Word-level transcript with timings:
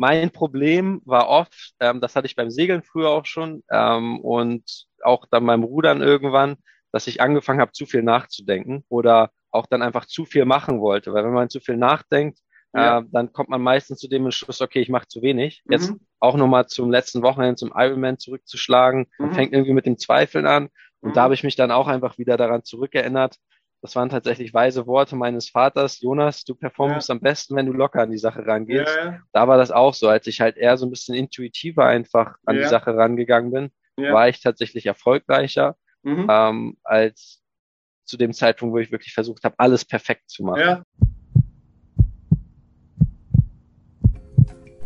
mein 0.00 0.30
Problem 0.30 1.02
war 1.04 1.28
oft, 1.28 1.74
ähm, 1.78 2.00
das 2.00 2.16
hatte 2.16 2.26
ich 2.26 2.34
beim 2.34 2.50
Segeln 2.50 2.82
früher 2.82 3.10
auch 3.10 3.26
schon 3.26 3.62
ähm, 3.70 4.18
und 4.20 4.86
auch 5.02 5.26
dann 5.30 5.44
beim 5.44 5.62
Rudern 5.62 6.00
irgendwann, 6.00 6.56
dass 6.90 7.06
ich 7.06 7.20
angefangen 7.20 7.60
habe, 7.60 7.72
zu 7.72 7.84
viel 7.84 8.02
nachzudenken 8.02 8.82
oder 8.88 9.30
auch 9.50 9.66
dann 9.66 9.82
einfach 9.82 10.06
zu 10.06 10.24
viel 10.24 10.46
machen 10.46 10.80
wollte. 10.80 11.12
Weil 11.12 11.24
wenn 11.24 11.34
man 11.34 11.50
zu 11.50 11.60
viel 11.60 11.76
nachdenkt, 11.76 12.38
ja. 12.72 13.00
äh, 13.00 13.02
dann 13.12 13.30
kommt 13.34 13.50
man 13.50 13.60
meistens 13.60 13.98
zu 13.98 14.08
dem 14.08 14.24
Entschluss, 14.24 14.62
okay, 14.62 14.80
ich 14.80 14.88
mache 14.88 15.06
zu 15.06 15.20
wenig. 15.20 15.62
Mhm. 15.66 15.72
Jetzt 15.72 15.92
auch 16.18 16.36
nochmal 16.36 16.66
zum 16.66 16.90
letzten 16.90 17.22
Wochenende 17.22 17.56
zum 17.56 17.72
Ironman 17.74 18.18
zurückzuschlagen. 18.18 19.00
Mhm. 19.18 19.26
Man 19.26 19.34
fängt 19.34 19.52
irgendwie 19.52 19.74
mit 19.74 19.84
dem 19.84 19.98
Zweifeln 19.98 20.46
an. 20.46 20.70
Und 21.00 21.10
mhm. 21.10 21.14
da 21.14 21.22
habe 21.24 21.34
ich 21.34 21.44
mich 21.44 21.56
dann 21.56 21.70
auch 21.70 21.88
einfach 21.88 22.16
wieder 22.16 22.38
daran 22.38 22.64
zurückerinnert. 22.64 23.36
Das 23.82 23.96
waren 23.96 24.10
tatsächlich 24.10 24.52
weise 24.52 24.86
Worte 24.86 25.16
meines 25.16 25.48
Vaters. 25.48 26.00
Jonas, 26.00 26.44
du 26.44 26.54
performst 26.54 27.08
ja. 27.08 27.14
am 27.14 27.20
besten, 27.20 27.56
wenn 27.56 27.66
du 27.66 27.72
locker 27.72 28.02
an 28.02 28.10
die 28.10 28.18
Sache 28.18 28.46
rangehst. 28.46 28.94
Ja, 28.94 29.04
ja. 29.12 29.20
Da 29.32 29.48
war 29.48 29.56
das 29.56 29.70
auch 29.70 29.94
so, 29.94 30.08
als 30.08 30.26
ich 30.26 30.40
halt 30.40 30.56
eher 30.58 30.76
so 30.76 30.86
ein 30.86 30.90
bisschen 30.90 31.14
intuitiver 31.14 31.86
einfach 31.86 32.36
an 32.44 32.56
die 32.56 32.64
Sache 32.64 32.94
rangegangen 32.94 33.50
bin, 33.50 33.70
war 33.96 34.28
ich 34.28 34.40
tatsächlich 34.40 34.86
erfolgreicher 34.86 35.76
mhm. 36.02 36.26
ähm, 36.30 36.76
als 36.84 37.42
zu 38.04 38.16
dem 38.16 38.32
Zeitpunkt, 38.32 38.74
wo 38.74 38.78
ich 38.78 38.90
wirklich 38.90 39.14
versucht 39.14 39.44
habe, 39.44 39.54
alles 39.58 39.84
perfekt 39.84 40.30
zu 40.30 40.42
machen. 40.42 40.60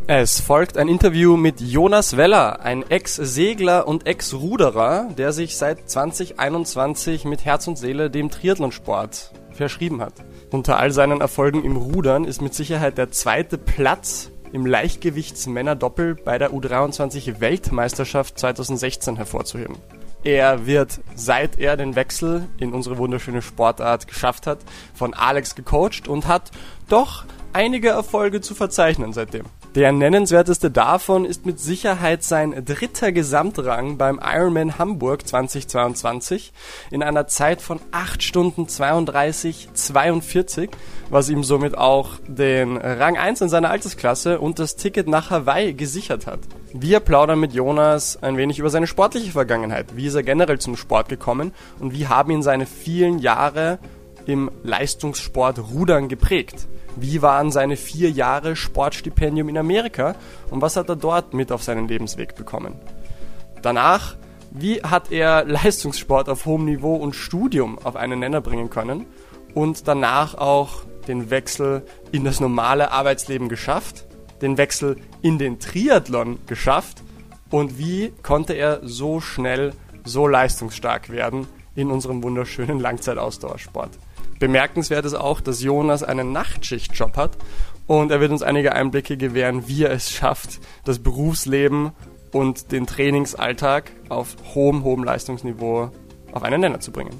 Es 0.06 0.38
folgt 0.38 0.76
ein 0.76 0.88
Interview 0.88 1.38
mit 1.38 1.62
Jonas 1.62 2.18
Weller, 2.18 2.60
ein 2.60 2.82
Ex-Segler 2.82 3.88
und 3.88 4.06
Ex-Ruderer, 4.06 5.08
der 5.16 5.32
sich 5.32 5.56
seit 5.56 5.88
2021 5.88 7.24
mit 7.24 7.46
Herz 7.46 7.66
und 7.68 7.78
Seele 7.78 8.10
dem 8.10 8.28
Triathlonsport 8.28 9.32
verschrieben 9.52 10.02
hat. 10.02 10.12
Unter 10.50 10.78
all 10.78 10.90
seinen 10.90 11.22
Erfolgen 11.22 11.64
im 11.64 11.78
Rudern 11.78 12.24
ist 12.24 12.42
mit 12.42 12.52
Sicherheit 12.52 12.98
der 12.98 13.12
zweite 13.12 13.56
Platz 13.56 14.30
im 14.52 14.66
Leichtgewichtsmännerdoppel 14.66 16.16
bei 16.16 16.36
der 16.36 16.50
U23 16.50 17.40
Weltmeisterschaft 17.40 18.38
2016 18.38 19.16
hervorzuheben. 19.16 19.78
Er 20.22 20.66
wird, 20.66 21.00
seit 21.14 21.58
er 21.58 21.78
den 21.78 21.96
Wechsel 21.96 22.46
in 22.58 22.74
unsere 22.74 22.98
wunderschöne 22.98 23.40
Sportart 23.40 24.06
geschafft 24.06 24.46
hat, 24.46 24.58
von 24.92 25.14
Alex 25.14 25.54
gecoacht 25.54 26.08
und 26.08 26.26
hat 26.26 26.50
doch 26.90 27.24
einige 27.54 27.88
Erfolge 27.88 28.42
zu 28.42 28.54
verzeichnen 28.54 29.14
seitdem. 29.14 29.46
Der 29.74 29.90
nennenswerteste 29.90 30.70
davon 30.70 31.24
ist 31.24 31.46
mit 31.46 31.58
Sicherheit 31.58 32.22
sein 32.22 32.64
dritter 32.64 33.10
Gesamtrang 33.10 33.98
beim 33.98 34.20
Ironman 34.22 34.78
Hamburg 34.78 35.26
2022 35.26 36.52
in 36.92 37.02
einer 37.02 37.26
Zeit 37.26 37.60
von 37.60 37.80
8 37.90 38.22
Stunden 38.22 38.68
32 38.68 39.70
42, 39.74 40.70
was 41.10 41.28
ihm 41.28 41.42
somit 41.42 41.76
auch 41.76 42.20
den 42.28 42.76
Rang 42.76 43.16
1 43.18 43.40
in 43.40 43.48
seiner 43.48 43.70
Altersklasse 43.70 44.38
und 44.38 44.60
das 44.60 44.76
Ticket 44.76 45.08
nach 45.08 45.30
Hawaii 45.30 45.74
gesichert 45.74 46.28
hat. 46.28 46.38
Wir 46.72 47.00
plaudern 47.00 47.40
mit 47.40 47.52
Jonas 47.52 48.22
ein 48.22 48.36
wenig 48.36 48.60
über 48.60 48.70
seine 48.70 48.86
sportliche 48.86 49.32
Vergangenheit. 49.32 49.96
Wie 49.96 50.06
ist 50.06 50.14
er 50.14 50.22
generell 50.22 50.60
zum 50.60 50.76
Sport 50.76 51.08
gekommen 51.08 51.52
und 51.80 51.92
wie 51.92 52.06
haben 52.06 52.30
ihn 52.30 52.44
seine 52.44 52.66
vielen 52.66 53.18
Jahre 53.18 53.80
im 54.24 54.52
Leistungssport 54.62 55.58
Rudern 55.58 56.08
geprägt? 56.08 56.68
Wie 56.96 57.22
waren 57.22 57.50
seine 57.50 57.76
vier 57.76 58.10
Jahre 58.10 58.54
Sportstipendium 58.54 59.48
in 59.48 59.58
Amerika 59.58 60.14
und 60.50 60.62
was 60.62 60.76
hat 60.76 60.88
er 60.88 60.96
dort 60.96 61.34
mit 61.34 61.50
auf 61.50 61.62
seinen 61.62 61.88
Lebensweg 61.88 62.36
bekommen? 62.36 62.74
Danach, 63.62 64.16
wie 64.50 64.82
hat 64.82 65.10
er 65.10 65.44
Leistungssport 65.44 66.28
auf 66.28 66.46
hohem 66.46 66.66
Niveau 66.66 66.94
und 66.94 67.14
Studium 67.14 67.78
auf 67.82 67.96
einen 67.96 68.20
Nenner 68.20 68.40
bringen 68.40 68.70
können 68.70 69.06
und 69.54 69.88
danach 69.88 70.34
auch 70.36 70.84
den 71.08 71.30
Wechsel 71.30 71.82
in 72.12 72.24
das 72.24 72.40
normale 72.40 72.92
Arbeitsleben 72.92 73.48
geschafft, 73.48 74.06
den 74.40 74.56
Wechsel 74.56 74.96
in 75.22 75.38
den 75.38 75.58
Triathlon 75.58 76.38
geschafft 76.46 77.02
und 77.50 77.78
wie 77.78 78.12
konnte 78.22 78.52
er 78.52 78.80
so 78.82 79.20
schnell 79.20 79.72
so 80.04 80.26
leistungsstark 80.26 81.10
werden 81.10 81.46
in 81.74 81.90
unserem 81.90 82.22
wunderschönen 82.22 82.78
Langzeitausdauersport? 82.78 83.90
Bemerkenswert 84.38 85.04
ist 85.04 85.14
auch, 85.14 85.40
dass 85.40 85.62
Jonas 85.62 86.02
einen 86.02 86.32
Nachtschichtjob 86.32 87.16
hat 87.16 87.36
und 87.86 88.10
er 88.10 88.20
wird 88.20 88.32
uns 88.32 88.42
einige 88.42 88.74
Einblicke 88.74 89.16
gewähren, 89.16 89.68
wie 89.68 89.84
er 89.84 89.92
es 89.92 90.10
schafft, 90.10 90.60
das 90.84 90.98
Berufsleben 90.98 91.92
und 92.32 92.72
den 92.72 92.86
Trainingsalltag 92.86 93.92
auf 94.08 94.36
hohem, 94.54 94.82
hohem 94.82 95.04
Leistungsniveau 95.04 95.90
auf 96.32 96.42
einen 96.42 96.60
Nenner 96.60 96.80
zu 96.80 96.90
bringen. 96.90 97.14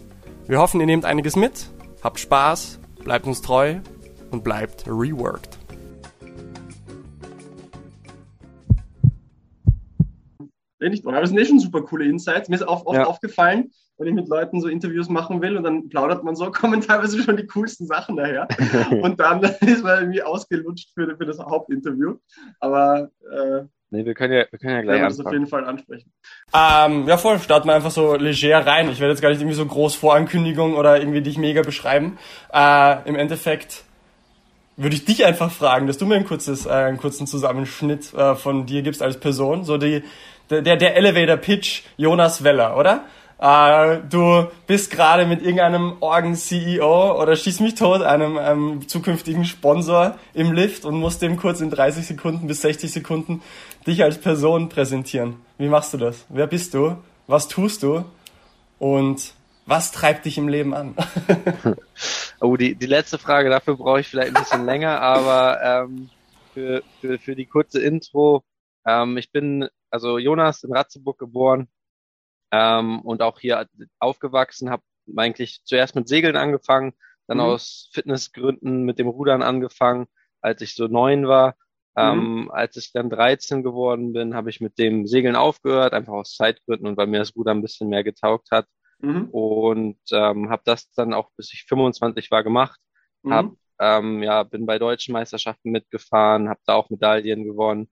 Wir 0.47 0.59
hoffen, 0.59 0.81
ihr 0.81 0.87
nehmt 0.87 1.05
einiges 1.05 1.37
mit, 1.37 1.71
habt 2.03 2.19
Spaß, 2.19 2.81
bleibt 3.05 3.27
uns 3.27 3.41
treu 3.41 3.77
und 4.31 4.43
bleibt 4.43 4.87
reworked. 4.87 5.59
Nicht, 10.81 11.07
aber 11.07 11.21
das 11.21 11.31
sind 11.31 11.39
eh 11.39 11.47
schon 11.47 11.61
super 11.61 11.81
coole 11.81 12.05
Insights. 12.05 12.51
Mir 12.51 12.57
ist 12.57 12.69
auch 12.69 12.85
oft 12.85 12.99
ja. 12.99 13.07
aufgefallen, 13.07 13.71
wenn 13.97 14.09
ich 14.09 14.15
mit 14.15 14.29
Leuten 14.29 14.61
so 14.61 14.69
Interviews 14.69 15.09
machen 15.09 15.41
will 15.41 15.57
und 15.57 15.63
dann 15.63 15.89
plaudert 15.89 16.25
man 16.25 16.37
so, 16.37 16.51
kommen 16.51 16.81
teilweise 16.81 17.23
schon 17.23 17.37
die 17.37 17.47
coolsten 17.47 17.87
Sachen 17.87 18.17
daher. 18.17 18.49
und 19.03 19.21
dann 19.21 19.43
ist 19.61 19.85
man 19.85 20.01
irgendwie 20.01 20.23
ausgelutscht 20.23 20.91
für, 20.95 21.17
für 21.17 21.27
das 21.27 21.39
Hauptinterview. 21.39 22.17
Aber 22.61 23.11
äh, 23.31 23.65
Nee, 23.91 24.05
wir 24.05 24.15
können 24.15 24.33
ja, 24.33 24.45
wir 24.51 24.59
können 24.59 24.75
ja 24.75 24.83
gleich 24.83 25.01
das 25.03 25.21
auf 25.25 25.31
jeden 25.31 25.47
Fall 25.47 25.65
ansprechen. 25.65 26.11
Ähm, 26.53 27.07
ja, 27.07 27.17
voll, 27.17 27.39
starten 27.39 27.69
wir 27.69 27.75
einfach 27.75 27.93
so 27.93 28.17
leger 28.17 28.67
rein. 28.67 28.91
Ich 28.91 28.99
werde 28.99 29.13
jetzt 29.13 29.21
gar 29.21 29.29
nicht 29.29 29.41
irgendwie 29.41 29.55
so 29.55 29.65
groß 29.65 29.95
Vorankündigung 29.95 30.75
oder 30.75 30.99
irgendwie 30.99 31.21
dich 31.21 31.39
mega 31.39 31.63
beschreiben. 31.63 32.19
Äh, 32.53 33.09
Im 33.09 33.15
Endeffekt 33.15 33.85
würde 34.77 34.97
ich 34.97 35.05
dich 35.05 35.25
einfach 35.25 35.53
fragen, 35.53 35.87
dass 35.87 35.99
du 35.99 36.07
mir 36.07 36.17
ein 36.17 36.25
kurzes, 36.25 36.67
äh, 36.67 36.71
einen 36.71 36.97
kurzen 36.97 37.29
Zusammenschnitt 37.29 38.13
äh, 38.15 38.35
von 38.35 38.67
dir 38.67 38.83
gibst 38.83 39.01
als 39.01 39.21
Person. 39.21 39.63
So 39.63 39.79
die, 39.79 40.03
der, 40.51 40.63
der 40.63 40.97
Elevator 40.97 41.37
Pitch 41.37 41.83
Jonas 41.97 42.43
Weller, 42.43 42.77
oder? 42.77 43.05
Äh, 43.39 44.01
du 44.09 44.47
bist 44.67 44.91
gerade 44.91 45.27
mit 45.27 45.43
irgendeinem 45.43 45.97
Orgen-CEO 46.01 47.21
oder 47.21 47.37
schieß 47.37 47.61
mich 47.61 47.75
tot, 47.75 48.03
einem, 48.03 48.39
einem 48.39 48.89
zukünftigen 48.89 49.45
Sponsor 49.45 50.17
im 50.33 50.53
Lift 50.53 50.85
und 50.85 50.99
musst 50.99 51.23
dem 51.23 51.37
kurz 51.37 51.61
in 51.61 51.71
30 51.71 52.07
Sekunden 52.07 52.47
bis 52.47 52.63
60 52.63 52.93
Sekunden 52.93 53.43
dich 53.87 54.03
als 54.03 54.19
Person 54.19 54.69
präsentieren. 54.69 55.37
Wie 55.59 55.69
machst 55.69 55.93
du 55.93 55.99
das? 55.99 56.25
Wer 56.29 56.47
bist 56.47 56.75
du? 56.75 56.97
Was 57.27 57.49
tust 57.49 57.83
du? 57.83 58.05
Und 58.79 59.35
was 59.67 59.93
treibt 59.93 60.27
dich 60.27 60.39
im 60.39 60.49
Leben 60.49 60.75
an? 60.75 60.95
oh, 62.41 62.57
die, 62.57 62.75
die 62.75 62.87
letzte 62.87 63.19
Frage, 63.19 63.51
dafür 63.51 63.77
brauche 63.77 64.01
ich 64.01 64.09
vielleicht 64.09 64.29
ein 64.29 64.43
bisschen 64.43 64.65
länger, 64.67 65.01
aber 65.01 65.63
ähm, 65.63 66.11
für, 66.53 66.83
für, 67.01 67.19
für 67.19 67.35
die 67.35 67.47
kurze 67.47 67.81
Intro, 67.81 68.45
ähm, 68.87 69.17
ich 69.17 69.33
bin 69.33 69.69
also 69.91 70.19
Jonas 70.19 70.65
in 70.65 70.73
Ratzeburg 70.75 71.19
geboren, 71.19 71.69
ähm, 72.55 73.01
und 73.01 73.21
auch 73.21 73.41
hier 73.41 73.69
aufgewachsen, 73.99 74.71
habe 74.71 74.85
eigentlich 75.17 75.65
zuerst 75.65 75.97
mit 75.97 76.07
Segeln 76.07 76.37
angefangen, 76.37 76.93
dann 77.27 77.39
mhm. 77.39 77.45
aus 77.45 77.91
Fitnessgründen 77.93 78.85
mit 78.85 79.01
dem 79.01 79.09
Rudern 79.09 79.43
angefangen, 79.43 80.07
als 80.41 80.63
ich 80.63 80.77
so 80.77 80.87
neun 80.87 81.27
war. 81.27 81.57
Ähm, 81.97 82.43
mhm. 82.43 82.51
als 82.51 82.77
ich 82.77 82.93
dann 82.93 83.09
13 83.09 83.63
geworden 83.63 84.13
bin, 84.13 84.35
habe 84.35 84.51
ich 84.51 84.61
mit 84.61 84.79
dem 84.79 85.07
Segeln 85.07 85.37
aufgehört, 85.37 85.93
einfach 85.93 86.13
aus 86.13 86.35
Zeitgründen 86.35 86.89
und 86.89 86.97
weil 86.97 87.07
mir 87.07 87.21
das 87.21 87.37
Rudern 87.37 87.59
ein 87.59 87.63
bisschen 87.63 87.89
mehr 87.89 88.03
getaugt 88.03 88.51
hat. 88.51 88.67
Mhm. 88.99 89.29
Und 89.31 90.01
ähm, 90.13 90.51
habe 90.51 90.63
das 90.65 90.91
dann 90.93 91.13
auch 91.13 91.31
bis 91.37 91.53
ich 91.53 91.65
25 91.69 92.31
war 92.31 92.45
gemacht. 92.45 92.81
Mhm. 93.23 93.33
Hab, 93.33 93.53
ähm, 93.81 94.23
ja, 94.23 94.45
bin 94.45 94.67
bei 94.67 94.79
deutschen 94.79 95.13
Meisterschaften 95.13 95.71
mitgefahren, 95.71 96.49
habe 96.49 96.61
da 96.67 96.75
auch 96.75 96.91
Medaillen 96.91 97.45
gewonnen, 97.45 97.89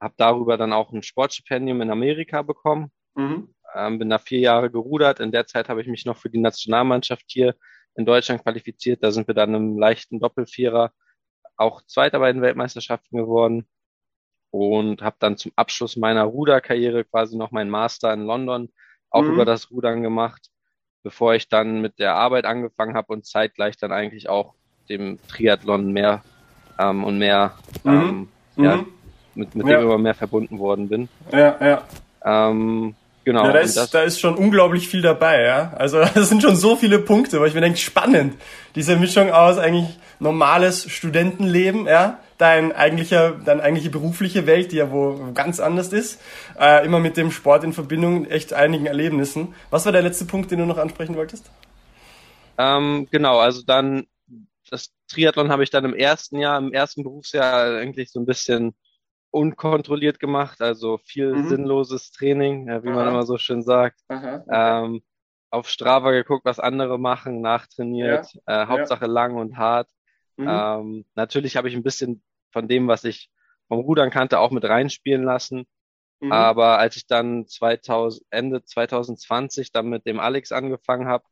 habe 0.00 0.14
darüber 0.16 0.56
dann 0.58 0.72
auch 0.74 0.92
ein 0.92 1.02
Sportstipendium 1.02 1.80
in 1.80 1.90
Amerika 1.90 2.42
bekommen. 2.42 2.90
Mhm 3.14 3.54
ähm, 3.74 3.98
bin 3.98 4.10
da 4.10 4.18
vier 4.18 4.40
Jahre 4.40 4.70
gerudert. 4.70 5.20
In 5.20 5.32
der 5.32 5.46
Zeit 5.46 5.68
habe 5.68 5.80
ich 5.80 5.88
mich 5.88 6.04
noch 6.04 6.16
für 6.16 6.30
die 6.30 6.40
Nationalmannschaft 6.40 7.24
hier 7.28 7.54
in 7.94 8.06
Deutschland 8.06 8.42
qualifiziert. 8.42 9.02
Da 9.02 9.10
sind 9.10 9.26
wir 9.26 9.34
dann 9.34 9.54
im 9.54 9.78
leichten 9.78 10.20
Doppelvierer 10.20 10.92
auch 11.56 11.82
Zweiter 11.82 12.18
bei 12.18 12.32
den 12.32 12.42
Weltmeisterschaften 12.42 13.18
geworden 13.18 13.66
und 14.50 15.02
habe 15.02 15.16
dann 15.18 15.36
zum 15.36 15.52
Abschluss 15.56 15.96
meiner 15.96 16.24
Ruderkarriere 16.24 17.04
quasi 17.04 17.36
noch 17.36 17.50
meinen 17.50 17.70
Master 17.70 18.12
in 18.12 18.24
London 18.24 18.70
auch 19.10 19.22
mhm. 19.22 19.34
über 19.34 19.44
das 19.44 19.70
Rudern 19.70 20.02
gemacht, 20.02 20.50
bevor 21.02 21.34
ich 21.34 21.48
dann 21.48 21.80
mit 21.80 21.98
der 21.98 22.14
Arbeit 22.14 22.44
angefangen 22.44 22.94
habe 22.94 23.12
und 23.12 23.26
zeitgleich 23.26 23.76
dann 23.76 23.92
eigentlich 23.92 24.28
auch 24.28 24.54
dem 24.88 25.18
Triathlon 25.28 25.92
mehr 25.92 26.22
ähm, 26.78 27.04
und 27.04 27.18
mehr 27.18 27.56
mhm. 27.84 27.90
ähm, 27.90 28.28
ja, 28.56 28.76
mhm. 28.76 28.86
mit, 29.34 29.54
mit 29.54 29.66
ja. 29.66 29.78
dem 29.78 29.86
immer 29.86 29.98
mehr 29.98 30.14
verbunden 30.14 30.58
worden 30.58 30.88
bin. 30.88 31.08
Ja, 31.30 31.56
ja. 31.60 31.82
Ähm, 32.24 32.94
Genau. 33.24 33.44
Ja, 33.44 33.52
da 33.52 33.58
ist, 33.60 33.94
da 33.94 34.02
ist 34.02 34.20
schon 34.20 34.34
unglaublich 34.34 34.88
viel 34.88 35.02
dabei, 35.02 35.42
ja. 35.42 35.72
Also 35.76 36.00
das 36.14 36.28
sind 36.28 36.42
schon 36.42 36.56
so 36.56 36.76
viele 36.76 36.98
Punkte, 36.98 37.40
weil 37.40 37.48
ich 37.48 37.54
mir 37.54 37.60
denke, 37.60 37.78
spannend. 37.78 38.34
Diese 38.74 38.96
Mischung 38.96 39.30
aus 39.30 39.58
eigentlich 39.58 39.98
normales 40.18 40.90
Studentenleben, 40.90 41.86
ja, 41.86 42.18
dein 42.38 42.72
eigentlicher, 42.72 43.32
deine 43.32 43.62
eigentliche 43.62 43.90
berufliche 43.90 44.46
Welt, 44.46 44.72
die 44.72 44.76
ja 44.76 44.90
wo 44.90 45.32
ganz 45.34 45.60
anders 45.60 45.92
ist, 45.92 46.20
äh, 46.58 46.84
immer 46.84 46.98
mit 46.98 47.16
dem 47.16 47.30
Sport 47.30 47.64
in 47.64 47.72
Verbindung, 47.72 48.26
echt 48.26 48.52
einigen 48.52 48.86
Erlebnissen. 48.86 49.54
Was 49.70 49.84
war 49.84 49.92
der 49.92 50.02
letzte 50.02 50.24
Punkt, 50.24 50.50
den 50.50 50.58
du 50.58 50.66
noch 50.66 50.78
ansprechen 50.78 51.14
wolltest? 51.14 51.50
Ähm, 52.58 53.06
genau, 53.10 53.38
also 53.38 53.62
dann 53.64 54.06
das 54.70 54.90
Triathlon 55.08 55.50
habe 55.50 55.62
ich 55.62 55.70
dann 55.70 55.84
im 55.84 55.94
ersten 55.94 56.38
Jahr, 56.38 56.58
im 56.58 56.72
ersten 56.72 57.02
Berufsjahr 57.02 57.76
eigentlich 57.76 58.10
so 58.10 58.18
ein 58.18 58.26
bisschen 58.26 58.74
unkontrolliert 59.32 60.20
gemacht, 60.20 60.60
also 60.60 60.98
viel 60.98 61.34
mhm. 61.34 61.48
sinnloses 61.48 62.12
Training, 62.12 62.66
wie 62.66 62.90
Aha. 62.90 62.96
man 62.96 63.08
immer 63.08 63.24
so 63.24 63.38
schön 63.38 63.62
sagt. 63.62 64.00
Aha, 64.08 64.36
okay. 64.36 64.44
ähm, 64.52 65.02
auf 65.50 65.68
Strava 65.68 66.12
geguckt, 66.12 66.44
was 66.44 66.60
andere 66.60 66.98
machen, 66.98 67.40
nachtrainiert, 67.40 68.26
ja. 68.46 68.62
äh, 68.62 68.66
Hauptsache 68.66 69.06
ja. 69.06 69.10
lang 69.10 69.36
und 69.36 69.56
hart. 69.56 69.90
Mhm. 70.36 70.48
Ähm, 70.48 71.04
natürlich 71.14 71.56
habe 71.56 71.68
ich 71.68 71.74
ein 71.74 71.82
bisschen 71.82 72.22
von 72.52 72.68
dem, 72.68 72.88
was 72.88 73.04
ich 73.04 73.30
vom 73.68 73.80
Rudern 73.80 74.10
kannte, 74.10 74.38
auch 74.38 74.50
mit 74.50 74.64
reinspielen 74.64 75.24
lassen. 75.24 75.66
Mhm. 76.20 76.30
Aber 76.30 76.78
als 76.78 76.96
ich 76.96 77.06
dann 77.06 77.46
2000, 77.46 78.24
Ende 78.30 78.62
2020 78.64 79.72
dann 79.72 79.88
mit 79.88 80.06
dem 80.06 80.20
Alex 80.20 80.52
angefangen 80.52 81.06
habe, 81.08 81.24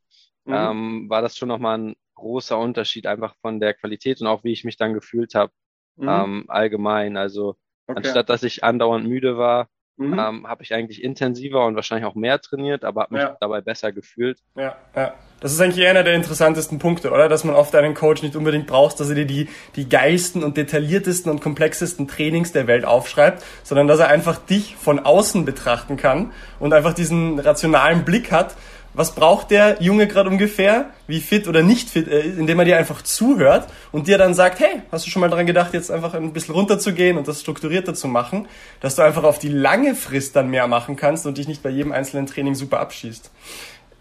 mhm. 0.45 0.55
ähm, 0.55 1.11
war 1.11 1.23
das 1.23 1.37
schon 1.37 1.49
nochmal 1.49 1.79
ein 1.79 1.97
großer 2.15 2.59
Unterschied 2.59 3.07
einfach 3.07 3.35
von 3.41 3.61
der 3.61 3.75
Qualität 3.75 4.21
und 4.21 4.27
auch 4.27 4.45
wie 4.45 4.53
ich 4.53 4.65
mich 4.65 4.77
dann 4.77 4.95
gefühlt 4.95 5.35
habe 5.35 5.53
mhm. 5.97 6.09
ähm, 6.09 6.45
allgemein. 6.49 7.17
Also 7.17 7.57
okay. 7.91 7.99
anstatt 7.99 8.29
dass 8.29 8.43
ich 8.43 8.65
andauernd 8.65 9.07
müde 9.07 9.37
war, 9.37 9.69
mhm. 10.01 10.19
ähm, 10.19 10.47
habe 10.49 10.63
ich 10.63 10.75
eigentlich 10.75 11.05
intensiver 11.05 11.67
und 11.67 11.77
wahrscheinlich 11.77 12.07
auch 12.07 12.15
mehr 12.15 12.41
trainiert, 12.41 12.85
aber 12.85 13.03
habe 13.03 13.15
mich 13.15 13.23
ja. 13.23 13.37
dabei 13.41 13.61
besser 13.61 13.93
gefühlt. 13.93 14.39
Ja, 14.57 14.77
ja. 14.97 15.15
Das 15.41 15.53
ist 15.53 15.61
eigentlich 15.61 15.87
einer 15.87 16.03
der 16.03 16.15
interessantesten 16.15 16.79
Punkte, 16.79 17.11
oder? 17.11 17.29
Dass 17.29 17.45
man 17.45 17.55
oft 17.55 17.75
einen 17.75 17.95
Coach 17.95 18.23
nicht 18.23 18.37
unbedingt 18.37 18.67
braucht, 18.67 19.01
dass 19.01 19.09
er 19.09 19.15
dir 19.15 19.25
die, 19.25 19.49
die 19.75 19.89
geilsten 19.89 20.45
und 20.45 20.59
detailliertesten 20.59 21.31
und 21.31 21.41
komplexesten 21.41 22.09
Trainings 22.09 22.53
der 22.53 22.67
Welt 22.67 22.85
aufschreibt, 22.85 23.43
sondern 23.63 23.89
dass 23.89 24.01
er 24.01 24.09
einfach 24.09 24.39
dich 24.39 24.77
von 24.77 24.99
außen 24.99 25.47
betrachten 25.47 25.97
kann 25.97 26.33
und 26.59 26.75
einfach 26.75 26.93
diesen 26.93 27.39
rationalen 27.39 28.05
Blick 28.05 28.33
hat 28.33 28.55
was 28.95 29.15
braucht 29.15 29.51
der 29.51 29.83
Junge 29.83 30.07
gerade 30.07 30.29
ungefähr, 30.29 30.91
wie 31.07 31.21
fit 31.21 31.47
oder 31.49 31.63
nicht 31.63 31.91
fit 31.91 32.09
er 32.09 32.25
ist, 32.25 32.39
indem 32.39 32.59
er 32.59 32.65
dir 32.65 32.77
einfach 32.77 33.03
zuhört 33.03 33.69
und 33.93 34.09
dir 34.09 34.19
dann 34.19 34.35
sagt, 34.35 34.61
hey, 34.61 34.83
hast 34.91 35.07
du 35.07 35.11
schon 35.11 35.21
mal 35.21 35.31
daran 35.31 35.47
gedacht, 35.47 35.75
jetzt 35.75 35.91
einfach 35.91 36.15
ein 36.15 36.33
bisschen 36.33 36.55
runterzugehen 36.55 37.17
und 37.17 37.29
das 37.29 37.41
strukturierter 37.41 37.95
zu 37.95 38.09
machen, 38.09 38.49
dass 38.81 38.97
du 38.97 39.03
einfach 39.03 39.25
auf 39.25 39.39
die 39.39 39.49
lange 39.49 39.95
Frist 39.95 40.35
dann 40.37 40.51
mehr 40.51 40.67
machen 40.67 40.97
kannst 40.97 41.27
und 41.27 41.39
dich 41.39 41.49
nicht 41.49 41.63
bei 41.63 41.71
jedem 41.71 41.93
einzelnen 41.93 42.27
Training 42.27 42.55
super 42.55 42.81
abschießt 42.81 43.31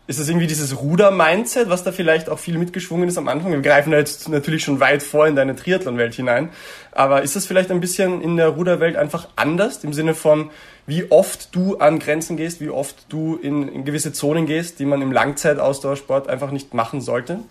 ist 0.09 0.19
das 0.19 0.27
irgendwie 0.27 0.47
dieses 0.47 0.81
Ruder-Mindset, 0.81 1.69
was 1.69 1.83
da 1.83 1.91
vielleicht 1.91 2.29
auch 2.29 2.39
viel 2.39 2.57
mitgeschwungen 2.57 3.07
ist 3.07 3.19
am 3.19 3.27
Anfang? 3.27 3.51
Wir 3.51 3.61
greifen 3.61 3.91
da 3.91 4.00
jetzt 4.00 4.27
natürlich 4.27 4.63
schon 4.63 4.79
weit 4.79 5.03
vor 5.03 5.27
in 5.27 5.35
deine 5.35 5.56
Triathlon-Welt 5.56 6.15
hinein. 6.15 6.50
Aber 6.91 7.21
ist 7.21 7.35
das 7.35 7.45
vielleicht 7.45 7.69
ein 7.69 7.79
bisschen 7.79 8.19
in 8.19 8.35
der 8.35 8.47
Ruderwelt 8.47 8.95
einfach 8.95 9.27
anders 9.35 9.83
im 9.83 9.94
Sinne 9.94 10.15
von, 10.15 10.50
wie 10.88 11.11
oft 11.11 11.53
du 11.53 11.77
an 11.77 12.00
Grenzen 12.00 12.38
gehst, 12.38 12.59
wie 12.59 12.71
oft 12.71 12.95
du 13.09 13.35
in, 13.35 13.67
in 13.67 13.85
gewisse 13.85 14.11
Zonen 14.11 14.47
gehst, 14.47 14.79
die 14.79 14.85
man 14.85 15.03
im 15.03 15.11
Langzeitausdauersport 15.11 16.27
einfach 16.27 16.50
nicht 16.50 16.73
machen 16.73 17.01
sollte? 17.01 17.41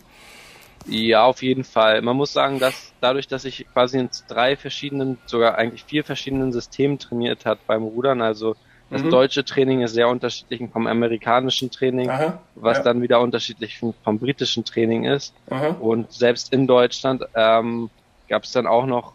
Ja, 0.88 1.26
auf 1.26 1.44
jeden 1.44 1.62
Fall. 1.62 2.02
Man 2.02 2.16
muss 2.16 2.32
sagen, 2.32 2.58
dass 2.58 2.92
dadurch, 3.00 3.28
dass 3.28 3.44
ich 3.44 3.66
quasi 3.72 3.98
in 3.98 4.10
drei 4.26 4.56
verschiedenen, 4.56 5.18
sogar 5.26 5.54
eigentlich 5.58 5.84
vier 5.84 6.02
verschiedenen 6.02 6.50
Systemen 6.50 6.98
trainiert 6.98 7.46
hat 7.46 7.64
beim 7.68 7.84
Rudern, 7.84 8.20
also 8.20 8.56
das 8.90 9.02
mhm. 9.02 9.10
deutsche 9.10 9.44
Training 9.44 9.82
ist 9.82 9.92
sehr 9.92 10.08
unterschiedlich 10.08 10.62
vom 10.72 10.86
amerikanischen 10.86 11.70
Training, 11.70 12.08
Aha, 12.08 12.40
was 12.54 12.78
ja. 12.78 12.84
dann 12.84 13.02
wieder 13.02 13.20
unterschiedlich 13.20 13.78
vom, 13.78 13.92
vom 14.02 14.18
britischen 14.18 14.64
Training 14.64 15.04
ist. 15.04 15.34
Aha. 15.50 15.76
Und 15.78 16.10
selbst 16.12 16.52
in 16.52 16.66
Deutschland 16.66 17.22
ähm, 17.34 17.90
gab 18.28 18.44
es 18.44 18.52
dann 18.52 18.66
auch 18.66 18.86
noch 18.86 19.12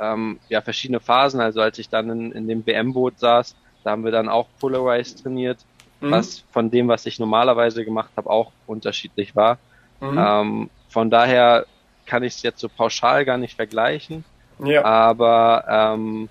ähm, 0.00 0.38
ja, 0.48 0.60
verschiedene 0.60 1.00
Phasen. 1.00 1.40
Also 1.40 1.60
als 1.60 1.78
ich 1.78 1.88
dann 1.88 2.08
in, 2.10 2.32
in 2.32 2.46
dem 2.46 2.64
WM-Boot 2.64 3.18
saß, 3.18 3.56
da 3.82 3.90
haben 3.90 4.04
wir 4.04 4.12
dann 4.12 4.28
auch 4.28 4.46
Polarized 4.60 5.22
trainiert, 5.22 5.58
mhm. 6.00 6.12
was 6.12 6.44
von 6.52 6.70
dem, 6.70 6.86
was 6.86 7.04
ich 7.06 7.18
normalerweise 7.18 7.84
gemacht 7.84 8.10
habe, 8.16 8.30
auch 8.30 8.52
unterschiedlich 8.66 9.34
war. 9.34 9.58
Mhm. 10.00 10.18
Ähm, 10.18 10.70
von 10.88 11.10
daher 11.10 11.66
kann 12.06 12.22
ich 12.22 12.34
es 12.34 12.42
jetzt 12.42 12.60
so 12.60 12.68
pauschal 12.68 13.24
gar 13.24 13.38
nicht 13.38 13.56
vergleichen. 13.56 14.24
Ja. 14.64 14.84
Aber 14.84 15.64
ähm, 15.68 16.28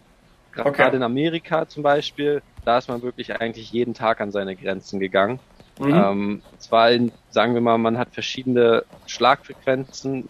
gerade 0.53 0.69
okay. 0.69 0.95
in 0.95 1.03
Amerika 1.03 1.68
zum 1.68 1.83
Beispiel 1.83 2.41
da 2.65 2.77
ist 2.77 2.89
man 2.89 3.01
wirklich 3.01 3.39
eigentlich 3.39 3.71
jeden 3.71 3.94
Tag 3.94 4.21
an 4.21 4.31
seine 4.31 4.56
Grenzen 4.56 5.00
gegangen. 5.00 5.39
Mhm. 5.79 5.94
Ähm, 5.94 6.41
zwar 6.57 6.89
sagen 7.29 7.53
wir 7.53 7.62
mal, 7.62 7.77
man 7.77 7.97
hat 7.97 8.09
verschiedene 8.12 8.85
Schlagfrequenzen, 9.07 10.29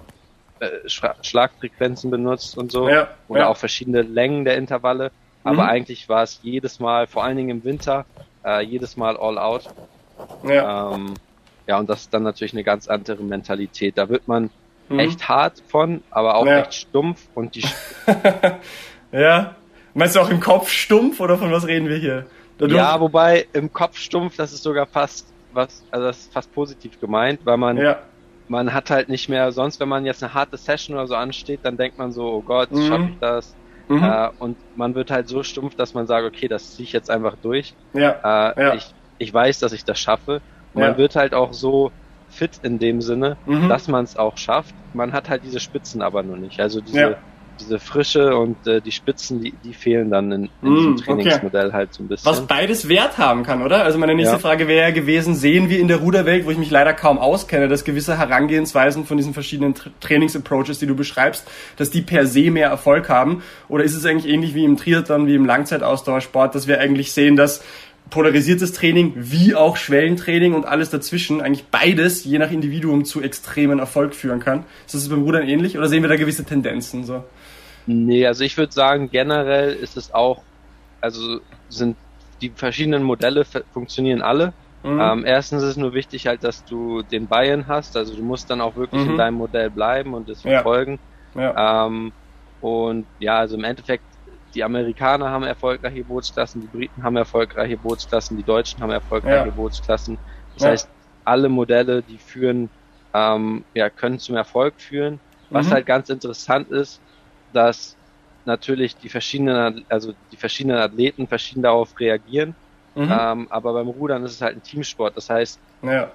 äh, 0.59 0.69
Schlagfrequenzen 0.87 2.09
benutzt 2.09 2.57
und 2.57 2.71
so, 2.71 2.89
ja, 2.89 3.09
oder 3.27 3.41
ja. 3.41 3.47
auch 3.47 3.57
verschiedene 3.57 4.01
Längen 4.01 4.45
der 4.45 4.57
Intervalle, 4.57 5.11
aber 5.43 5.63
mhm. 5.63 5.69
eigentlich 5.69 6.09
war 6.09 6.23
es 6.23 6.39
jedes 6.41 6.79
Mal, 6.79 7.07
vor 7.07 7.23
allen 7.23 7.37
Dingen 7.37 7.49
im 7.49 7.63
Winter, 7.63 8.05
äh, 8.43 8.63
jedes 8.63 8.97
Mal 8.97 9.17
all 9.17 9.37
out. 9.37 9.69
Ja. 10.43 10.93
Ähm, 10.93 11.13
ja, 11.67 11.79
und 11.79 11.89
das 11.89 12.01
ist 12.01 12.13
dann 12.13 12.23
natürlich 12.23 12.53
eine 12.53 12.63
ganz 12.63 12.87
andere 12.87 13.23
Mentalität. 13.23 13.97
Da 13.97 14.09
wird 14.09 14.27
man 14.27 14.49
mhm. 14.89 14.99
echt 14.99 15.27
hart 15.27 15.61
von, 15.67 16.03
aber 16.09 16.35
auch 16.35 16.45
ja. 16.45 16.59
echt 16.59 16.73
stumpf 16.73 17.27
und 17.33 17.55
die. 17.55 17.65
ja. 19.11 19.55
Meinst 19.95 20.15
du 20.15 20.19
auch 20.19 20.29
im 20.29 20.41
Kopf 20.41 20.69
stumpf 20.69 21.19
oder 21.21 21.37
von 21.37 21.51
was 21.51 21.65
reden 21.65 21.87
wir 21.89 21.95
hier? 21.95 22.25
Ja, 22.59 22.99
wobei 22.99 23.47
im 23.53 23.71
Kopf 23.71 23.97
stumpf, 23.97 24.35
das 24.35 24.53
ist 24.53 24.63
sogar 24.63 24.85
fast 24.85 25.33
was, 25.53 25.83
also 25.89 26.07
das 26.07 26.17
ist 26.17 26.33
fast 26.33 26.53
positiv 26.53 26.99
gemeint, 26.99 27.39
weil 27.45 27.55
man, 27.55 27.77
ja. 27.77 27.99
man 28.49 28.73
hat 28.73 28.89
halt 28.89 29.07
nicht 29.07 29.29
mehr, 29.29 29.53
sonst 29.53 29.79
wenn 29.79 29.87
man 29.87 30.05
jetzt 30.05 30.21
eine 30.21 30.33
harte 30.33 30.57
Session 30.57 30.97
oder 30.97 31.07
so 31.07 31.15
ansteht, 31.15 31.61
dann 31.63 31.77
denkt 31.77 31.97
man 31.97 32.11
so, 32.11 32.25
oh 32.25 32.41
Gott, 32.41 32.71
mhm. 32.71 32.87
schaffe 32.87 33.09
ich 33.09 33.19
das? 33.19 33.55
Mhm. 33.87 34.03
Äh, 34.03 34.29
und 34.39 34.57
man 34.75 34.95
wird 34.95 35.11
halt 35.11 35.29
so 35.29 35.43
stumpf, 35.43 35.75
dass 35.75 35.93
man 35.93 36.07
sagt, 36.07 36.25
okay, 36.25 36.49
das 36.49 36.75
ziehe 36.75 36.85
ich 36.85 36.91
jetzt 36.91 37.09
einfach 37.09 37.35
durch. 37.41 37.73
Ja. 37.93 38.51
Äh, 38.51 38.61
ja. 38.61 38.73
Ich, 38.75 38.93
ich 39.17 39.33
weiß, 39.33 39.59
dass 39.59 39.71
ich 39.71 39.85
das 39.85 39.97
schaffe. 39.97 40.41
Und 40.73 40.81
ja. 40.81 40.89
man 40.89 40.97
wird 40.97 41.15
halt 41.15 41.33
auch 41.33 41.53
so 41.53 41.91
fit 42.29 42.59
in 42.63 42.79
dem 42.79 43.01
Sinne, 43.01 43.37
mhm. 43.45 43.69
dass 43.69 43.87
man 43.87 44.03
es 44.03 44.17
auch 44.17 44.37
schafft. 44.37 44.75
Man 44.93 45.13
hat 45.13 45.29
halt 45.29 45.43
diese 45.45 45.59
Spitzen 45.59 46.01
aber 46.01 46.21
nur 46.23 46.35
nicht. 46.35 46.59
Also 46.59 46.81
diese, 46.81 47.17
diese 47.59 47.79
Frische 47.79 48.35
und 48.35 48.67
äh, 48.67 48.81
die 48.81 48.91
Spitzen, 48.91 49.41
die, 49.41 49.53
die 49.63 49.73
fehlen 49.73 50.09
dann 50.09 50.31
in, 50.31 50.49
in 50.61 50.69
mm, 50.69 50.75
diesem 50.75 50.97
Trainingsmodell 50.97 51.67
okay. 51.67 51.75
halt 51.75 51.93
so 51.93 52.03
ein 52.03 52.07
bisschen. 52.07 52.29
Was 52.29 52.45
beides 52.47 52.87
Wert 52.87 53.17
haben 53.17 53.43
kann, 53.43 53.61
oder? 53.61 53.83
Also 53.83 53.97
meine 53.97 54.15
nächste 54.15 54.35
ja. 54.35 54.39
Frage 54.39 54.67
wäre 54.67 54.89
ja 54.89 54.91
gewesen, 54.93 55.35
sehen 55.35 55.69
wir 55.69 55.79
in 55.79 55.87
der 55.87 55.97
Ruderwelt, 55.97 56.45
wo 56.45 56.51
ich 56.51 56.57
mich 56.57 56.71
leider 56.71 56.93
kaum 56.93 57.17
auskenne, 57.17 57.67
dass 57.67 57.83
gewisse 57.83 58.17
Herangehensweisen 58.17 59.05
von 59.05 59.17
diesen 59.17 59.33
verschiedenen 59.33 59.73
Tra 59.73 59.89
Trainingsapproaches, 59.99 60.79
die 60.79 60.87
du 60.87 60.95
beschreibst, 60.95 61.47
dass 61.77 61.89
die 61.89 62.01
per 62.01 62.27
se 62.27 62.51
mehr 62.51 62.69
Erfolg 62.69 63.09
haben? 63.09 63.43
Oder 63.67 63.83
ist 63.83 63.95
es 63.95 64.05
eigentlich 64.05 64.31
ähnlich 64.31 64.53
wie 64.53 64.65
im 64.65 64.77
Triathlon, 64.77 65.27
wie 65.27 65.35
im 65.35 65.45
Langzeitausdauersport, 65.45 66.55
dass 66.55 66.67
wir 66.67 66.79
eigentlich 66.79 67.11
sehen, 67.11 67.35
dass 67.35 67.63
polarisiertes 68.09 68.73
Training 68.73 69.13
wie 69.15 69.55
auch 69.55 69.77
Schwellentraining 69.77 70.53
und 70.53 70.65
alles 70.65 70.89
dazwischen, 70.89 71.41
eigentlich 71.41 71.65
beides 71.65 72.23
je 72.23 72.37
nach 72.37 72.51
Individuum 72.51 73.05
zu 73.05 73.21
extremen 73.21 73.79
Erfolg 73.79 74.13
führen 74.13 74.39
kann. 74.39 74.63
Ist 74.85 74.95
das 74.95 75.09
beim 75.09 75.23
Rudern 75.23 75.47
ähnlich 75.47 75.77
oder 75.77 75.87
sehen 75.87 76.03
wir 76.03 76.09
da 76.09 76.15
gewisse 76.15 76.45
Tendenzen 76.45 77.03
so? 77.03 77.23
Nee, 77.85 78.25
also 78.25 78.43
ich 78.43 78.57
würde 78.57 78.71
sagen, 78.71 79.09
generell 79.09 79.73
ist 79.73 79.97
es 79.97 80.11
auch, 80.11 80.45
also 81.01 81.39
sind 81.67 81.97
die 82.41 82.51
verschiedenen 82.51 83.03
Modelle 83.03 83.45
funktionieren 83.45 84.21
alle. 84.21 84.53
Mhm. 84.83 84.99
Ähm, 84.99 85.25
erstens 85.25 85.63
ist 85.63 85.69
es 85.69 85.77
nur 85.77 85.93
wichtig 85.93 86.27
halt, 86.27 86.43
dass 86.43 86.63
du 86.63 87.01
den 87.01 87.27
Buy-in 87.27 87.67
hast, 87.67 87.95
also 87.95 88.15
du 88.15 88.23
musst 88.23 88.49
dann 88.49 88.61
auch 88.61 88.75
wirklich 88.75 89.03
mhm. 89.03 89.11
in 89.11 89.17
deinem 89.17 89.35
Modell 89.35 89.71
bleiben 89.71 90.13
und 90.13 90.29
es 90.29 90.41
verfolgen. 90.41 90.99
Ja. 91.33 91.41
Ja. 91.41 91.87
Ähm, 91.87 92.13
und 92.59 93.07
ja, 93.17 93.39
also 93.39 93.55
im 93.55 93.63
Endeffekt, 93.63 94.05
die 94.53 94.63
Amerikaner 94.63 95.29
haben 95.29 95.43
erfolgreiche 95.43 96.05
Bootsklassen, 96.05 96.61
die 96.61 96.67
Briten 96.67 97.03
haben 97.03 97.17
erfolgreiche 97.17 97.77
Bootsklassen, 97.77 98.37
die 98.37 98.43
Deutschen 98.43 98.81
haben 98.81 98.91
erfolgreiche 98.91 99.49
ja. 99.49 99.53
Bootsklassen. 99.53 100.19
Das 100.57 100.67
heißt, 100.67 100.89
alle 101.23 101.49
Modelle, 101.49 102.03
die 102.03 102.19
führen, 102.19 102.71
ähm, 103.13 103.65
ja, 103.73 103.89
können 103.89 104.19
zum 104.19 104.35
Erfolg 104.35 104.79
führen. 104.79 105.21
Was 105.49 105.67
mhm. 105.67 105.71
halt 105.71 105.85
ganz 105.85 106.09
interessant 106.09 106.69
ist, 106.69 107.01
dass 107.55 107.95
natürlich 108.45 108.95
die 108.97 109.09
verschiedenen, 109.09 109.85
also 109.89 110.13
die 110.31 110.37
verschiedenen 110.37 110.77
Athleten 110.77 111.27
verschieden 111.27 111.63
darauf 111.63 111.99
reagieren. 111.99 112.55
Mhm. 112.95 113.11
Ähm, 113.11 113.47
aber 113.49 113.73
beim 113.73 113.87
Rudern 113.87 114.23
ist 114.23 114.33
es 114.33 114.41
halt 114.41 114.55
ein 114.55 114.63
Teamsport. 114.63 115.17
Das 115.17 115.29
heißt, 115.29 115.59
ja. 115.81 116.11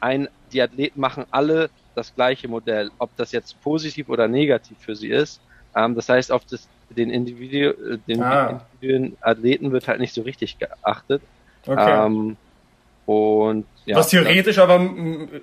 ein, 0.00 0.28
die 0.52 0.62
Athleten 0.62 1.00
machen 1.00 1.26
alle 1.30 1.70
das 1.94 2.14
gleiche 2.14 2.48
Modell, 2.48 2.90
ob 2.98 3.14
das 3.16 3.32
jetzt 3.32 3.60
positiv 3.62 4.08
oder 4.08 4.28
negativ 4.28 4.78
für 4.78 4.94
sie 4.94 5.10
ist. 5.10 5.40
Ähm, 5.74 5.94
das 5.94 6.08
heißt, 6.08 6.32
auf 6.32 6.44
das, 6.46 6.68
den, 6.90 7.10
Individu 7.10 7.74
den 8.06 8.22
ah. 8.22 8.50
individuellen 8.50 9.16
Athleten 9.20 9.72
wird 9.72 9.88
halt 9.88 10.00
nicht 10.00 10.14
so 10.14 10.22
richtig 10.22 10.58
geachtet. 10.58 11.22
Okay. 11.66 12.06
Ähm, 12.06 12.36
und 13.06 13.66
ja, 13.84 13.96
Was 13.96 14.10
theoretisch 14.10 14.58
aber, 14.58 14.90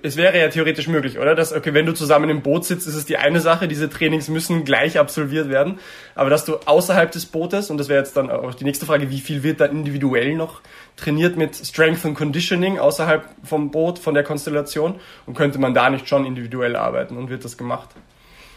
es 0.02 0.16
wäre 0.16 0.38
ja 0.38 0.48
theoretisch 0.48 0.88
möglich, 0.88 1.18
oder? 1.18 1.34
Dass, 1.34 1.52
okay, 1.52 1.74
wenn 1.74 1.84
du 1.84 1.92
zusammen 1.92 2.30
im 2.30 2.40
Boot 2.40 2.64
sitzt, 2.64 2.88
ist 2.88 2.94
es 2.94 3.04
die 3.04 3.18
eine 3.18 3.40
Sache, 3.40 3.68
diese 3.68 3.90
Trainings 3.90 4.28
müssen 4.28 4.64
gleich 4.64 4.98
absolviert 4.98 5.50
werden. 5.50 5.78
Aber 6.14 6.30
dass 6.30 6.46
du 6.46 6.56
außerhalb 6.56 7.12
des 7.12 7.26
Bootes, 7.26 7.68
und 7.68 7.76
das 7.76 7.90
wäre 7.90 7.98
jetzt 7.98 8.16
dann 8.16 8.30
auch 8.30 8.54
die 8.54 8.64
nächste 8.64 8.86
Frage, 8.86 9.10
wie 9.10 9.20
viel 9.20 9.42
wird 9.42 9.60
da 9.60 9.66
individuell 9.66 10.34
noch 10.36 10.62
trainiert 10.96 11.36
mit 11.36 11.54
Strength 11.54 12.06
and 12.06 12.16
Conditioning 12.16 12.78
außerhalb 12.78 13.28
vom 13.44 13.70
Boot, 13.70 13.98
von 13.98 14.14
der 14.14 14.24
Konstellation? 14.24 14.98
Und 15.26 15.34
könnte 15.36 15.58
man 15.58 15.74
da 15.74 15.90
nicht 15.90 16.08
schon 16.08 16.24
individuell 16.24 16.76
arbeiten 16.76 17.18
und 17.18 17.28
wird 17.28 17.44
das 17.44 17.58
gemacht? 17.58 17.90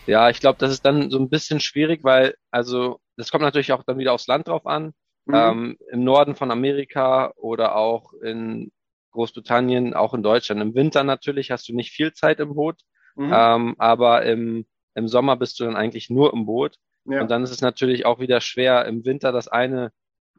Ja, 0.05 0.29
ich 0.29 0.39
glaube, 0.39 0.59
das 0.59 0.71
ist 0.71 0.85
dann 0.85 1.09
so 1.09 1.19
ein 1.19 1.29
bisschen 1.29 1.59
schwierig, 1.59 2.05
weil, 2.05 2.35
also, 2.51 3.01
das 3.17 3.31
kommt 3.31 3.43
natürlich 3.43 3.73
auch 3.73 3.83
dann 3.83 3.97
wieder 3.97 4.13
aufs 4.13 4.27
Land 4.27 4.47
drauf 4.47 4.65
an. 4.65 4.93
Mhm. 5.25 5.35
Ähm, 5.35 5.77
Im 5.91 6.05
Norden 6.05 6.35
von 6.35 6.51
Amerika 6.51 7.33
oder 7.35 7.75
auch 7.75 8.13
in 8.13 8.71
Großbritannien, 9.13 9.93
auch 9.93 10.13
in 10.13 10.23
Deutschland. 10.23 10.61
Im 10.61 10.75
Winter 10.75 11.03
natürlich 11.03 11.51
hast 11.51 11.67
du 11.69 11.73
nicht 11.75 11.91
viel 11.91 12.13
Zeit 12.13 12.39
im 12.39 12.55
Boot, 12.55 12.81
mhm. 13.15 13.31
ähm, 13.33 13.75
aber 13.77 14.23
im, 14.25 14.65
im 14.95 15.07
Sommer 15.07 15.37
bist 15.37 15.59
du 15.59 15.63
dann 15.63 15.75
eigentlich 15.75 16.09
nur 16.09 16.33
im 16.33 16.45
Boot. 16.45 16.77
Ja. 17.05 17.21
Und 17.21 17.31
dann 17.31 17.43
ist 17.43 17.51
es 17.51 17.61
natürlich 17.61 18.05
auch 18.05 18.19
wieder 18.19 18.41
schwer, 18.41 18.85
im 18.85 19.05
Winter 19.05 19.31
das 19.31 19.47
eine 19.47 19.91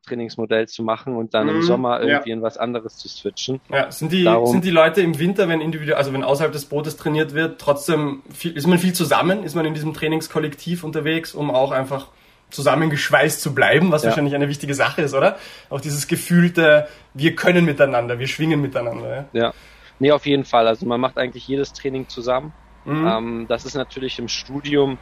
Trainingsmodell 0.07 0.69
zu 0.69 0.83
machen 0.83 1.17
und 1.17 1.35
dann 1.35 1.47
mhm, 1.47 1.57
im 1.57 1.63
Sommer 1.63 2.01
irgendwie 2.01 2.31
ja. 2.31 2.37
in 2.37 2.43
was 2.43 2.59
anderes 2.59 2.99
zu 2.99 3.09
switchen. 3.09 3.61
Ja, 3.71 3.91
sind 3.91 4.13
die, 4.13 4.25
Darum, 4.25 4.51
sind 4.51 4.65
die 4.65 4.71
Leute 4.71 5.01
im 5.01 5.19
Winter, 5.19 5.49
wenn 5.49 5.61
individuell, 5.61 5.97
also 5.97 6.13
wenn 6.13 6.23
außerhalb 6.23 6.53
des 6.53 6.67
Bootes 6.67 6.97
trainiert 6.97 7.35
wird, 7.35 7.61
trotzdem 7.61 8.23
viel, 8.33 8.57
ist 8.57 8.67
man 8.67 8.79
viel 8.79 8.93
zusammen? 8.93 9.45
Ist 9.45 9.55
man 9.55 9.65
in 9.65 9.75
diesem 9.75 9.95
Trainingskollektiv 9.95 10.85
unterwegs, 10.85 11.35
um 11.35 11.51
auch 11.51 11.71
einfach 11.73 12.09
zusammengeschweißt 12.55 13.41
zu 13.41 13.55
bleiben, 13.55 13.93
was 13.93 14.03
ja. 14.03 14.09
wahrscheinlich 14.09 14.35
eine 14.35 14.49
wichtige 14.49 14.75
Sache 14.75 15.03
ist, 15.03 15.15
oder? 15.15 15.37
Auch 15.71 15.81
dieses 15.81 16.07
gefühlte, 16.07 16.89
wir 17.13 17.35
können 17.35 17.65
miteinander, 17.65 18.19
wir 18.19 18.29
schwingen 18.29 18.61
miteinander. 18.61 19.27
Ja, 19.33 19.43
ja. 19.43 19.55
nee, 19.99 20.13
auf 20.13 20.27
jeden 20.27 20.45
Fall. 20.45 20.67
Also 20.67 20.87
man 20.87 21.01
macht 21.01 21.19
eigentlich 21.19 21.47
jedes 21.47 21.73
Training 21.73 22.09
zusammen. 22.09 22.53
Mhm. 22.85 23.07
Ähm, 23.07 23.47
das 23.49 23.65
ist 23.65 23.75
natürlich 23.75 24.19
im 24.19 24.29
Studium, 24.29 24.99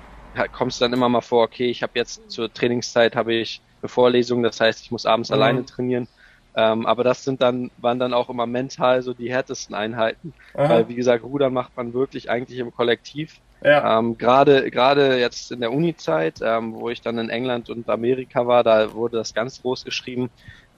kommst 0.53 0.81
dann 0.81 0.93
immer 0.93 1.09
mal 1.09 1.21
vor, 1.21 1.45
okay, 1.45 1.69
ich 1.69 1.83
habe 1.83 1.93
jetzt 1.95 2.31
zur 2.31 2.53
Trainingszeit 2.53 3.17
habe 3.17 3.35
ich 3.35 3.61
eine 3.83 3.89
Vorlesung, 3.89 4.43
das 4.43 4.61
heißt, 4.61 4.83
ich 4.83 4.91
muss 4.91 5.07
abends 5.07 5.31
mhm. 5.31 5.35
alleine 5.35 5.67
trainieren. 5.67 6.09
Ähm, 6.55 6.87
aber 6.87 7.03
das 7.03 7.25
sind 7.25 7.41
dann, 7.41 7.71
waren 7.79 7.99
dann 7.99 8.13
auch 8.13 8.29
immer 8.29 8.47
mental 8.47 9.03
so 9.03 9.15
die 9.15 9.31
härtesten 9.31 9.75
Einheiten. 9.75 10.35
Aha. 10.55 10.69
Weil, 10.69 10.89
wie 10.89 10.95
gesagt, 10.95 11.25
Rudern 11.25 11.53
macht 11.53 11.77
man 11.77 11.95
wirklich 11.95 12.31
eigentlich 12.31 12.59
im 12.59 12.75
Kollektiv. 12.75 13.41
Ja. 13.64 13.99
Ähm, 13.99 14.19
gerade, 14.19 14.71
gerade 14.71 15.19
jetzt 15.19 15.52
in 15.52 15.61
der 15.61 15.73
Uni-Zeit, 15.73 16.40
ähm, 16.42 16.75
wo 16.75 16.90
ich 16.90 17.00
dann 17.00 17.19
in 17.19 17.31
England 17.31 17.71
und 17.71 17.88
Amerika 17.88 18.47
war, 18.47 18.64
da 18.64 18.92
wurde 18.92 19.19
das 19.19 19.35
ganz 19.35 19.62
groß 19.62 19.85
geschrieben. 19.85 20.31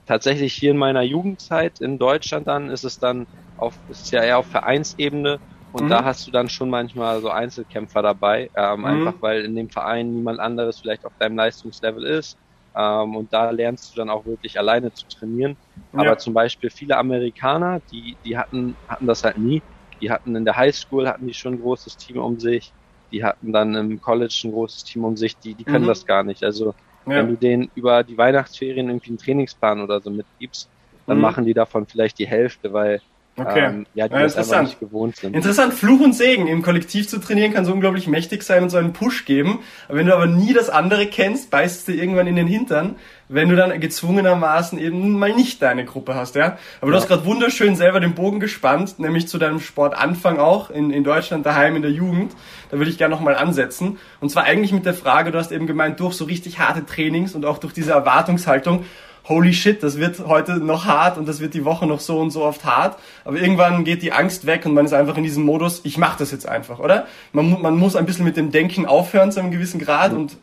Tatsächlich 0.05 0.53
hier 0.53 0.71
in 0.71 0.77
meiner 0.77 1.01
Jugendzeit 1.01 1.81
in 1.81 1.97
Deutschland 1.97 2.47
dann 2.47 2.69
ist 2.69 2.83
es 2.83 2.99
dann 2.99 3.25
auf, 3.57 3.73
ist 3.89 4.11
ja 4.11 4.21
eher 4.21 4.37
auf 4.37 4.45
Vereinsebene 4.45 5.39
und 5.75 5.85
mhm. 5.85 5.89
da 5.89 6.05
hast 6.05 6.25
du 6.25 6.31
dann 6.31 6.47
schon 6.47 6.69
manchmal 6.69 7.19
so 7.19 7.29
Einzelkämpfer 7.29 8.01
dabei, 8.01 8.49
ähm, 8.55 8.79
mhm. 8.79 8.85
einfach 8.85 9.13
weil 9.19 9.43
in 9.43 9.55
dem 9.57 9.69
Verein 9.69 10.13
niemand 10.13 10.39
anderes 10.39 10.79
vielleicht 10.79 11.05
auf 11.05 11.11
deinem 11.19 11.35
Leistungslevel 11.35 12.05
ist. 12.05 12.37
Ähm, 12.73 13.15
und 13.15 13.33
da 13.33 13.49
lernst 13.49 13.91
du 13.91 13.97
dann 13.97 14.09
auch 14.09 14.25
wirklich 14.25 14.57
alleine 14.57 14.93
zu 14.93 15.05
trainieren. 15.07 15.57
Ja. 15.91 15.99
Aber 15.99 16.17
zum 16.17 16.33
Beispiel 16.33 16.69
viele 16.69 16.97
Amerikaner, 16.97 17.81
die, 17.91 18.15
die 18.23 18.37
hatten, 18.37 18.75
hatten 18.87 19.05
das 19.05 19.25
halt 19.25 19.37
nie. 19.37 19.61
Die 20.01 20.11
hatten 20.11 20.35
in 20.35 20.45
der 20.45 20.55
Highschool 20.55 21.07
hatten 21.07 21.27
die 21.27 21.33
schon 21.33 21.53
ein 21.53 21.61
großes 21.61 21.97
Team 21.97 22.17
um 22.17 22.39
sich. 22.39 22.71
Die 23.11 23.23
hatten 23.23 23.53
dann 23.53 23.75
im 23.75 24.01
College 24.01 24.41
ein 24.45 24.51
großes 24.51 24.83
Team 24.83 25.05
um 25.05 25.15
sich. 25.15 25.37
Die, 25.37 25.53
die 25.53 25.63
können 25.63 25.85
mhm. 25.85 25.89
das 25.89 26.05
gar 26.05 26.23
nicht. 26.23 26.43
Also 26.43 26.67
ja. 27.05 27.17
wenn 27.17 27.29
du 27.29 27.35
denen 27.35 27.71
über 27.75 28.03
die 28.03 28.17
Weihnachtsferien 28.17 28.89
irgendwie 28.89 29.09
einen 29.09 29.17
Trainingsplan 29.17 29.81
oder 29.81 30.01
so 30.01 30.09
mitgibst, 30.09 30.69
dann 31.07 31.17
mhm. 31.17 31.21
machen 31.21 31.45
die 31.45 31.53
davon 31.53 31.85
vielleicht 31.85 32.19
die 32.19 32.27
Hälfte, 32.27 32.73
weil 32.73 33.01
Okay. 33.37 33.65
Ähm, 33.65 33.85
ja, 33.93 34.07
die 34.07 34.13
ja, 34.13 34.21
das 34.21 34.37
einfach 34.37 34.61
nicht 34.61 34.79
gewohnt 34.79 35.17
sind. 35.17 35.35
Interessant, 35.35 35.73
Fluch 35.73 35.99
und 35.99 36.13
Segen. 36.13 36.47
Im 36.47 36.61
Kollektiv 36.61 37.09
zu 37.09 37.19
trainieren 37.19 37.53
kann 37.53 37.65
so 37.65 37.73
unglaublich 37.73 38.07
mächtig 38.07 38.43
sein 38.43 38.63
und 38.63 38.69
so 38.69 38.77
einen 38.77 38.93
Push 38.93 39.25
geben. 39.25 39.59
Aber 39.89 39.97
wenn 39.97 40.07
du 40.07 40.13
aber 40.13 40.25
nie 40.25 40.53
das 40.53 40.69
andere 40.69 41.07
kennst, 41.07 41.51
beißt 41.51 41.79
es 41.79 41.85
dir 41.85 42.01
irgendwann 42.01 42.27
in 42.27 42.37
den 42.37 42.47
Hintern, 42.47 42.95
wenn 43.27 43.49
du 43.49 43.57
dann 43.57 43.77
gezwungenermaßen 43.79 44.79
eben 44.79 45.19
mal 45.19 45.33
nicht 45.33 45.61
deine 45.61 45.83
Gruppe 45.83 46.15
hast, 46.15 46.35
ja. 46.35 46.57
Aber 46.79 46.91
ja. 46.91 46.91
du 46.91 46.95
hast 46.95 47.07
gerade 47.07 47.25
wunderschön 47.25 47.75
selber 47.75 47.99
den 47.99 48.15
Bogen 48.15 48.39
gespannt, 48.39 48.99
nämlich 48.99 49.27
zu 49.27 49.37
deinem 49.37 49.59
Sportanfang 49.59 50.37
auch 50.39 50.69
in, 50.69 50.91
in 50.91 51.03
Deutschland 51.03 51.45
daheim 51.45 51.75
in 51.75 51.81
der 51.81 51.91
Jugend. 51.91 52.33
Da 52.71 52.77
würde 52.77 52.89
ich 52.89 52.97
gerne 52.97 53.13
nochmal 53.13 53.35
ansetzen. 53.35 53.97
Und 54.21 54.29
zwar 54.29 54.43
eigentlich 54.43 54.71
mit 54.71 54.85
der 54.85 54.93
Frage, 54.93 55.31
du 55.31 55.39
hast 55.39 55.51
eben 55.51 55.67
gemeint, 55.67 55.99
durch 55.99 56.13
so 56.13 56.23
richtig 56.25 56.59
harte 56.59 56.85
Trainings 56.85 57.35
und 57.35 57.45
auch 57.45 57.57
durch 57.57 57.73
diese 57.73 57.91
Erwartungshaltung, 57.91 58.85
holy 59.27 59.53
shit, 59.53 59.81
das 59.81 59.97
wird 59.97 60.19
heute 60.27 60.57
noch 60.57 60.85
hart 60.85 61.17
und 61.17 61.27
das 61.27 61.39
wird 61.39 61.53
die 61.53 61.65
Woche 61.65 61.87
noch 61.87 61.99
so 61.99 62.19
und 62.19 62.31
so 62.31 62.43
oft 62.43 62.63
hart. 62.63 62.97
Aber 63.23 63.37
irgendwann 63.37 63.83
geht 63.83 64.01
die 64.01 64.11
Angst 64.11 64.45
weg 64.45 64.65
und 64.65 64.73
man 64.73 64.85
ist 64.85 64.93
einfach 64.93 65.17
in 65.17 65.23
diesem 65.23 65.43
Modus, 65.43 65.81
ich 65.83 65.97
mache 65.97 66.19
das 66.19 66.31
jetzt 66.31 66.47
einfach, 66.47 66.79
oder? 66.79 67.07
Man, 67.33 67.61
man 67.61 67.75
muss 67.77 67.95
ein 67.95 68.05
bisschen 68.05 68.25
mit 68.25 68.37
dem 68.37 68.51
Denken 68.51 68.85
aufhören 68.85 69.31
zu 69.31 69.39
einem 69.39 69.51
gewissen 69.51 69.79
Grad 69.79 70.13
und 70.13 70.37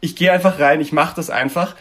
ich 0.00 0.14
gehe 0.14 0.32
einfach 0.32 0.58
rein, 0.60 0.80
ich 0.80 0.92
mache 0.92 1.16
das 1.16 1.30
einfach. 1.30 1.74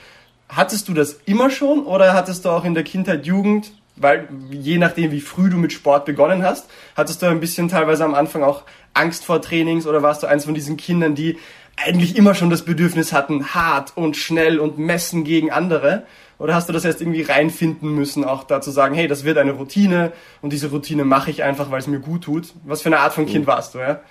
Hattest 0.49 0.87
du 0.87 0.93
das 0.93 1.19
immer 1.25 1.49
schon 1.49 1.83
oder 1.83 2.13
hattest 2.13 2.45
du 2.45 2.49
auch 2.49 2.65
in 2.65 2.73
der 2.73 2.83
Kindheit, 2.83 3.25
Jugend, 3.25 3.71
weil 3.95 4.27
je 4.49 4.77
nachdem, 4.77 5.11
wie 5.11 5.21
früh 5.21 5.49
du 5.49 5.57
mit 5.57 5.73
Sport 5.73 6.05
begonnen 6.05 6.43
hast, 6.43 6.69
hattest 6.95 7.21
du 7.21 7.25
ein 7.27 7.39
bisschen 7.39 7.67
teilweise 7.67 8.05
am 8.05 8.15
Anfang 8.15 8.43
auch 8.43 8.63
Angst 8.93 9.25
vor 9.25 9.41
Trainings 9.41 9.85
oder 9.85 10.01
warst 10.01 10.23
du 10.23 10.27
eins 10.27 10.45
von 10.45 10.53
diesen 10.53 10.77
Kindern, 10.77 11.15
die 11.15 11.37
eigentlich 11.75 12.15
immer 12.15 12.33
schon 12.33 12.49
das 12.49 12.65
Bedürfnis 12.65 13.13
hatten, 13.13 13.53
hart 13.53 13.95
und 13.95 14.17
schnell 14.17 14.59
und 14.59 14.79
messen 14.79 15.23
gegen 15.23 15.51
andere? 15.51 16.03
Oder 16.39 16.53
hast 16.53 16.69
du 16.69 16.73
das 16.73 16.85
erst 16.85 17.01
irgendwie 17.01 17.23
reinfinden 17.23 17.89
müssen, 17.95 18.23
auch 18.23 18.43
da 18.43 18.61
zu 18.61 18.69
sagen, 18.71 18.93
hey, 18.93 19.07
das 19.07 19.23
wird 19.23 19.37
eine 19.37 19.53
Routine 19.53 20.11
und 20.41 20.53
diese 20.53 20.69
Routine 20.69 21.03
mache 21.03 21.31
ich 21.31 21.43
einfach, 21.43 21.71
weil 21.71 21.79
es 21.79 21.87
mir 21.87 21.99
gut 21.99 22.25
tut? 22.25 22.53
Was 22.63 22.81
für 22.81 22.89
eine 22.89 22.99
Art 22.99 23.13
von 23.13 23.25
Kind 23.25 23.45
mhm. 23.45 23.47
warst 23.47 23.73
du, 23.73 23.79
ja? 23.79 24.01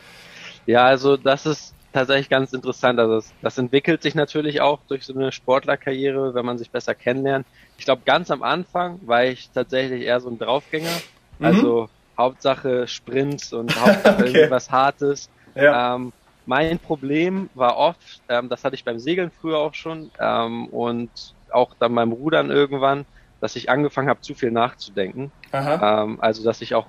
Ja, 0.67 0.85
also 0.85 1.17
das 1.17 1.47
ist 1.47 1.75
tatsächlich 1.93 2.29
ganz 2.29 2.53
interessant. 2.53 2.99
Also 2.99 3.15
das, 3.15 3.33
das 3.43 3.59
entwickelt 3.59 4.03
sich 4.03 4.15
natürlich 4.15 4.61
auch 4.61 4.81
durch 4.89 5.05
so 5.05 5.15
eine 5.15 5.31
Sportlerkarriere, 5.31 6.35
wenn 6.35 6.45
man 6.45 6.59
sich 6.59 6.71
besser 6.71 6.95
kennenlernt. 6.95 7.47
Ich 7.79 7.85
glaube, 7.85 8.03
ganz 8.05 8.31
am 8.31 8.43
Anfang 8.43 9.01
war 9.07 9.25
ich 9.25 9.51
tatsächlich 9.51 10.03
eher 10.03 10.21
so 10.21 10.29
ein 10.29 10.39
Draufgänger. 10.39 10.91
Mhm. 11.39 11.47
Also 11.47 11.89
Hauptsache 12.19 12.89
Sprints 12.89 13.53
und 13.53 13.75
Hauptsache 13.81 14.25
okay. 14.25 14.33
irgendwas 14.33 14.71
Hartes. 14.71 15.31
Ja. 15.55 15.95
Ähm, 15.95 16.13
mein 16.45 16.79
Problem 16.79 17.51
war 17.55 17.77
oft, 17.77 18.21
ähm, 18.29 18.49
das 18.49 18.65
hatte 18.65 18.75
ich 18.75 18.85
beim 18.85 18.99
Segeln 18.99 19.31
früher 19.31 19.59
auch 19.59 19.75
schon, 19.75 20.11
ähm, 20.21 20.67
und 20.67 21.11
auch 21.53 21.75
dann 21.79 21.95
beim 21.95 22.13
Rudern 22.13 22.51
irgendwann, 22.51 23.07
dass 23.41 23.57
ich 23.57 23.71
angefangen 23.71 24.09
habe, 24.09 24.21
zu 24.21 24.35
viel 24.35 24.51
nachzudenken. 24.51 25.31
Ähm, 25.53 26.19
also 26.21 26.45
dass 26.45 26.61
ich 26.63 26.75
auch 26.75 26.87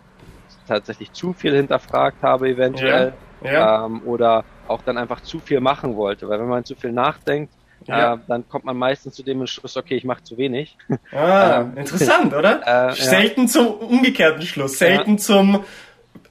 tatsächlich 0.67 1.11
zu 1.13 1.33
viel 1.33 1.55
hinterfragt 1.55 2.23
habe 2.23 2.49
eventuell 2.49 3.13
ja, 3.41 3.51
ja. 3.51 3.85
Ähm, 3.85 4.01
oder 4.05 4.43
auch 4.67 4.81
dann 4.81 4.97
einfach 4.97 5.21
zu 5.21 5.39
viel 5.39 5.59
machen 5.59 5.95
wollte, 5.95 6.27
weil 6.27 6.39
wenn 6.39 6.47
man 6.47 6.65
zu 6.65 6.75
viel 6.75 6.91
nachdenkt, 6.91 7.53
ja. 7.85 8.15
äh, 8.15 8.17
dann 8.27 8.47
kommt 8.47 8.65
man 8.65 8.75
meistens 8.75 9.15
zu 9.15 9.23
dem 9.23 9.39
Entschluss, 9.39 9.77
okay, 9.77 9.95
ich 9.95 10.03
mache 10.03 10.23
zu 10.23 10.37
wenig. 10.37 10.77
Ah, 11.11 11.61
ähm, 11.61 11.77
interessant, 11.77 12.33
oder? 12.33 12.61
Äh, 12.89 12.93
selten 12.93 13.47
zum 13.47 13.67
umgekehrten 13.67 14.41
Schluss, 14.41 14.77
selten 14.79 15.17
zum 15.17 15.63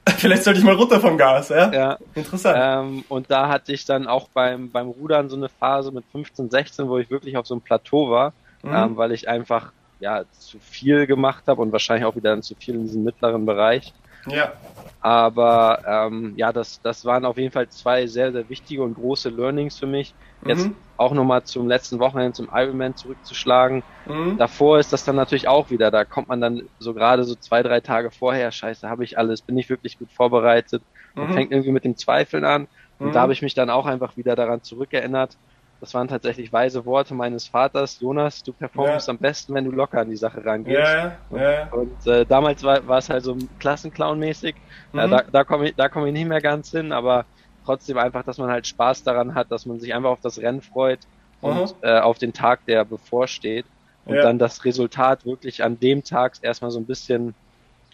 Vielleicht 0.17 0.43
sollte 0.43 0.59
ich 0.59 0.65
mal 0.65 0.75
runter 0.75 0.99
vom 0.99 1.17
Gas, 1.17 1.49
ja? 1.49 1.71
Ja. 1.71 1.97
Interessant. 2.15 2.57
Ähm, 2.59 3.03
und 3.09 3.29
da 3.29 3.47
hatte 3.47 3.73
ich 3.73 3.85
dann 3.85 4.07
auch 4.07 4.29
beim, 4.29 4.71
beim 4.71 4.87
Rudern 4.87 5.29
so 5.29 5.35
eine 5.35 5.49
Phase 5.49 5.91
mit 5.91 6.05
15, 6.11 6.49
16, 6.49 6.87
wo 6.87 6.97
ich 6.97 7.09
wirklich 7.09 7.37
auf 7.37 7.47
so 7.47 7.53
einem 7.53 7.61
Plateau 7.61 8.09
war, 8.09 8.33
mhm. 8.63 8.73
ähm, 8.73 8.97
weil 8.97 9.11
ich 9.11 9.27
einfach 9.27 9.71
ja 9.99 10.23
zu 10.31 10.59
viel 10.59 11.07
gemacht 11.07 11.43
habe 11.47 11.61
und 11.61 11.71
wahrscheinlich 11.71 12.05
auch 12.05 12.15
wieder 12.15 12.39
zu 12.41 12.55
viel 12.55 12.75
in 12.75 12.83
diesem 12.83 13.03
mittleren 13.03 13.45
Bereich. 13.45 13.93
Ja. 14.29 14.53
Aber 14.99 15.83
ähm, 15.87 16.33
ja, 16.35 16.51
das, 16.51 16.81
das 16.81 17.05
waren 17.05 17.23
auf 17.23 17.37
jeden 17.37 17.51
Fall 17.51 17.69
zwei 17.69 18.07
sehr, 18.07 18.31
sehr 18.31 18.49
wichtige 18.49 18.83
und 18.83 18.95
große 18.95 19.29
Learnings 19.29 19.77
für 19.77 19.85
mich. 19.85 20.13
Jetzt 20.45 20.67
mhm. 20.67 20.75
auch 20.97 21.13
nochmal 21.13 21.43
zum 21.43 21.67
letzten 21.67 21.99
Wochenende 21.99 22.33
zum 22.33 22.49
Ironman 22.51 22.95
zurückzuschlagen. 22.95 23.83
Mhm. 24.05 24.37
Davor 24.37 24.79
ist 24.79 24.91
das 24.93 25.05
dann 25.05 25.15
natürlich 25.15 25.47
auch 25.47 25.69
wieder, 25.69 25.91
da 25.91 26.03
kommt 26.03 26.27
man 26.27 26.41
dann 26.41 26.63
so 26.79 26.93
gerade 26.93 27.23
so 27.23 27.35
zwei, 27.35 27.63
drei 27.63 27.79
Tage 27.79 28.11
vorher, 28.11 28.51
scheiße, 28.51 28.89
habe 28.89 29.03
ich 29.03 29.17
alles, 29.17 29.41
bin 29.41 29.57
ich 29.57 29.69
wirklich 29.69 29.97
gut 29.97 30.11
vorbereitet 30.11 30.81
und 31.15 31.29
mhm. 31.29 31.33
fängt 31.33 31.51
irgendwie 31.51 31.71
mit 31.71 31.85
dem 31.85 31.95
Zweifeln 31.95 32.43
an. 32.43 32.67
Und 32.99 33.13
da 33.13 33.19
mhm. 33.19 33.23
habe 33.23 33.33
ich 33.33 33.41
mich 33.41 33.53
dann 33.53 33.69
auch 33.69 33.85
einfach 33.85 34.17
wieder 34.17 34.35
daran 34.35 34.63
zurückerinnert, 34.63 35.37
das 35.79 35.93
waren 35.93 36.07
tatsächlich 36.07 36.51
weise 36.51 36.85
Worte 36.85 37.13
meines 37.13 37.47
Vaters. 37.47 37.99
Jonas, 37.99 38.41
du 38.41 38.51
performst 38.51 39.07
ja. 39.07 39.13
am 39.13 39.19
besten, 39.19 39.53
wenn 39.53 39.65
du 39.65 39.71
locker 39.71 40.01
an 40.01 40.09
die 40.09 40.17
Sache 40.17 40.43
rangehst. 40.43 40.79
Ja, 40.79 41.17
ja. 41.31 41.67
Und, 41.69 41.91
und 42.05 42.07
äh, 42.07 42.25
damals 42.25 42.63
war, 42.63 42.87
war 42.87 42.97
es 42.97 43.09
halt 43.09 43.23
so 43.23 43.37
Klassenclown-mäßig. 43.59 44.55
Mhm. 44.93 44.99
Äh, 44.99 45.09
da 45.09 45.23
da 45.31 45.43
komme 45.43 45.69
ich, 45.69 45.75
da 45.75 45.87
komm 45.89 46.05
ich 46.07 46.13
nicht 46.13 46.27
mehr 46.27 46.41
ganz 46.41 46.71
hin, 46.71 46.91
aber 46.91 47.25
trotzdem 47.65 47.97
einfach, 47.97 48.23
dass 48.23 48.37
man 48.37 48.49
halt 48.49 48.65
Spaß 48.65 49.03
daran 49.03 49.35
hat, 49.35 49.51
dass 49.51 49.65
man 49.65 49.79
sich 49.79 49.93
einfach 49.93 50.09
auf 50.09 50.21
das 50.21 50.39
Rennen 50.39 50.61
freut 50.61 50.99
und 51.41 51.57
mhm. 51.57 51.73
äh, 51.81 51.99
auf 51.99 52.17
den 52.17 52.33
Tag, 52.33 52.65
der 52.65 52.83
bevorsteht. 52.85 53.65
Und 54.05 54.15
ja. 54.15 54.21
dann 54.21 54.39
das 54.39 54.63
Resultat 54.63 55.25
wirklich 55.25 55.63
an 55.63 55.79
dem 55.79 56.01
Tag 56.01 56.35
erstmal 56.41 56.71
so 56.71 56.79
ein 56.79 56.85
bisschen 56.85 57.35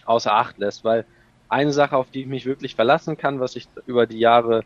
außer 0.06 0.32
Acht 0.32 0.60
lässt. 0.60 0.86
Weil 0.86 1.06
eine 1.50 1.74
Sache, 1.74 1.98
auf 1.98 2.12
die 2.12 2.22
ich 2.22 2.28
mich 2.28 2.46
wirklich 2.46 2.76
verlassen 2.76 3.18
kann, 3.18 3.40
was 3.40 3.56
ich 3.56 3.68
über 3.88 4.06
die 4.06 4.20
Jahre 4.20 4.64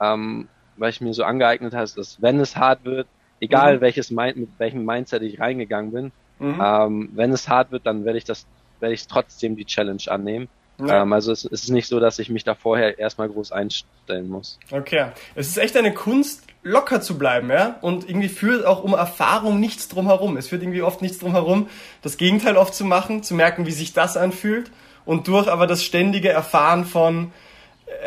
ähm, 0.00 0.48
weil 0.76 0.90
ich 0.90 1.00
mir 1.00 1.14
so 1.14 1.24
angeeignet 1.24 1.74
habe, 1.74 1.88
dass 1.94 2.20
wenn 2.20 2.40
es 2.40 2.56
hart 2.56 2.84
wird, 2.84 3.06
egal 3.40 3.76
mhm. 3.76 3.80
welches 3.80 4.10
mit 4.10 4.48
welchem 4.58 4.84
Mindset 4.84 5.22
ich 5.22 5.40
reingegangen 5.40 5.92
bin, 5.92 6.12
mhm. 6.38 6.60
ähm, 6.62 7.08
wenn 7.14 7.32
es 7.32 7.48
hart 7.48 7.70
wird, 7.70 7.86
dann 7.86 8.04
werde 8.04 8.18
ich 8.18 8.24
das, 8.24 8.46
werde 8.80 8.94
ich 8.94 9.06
trotzdem 9.06 9.56
die 9.56 9.64
Challenge 9.64 10.02
annehmen. 10.06 10.48
Ja. 10.78 11.02
Ähm, 11.02 11.12
also 11.12 11.32
es, 11.32 11.44
es, 11.44 11.64
ist 11.64 11.70
nicht 11.70 11.88
so, 11.88 12.00
dass 12.00 12.18
ich 12.18 12.28
mich 12.28 12.44
da 12.44 12.54
vorher 12.54 12.98
erstmal 12.98 13.28
groß 13.28 13.52
einstellen 13.52 14.28
muss. 14.28 14.58
Okay. 14.70 15.06
Es 15.34 15.48
ist 15.48 15.56
echt 15.56 15.76
eine 15.76 15.94
Kunst, 15.94 16.44
locker 16.62 17.00
zu 17.00 17.16
bleiben, 17.16 17.48
ja? 17.50 17.76
Und 17.80 18.08
irgendwie 18.08 18.28
führt 18.28 18.66
auch 18.66 18.82
um 18.82 18.92
Erfahrung 18.92 19.60
nichts 19.60 19.88
drum 19.88 20.06
herum. 20.06 20.36
Es 20.36 20.48
führt 20.48 20.62
irgendwie 20.62 20.82
oft 20.82 21.00
nichts 21.00 21.18
drum 21.18 21.32
herum, 21.32 21.68
das 22.02 22.16
Gegenteil 22.16 22.56
oft 22.56 22.74
zu 22.74 22.84
machen, 22.84 23.22
zu 23.22 23.34
merken, 23.34 23.66
wie 23.66 23.72
sich 23.72 23.92
das 23.92 24.16
anfühlt. 24.16 24.70
Und 25.04 25.28
durch 25.28 25.48
aber 25.48 25.66
das 25.66 25.84
ständige 25.84 26.30
Erfahren 26.30 26.84
von, 26.84 27.32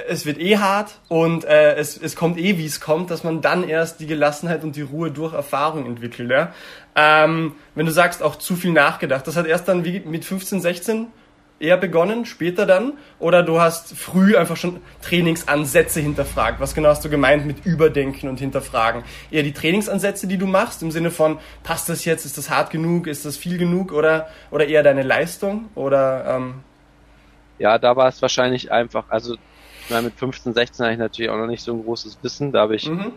es 0.07 0.25
wird 0.25 0.39
eh 0.39 0.57
hart 0.57 0.99
und 1.07 1.45
äh, 1.45 1.75
es, 1.75 1.97
es 1.97 2.15
kommt 2.15 2.37
eh, 2.37 2.57
wie 2.57 2.65
es 2.65 2.81
kommt, 2.81 3.11
dass 3.11 3.23
man 3.23 3.41
dann 3.41 3.67
erst 3.67 3.99
die 3.99 4.07
Gelassenheit 4.07 4.63
und 4.63 4.75
die 4.75 4.81
Ruhe 4.81 5.11
durch 5.11 5.33
Erfahrung 5.33 5.85
entwickelt. 5.85 6.29
Ja? 6.29 6.53
Ähm, 6.95 7.53
wenn 7.75 7.85
du 7.85 7.91
sagst, 7.91 8.21
auch 8.21 8.35
zu 8.35 8.55
viel 8.55 8.71
nachgedacht, 8.71 9.25
das 9.27 9.37
hat 9.37 9.47
erst 9.47 9.67
dann 9.67 9.85
wie 9.85 9.99
mit 10.01 10.25
15, 10.25 10.61
16 10.61 11.07
eher 11.59 11.77
begonnen, 11.77 12.25
später 12.25 12.65
dann? 12.65 12.93
Oder 13.19 13.43
du 13.43 13.59
hast 13.59 13.95
früh 13.97 14.35
einfach 14.37 14.57
schon 14.57 14.81
Trainingsansätze 15.01 15.99
hinterfragt? 15.99 16.59
Was 16.59 16.73
genau 16.73 16.89
hast 16.89 17.03
du 17.03 17.09
gemeint 17.09 17.45
mit 17.45 17.65
Überdenken 17.65 18.29
und 18.29 18.39
Hinterfragen? 18.39 19.03
Eher 19.29 19.43
die 19.43 19.53
Trainingsansätze, 19.53 20.27
die 20.27 20.37
du 20.37 20.47
machst, 20.47 20.81
im 20.81 20.91
Sinne 20.91 21.11
von, 21.11 21.39
passt 21.63 21.89
das 21.89 22.05
jetzt, 22.05 22.25
ist 22.25 22.37
das 22.37 22.49
hart 22.49 22.71
genug, 22.71 23.07
ist 23.07 23.25
das 23.25 23.37
viel 23.37 23.57
genug 23.57 23.91
oder, 23.91 24.29
oder 24.51 24.67
eher 24.67 24.83
deine 24.83 25.03
Leistung? 25.03 25.69
Oder, 25.75 26.35
ähm 26.35 26.53
ja, 27.59 27.77
da 27.77 27.97
war 27.97 28.07
es 28.07 28.21
wahrscheinlich 28.21 28.71
einfach, 28.71 29.09
also 29.09 29.35
mit 29.89 30.17
15, 30.17 30.53
16 30.53 30.85
habe 30.85 30.93
ich 30.93 30.99
natürlich 30.99 31.31
auch 31.31 31.37
noch 31.37 31.47
nicht 31.47 31.63
so 31.63 31.73
ein 31.73 31.81
großes 31.81 32.23
Wissen, 32.23 32.51
da 32.51 32.61
habe 32.61 32.75
ich 32.75 32.89
mhm. 32.89 33.13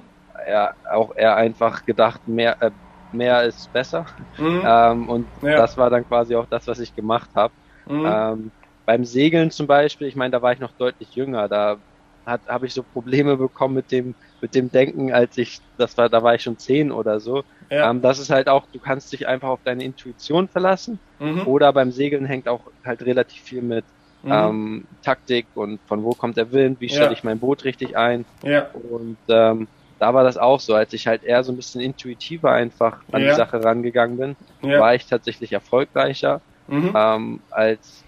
eher, 0.47 0.75
auch 0.91 1.14
eher 1.17 1.37
einfach 1.37 1.85
gedacht, 1.85 2.26
mehr, 2.26 2.61
äh, 2.61 2.71
mehr 3.11 3.45
ist 3.45 3.73
besser. 3.73 4.07
Mhm. 4.38 4.62
Ähm, 4.64 5.09
und 5.09 5.29
ja. 5.43 5.57
das 5.57 5.76
war 5.76 5.91
dann 5.91 6.07
quasi 6.07 6.35
auch 6.35 6.47
das, 6.47 6.67
was 6.67 6.79
ich 6.79 6.95
gemacht 6.95 7.31
habe. 7.35 7.55
Mhm. 7.87 8.07
Ähm, 8.07 8.52
beim 8.85 9.05
Segeln 9.05 9.50
zum 9.50 9.67
Beispiel, 9.67 10.07
ich 10.07 10.17
meine, 10.17 10.33
da 10.33 10.43
war 10.43 10.52
ich 10.52 10.59
noch 10.59 10.73
deutlich 10.73 11.14
jünger, 11.14 11.49
da 11.49 11.79
habe 12.25 12.67
ich 12.67 12.75
so 12.75 12.85
Probleme 12.85 13.37
bekommen 13.37 13.75
mit 13.75 13.91
dem 13.91 14.14
mit 14.41 14.55
dem 14.55 14.71
Denken, 14.71 15.12
als 15.12 15.37
ich, 15.37 15.61
das 15.76 15.97
war, 15.97 16.09
da 16.09 16.23
war 16.23 16.35
ich 16.35 16.43
schon 16.43 16.59
zehn 16.59 16.93
oder 16.93 17.21
so. 17.21 17.43
Ja. 17.71 17.91
Ähm, 17.91 18.00
das 18.00 18.19
ist 18.19 18.31
halt 18.31 18.49
auch, 18.49 18.67
du 18.71 18.79
kannst 18.81 19.12
dich 19.12 19.26
einfach 19.26 19.49
auf 19.49 19.62
deine 19.64 19.85
Intuition 19.85 20.49
verlassen. 20.49 21.00
Mhm. 21.19 21.47
Oder 21.47 21.73
beim 21.73 21.91
Segeln 21.91 22.25
hängt 22.25 22.49
auch 22.49 22.69
halt 22.85 23.02
relativ 23.02 23.43
viel 23.43 23.62
mit 23.62 23.87
mhm. 24.23 24.33
ähm, 24.33 24.85
Taktik 25.02 25.47
und 25.55 25.81
von 25.87 26.02
wo 26.02 26.11
kommt 26.11 26.37
der 26.37 26.52
Wind, 26.52 26.81
wie 26.81 26.88
stelle 26.88 27.07
ja. 27.07 27.12
ich 27.12 27.25
mein 27.25 27.38
Boot 27.38 27.64
richtig 27.64 27.97
ein. 27.97 28.25
Ja. 28.43 28.69
Und 28.91 29.17
ähm, 29.29 29.69
da 29.99 30.14
war 30.14 30.25
das 30.25 30.37
auch 30.37 30.61
so, 30.61 30.75
als 30.75 30.93
ich 30.93 31.07
halt 31.07 31.23
eher 31.23 31.45
so 31.45 31.52
ein 31.52 31.57
bisschen 31.57 31.81
intuitiver 31.81 32.50
einfach 32.50 32.99
an 33.12 33.23
ja. 33.23 33.31
die 33.31 33.37
Sache 33.37 33.62
rangegangen 33.62 34.17
bin, 34.17 34.37
war 34.62 34.95
ich 34.95 35.07
tatsächlich 35.07 35.52
erfolgreicher 35.52 36.41
mhm. 36.67 36.93
ähm, 36.97 37.41
als 37.50 38.02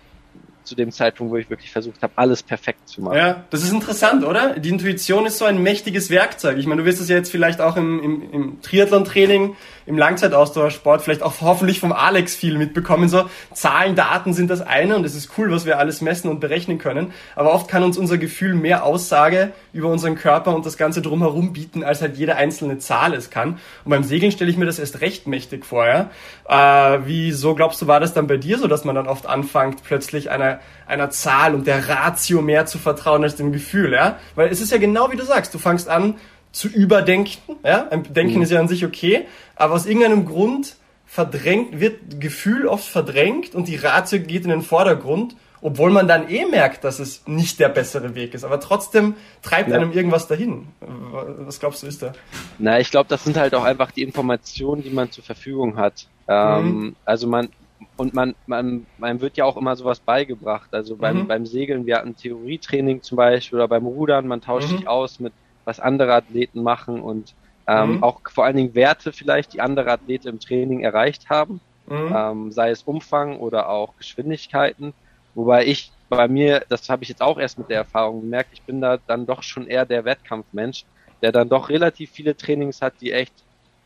zu 0.65 0.75
dem 0.75 0.91
Zeitpunkt, 0.91 1.33
wo 1.33 1.37
ich 1.37 1.51
wirklich 1.51 1.71
versucht 1.71 2.03
habe, 2.03 2.15
alles 2.17 2.43
perfekt 2.43 2.89
zu 2.89 3.03
machen. 3.03 3.19
Ja, 3.19 3.45
das 3.51 3.63
ist 3.63 3.73
interessant, 3.73 4.25
oder? 4.25 4.59
Die 4.59 4.71
Intuition 4.71 5.27
ist 5.27 5.39
so 5.39 5.45
ein 5.45 5.63
mächtiges 5.63 6.11
Werkzeug. 6.11 6.57
Ich 6.59 6.67
meine, 6.67 6.81
du 6.81 6.87
wirst 6.87 7.01
es 7.01 7.09
ja 7.09 7.17
jetzt 7.17 7.31
vielleicht 7.31 7.61
auch 7.61 7.77
im, 7.77 8.03
im, 8.03 8.33
im 8.33 8.63
Triathlon-Training, 8.63 9.57
im 9.87 9.99
Langzeitausdauersport, 9.99 11.03
vielleicht 11.03 11.23
auch 11.23 11.35
hoffentlich 11.41 11.81
vom 11.81 11.93
Alex 11.93 12.35
viel 12.35 12.57
mitbekommen. 12.59 13.09
So 13.09 13.25
Zahlen, 13.53 13.95
Daten 13.95 14.33
sind 14.33 14.51
das 14.51 14.61
eine 14.61 14.97
und 14.97 15.05
es 15.05 15.15
ist 15.15 15.31
cool, 15.39 15.51
was 15.51 15.67
wir 15.67 15.79
alles 15.79 16.01
messen 16.01 16.31
und 16.31 16.41
berechnen 16.41 16.79
können. 16.79 17.13
Aber 17.37 17.53
oft 17.53 17.69
kann 17.69 17.83
uns 17.83 17.99
unser 17.99 18.19
Gefühl 18.19 18.55
mehr 18.55 18.85
Aussage 18.85 19.53
über 19.73 19.89
unseren 19.89 20.15
Körper 20.15 20.55
und 20.55 20.65
das 20.67 20.77
Ganze 20.77 21.03
drumherum 21.03 21.53
bieten, 21.53 21.85
als 21.85 22.01
halt 22.01 22.17
jede 22.17 22.37
einzelne 22.37 22.79
Zahl 22.79 23.15
es 23.15 23.31
kann. 23.31 23.59
Und 23.85 23.91
beim 23.91 24.05
Segeln 24.05 24.33
stelle 24.33 24.51
ich 24.51 24.57
mir 24.57 24.67
das 24.67 24.79
erst 24.79 25.01
recht 25.01 25.27
mächtig 25.27 25.67
vor. 25.67 25.87
Ja? 25.87 26.11
Äh, 26.49 27.01
wieso 27.05 27.55
glaubst 27.55 27.83
du, 27.83 27.87
war 27.87 28.01
das 28.01 28.15
dann 28.15 28.27
bei 28.27 28.37
dir 28.37 28.59
so, 28.59 28.69
dass 28.69 28.85
man 28.85 28.95
dann 28.95 29.07
oft 29.07 29.27
anfängt, 29.27 29.85
plötzlich 29.85 30.31
einer 30.31 30.61
einer, 30.87 31.11
Zahl 31.11 31.55
und 31.55 31.67
der 31.67 31.89
Ratio 31.89 32.43
mehr 32.43 32.67
zu 32.67 32.79
vertrauen 32.79 33.23
als 33.23 33.37
dem 33.37 33.53
Gefühl, 33.53 33.93
ja? 33.93 34.19
Weil 34.35 34.49
es 34.49 34.61
ist 34.61 34.73
ja 34.73 34.79
genau 34.79 35.11
wie 35.11 35.17
du 35.17 35.25
sagst, 35.25 35.55
du 35.55 35.59
fängst 35.59 35.89
an 35.89 36.17
zu 36.55 36.69
überdenken, 36.69 37.57
ja? 37.65 37.89
Ein 37.91 38.05
Denken 38.15 38.37
mhm. 38.37 38.43
ist 38.43 38.53
ja 38.53 38.61
an 38.61 38.69
sich 38.69 38.85
okay, 38.85 39.27
aber 39.57 39.75
aus 39.75 39.87
irgendeinem 39.87 40.25
Grund 40.25 40.77
verdrängt, 41.05 41.81
wird 41.81 42.21
Gefühl 42.21 42.67
oft 42.67 42.89
verdrängt 42.89 43.55
und 43.55 43.69
die 43.69 43.77
Ratio 43.77 44.21
geht 44.21 44.45
in 44.45 44.51
den 44.51 44.63
Vordergrund, 44.63 45.37
obwohl 45.61 45.91
man 45.91 46.07
dann 46.07 46.29
eh 46.29 46.45
merkt, 46.45 46.85
dass 46.85 47.01
es 47.01 47.27
nicht 47.27 47.59
der 47.59 47.71
bessere 47.71 48.15
Weg 48.15 48.35
ist. 48.35 48.45
Aber 48.45 48.61
trotzdem 48.61 49.15
treibt 49.43 49.71
ja. 49.71 49.77
einem 49.77 49.93
irgendwas 49.93 50.29
dahin. 50.29 50.69
Was 50.81 51.59
glaubst 51.59 51.83
du, 51.83 51.87
ist 51.89 52.03
da? 52.03 52.13
Na, 52.59 52.79
ich 52.79 52.91
glaube, 52.91 53.09
das 53.09 53.25
sind 53.25 53.37
halt 53.37 53.55
auch 53.55 53.65
einfach 53.65 53.91
die 53.91 54.03
Informationen, 54.03 54.83
die 54.83 54.91
man 54.91 55.11
zur 55.11 55.25
Verfügung 55.25 55.77
hat. 55.77 56.07
Ähm, 56.29 56.65
mhm. 56.65 56.97
Also 57.05 57.27
man, 57.27 57.49
und 57.97 58.15
man, 58.15 58.35
man, 58.47 58.87
man 58.99 59.21
wird 59.21 59.37
ja 59.37 59.45
auch 59.45 59.57
immer 59.57 59.75
sowas 59.75 60.01
beigebracht. 60.01 60.73
Also 60.73 60.97
beim, 60.97 61.21
mhm. 61.21 61.27
beim 61.27 61.47
Segeln, 61.47 61.87
wir 61.87 61.97
hatten 61.97 62.15
Theorietraining 62.15 63.03
zum 63.03 63.17
Beispiel 63.17 63.59
oder 63.59 63.69
beim 63.69 63.87
Rudern, 63.87 64.29
man 64.29 64.41
tauscht 64.41 64.71
mhm. 64.71 64.77
sich 64.77 64.89
aus 64.89 65.19
mit, 65.19 65.33
was 65.65 65.81
andere 65.81 66.15
Athleten 66.15 66.63
machen 66.63 67.01
und 67.01 67.35
ähm, 67.67 67.97
mhm. 67.97 68.03
auch 68.03 68.21
vor 68.31 68.45
allen 68.45 68.57
Dingen 68.57 68.75
Werte 68.75 69.13
vielleicht, 69.13 69.53
die 69.53 69.61
andere 69.61 69.91
Athleten 69.91 70.29
im 70.29 70.41
Training 70.41 70.81
erreicht 70.81 71.31
haben, 71.31 71.61
mhm. 71.87 72.15
ähm, 72.15 72.53
sei 72.53 72.71
es 72.71 72.83
Umfang 72.83 73.39
oder 73.39 73.69
auch 73.69 73.97
Geschwindigkeiten. 73.97 74.93
Wobei 75.35 75.67
ich 75.67 75.91
bei 76.09 76.29
mir, 76.29 76.65
das 76.69 76.89
habe 76.89 77.03
ich 77.03 77.09
jetzt 77.09 77.23
auch 77.23 77.39
erst 77.39 77.59
mit 77.59 77.71
der 77.71 77.79
Erfahrung 77.79 78.21
gemerkt, 78.21 78.51
ich 78.53 78.63
bin 78.63 78.81
da 78.81 78.99
dann 79.07 79.27
doch 79.27 79.43
schon 79.43 79.67
eher 79.67 79.87
der 79.87 80.05
Wettkampfmensch, 80.05 80.85
der 81.23 81.33
dann 81.33 81.49
doch 81.49 81.71
relativ 81.71 82.11
viele 82.11 82.37
Trainings 82.37 82.83
hat, 82.83 82.95
die 83.01 83.13
echt 83.13 83.33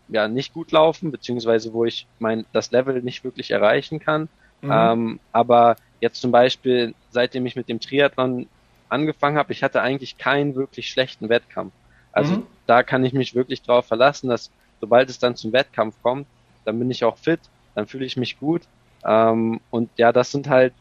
ja 0.08 0.26
nicht 0.26 0.52
gut 0.52 0.72
laufen, 0.72 1.10
beziehungsweise 1.10 1.72
wo 1.72 1.84
ich 1.84 2.06
mein 2.18 2.46
das 2.52 2.70
Level 2.70 3.02
nicht 3.02 3.24
wirklich 3.24 3.50
erreichen 3.50 4.00
kann. 4.00 4.28
Mhm. 4.60 4.70
Ähm, 4.72 5.20
aber 5.32 5.76
jetzt 6.00 6.20
zum 6.20 6.32
Beispiel, 6.32 6.94
seitdem 7.10 7.46
ich 7.46 7.56
mit 7.56 7.68
dem 7.68 7.80
Triathlon 7.80 8.48
angefangen 8.88 9.36
habe, 9.36 9.52
ich 9.52 9.62
hatte 9.62 9.82
eigentlich 9.82 10.18
keinen 10.18 10.54
wirklich 10.54 10.90
schlechten 10.90 11.28
Wettkampf. 11.28 11.72
Also 12.12 12.36
mhm. 12.36 12.46
da 12.66 12.82
kann 12.82 13.04
ich 13.04 13.12
mich 13.12 13.34
wirklich 13.34 13.62
darauf 13.62 13.86
verlassen, 13.86 14.28
dass 14.28 14.50
sobald 14.80 15.10
es 15.10 15.18
dann 15.18 15.36
zum 15.36 15.52
Wettkampf 15.52 15.94
kommt, 16.02 16.26
dann 16.64 16.78
bin 16.78 16.90
ich 16.90 17.04
auch 17.04 17.16
fit, 17.16 17.40
dann 17.74 17.86
fühle 17.86 18.04
ich 18.04 18.16
mich 18.16 18.38
gut. 18.38 18.62
Ähm, 19.04 19.60
und 19.70 19.90
ja, 19.96 20.12
das 20.12 20.32
sind 20.32 20.48
halt, 20.48 20.72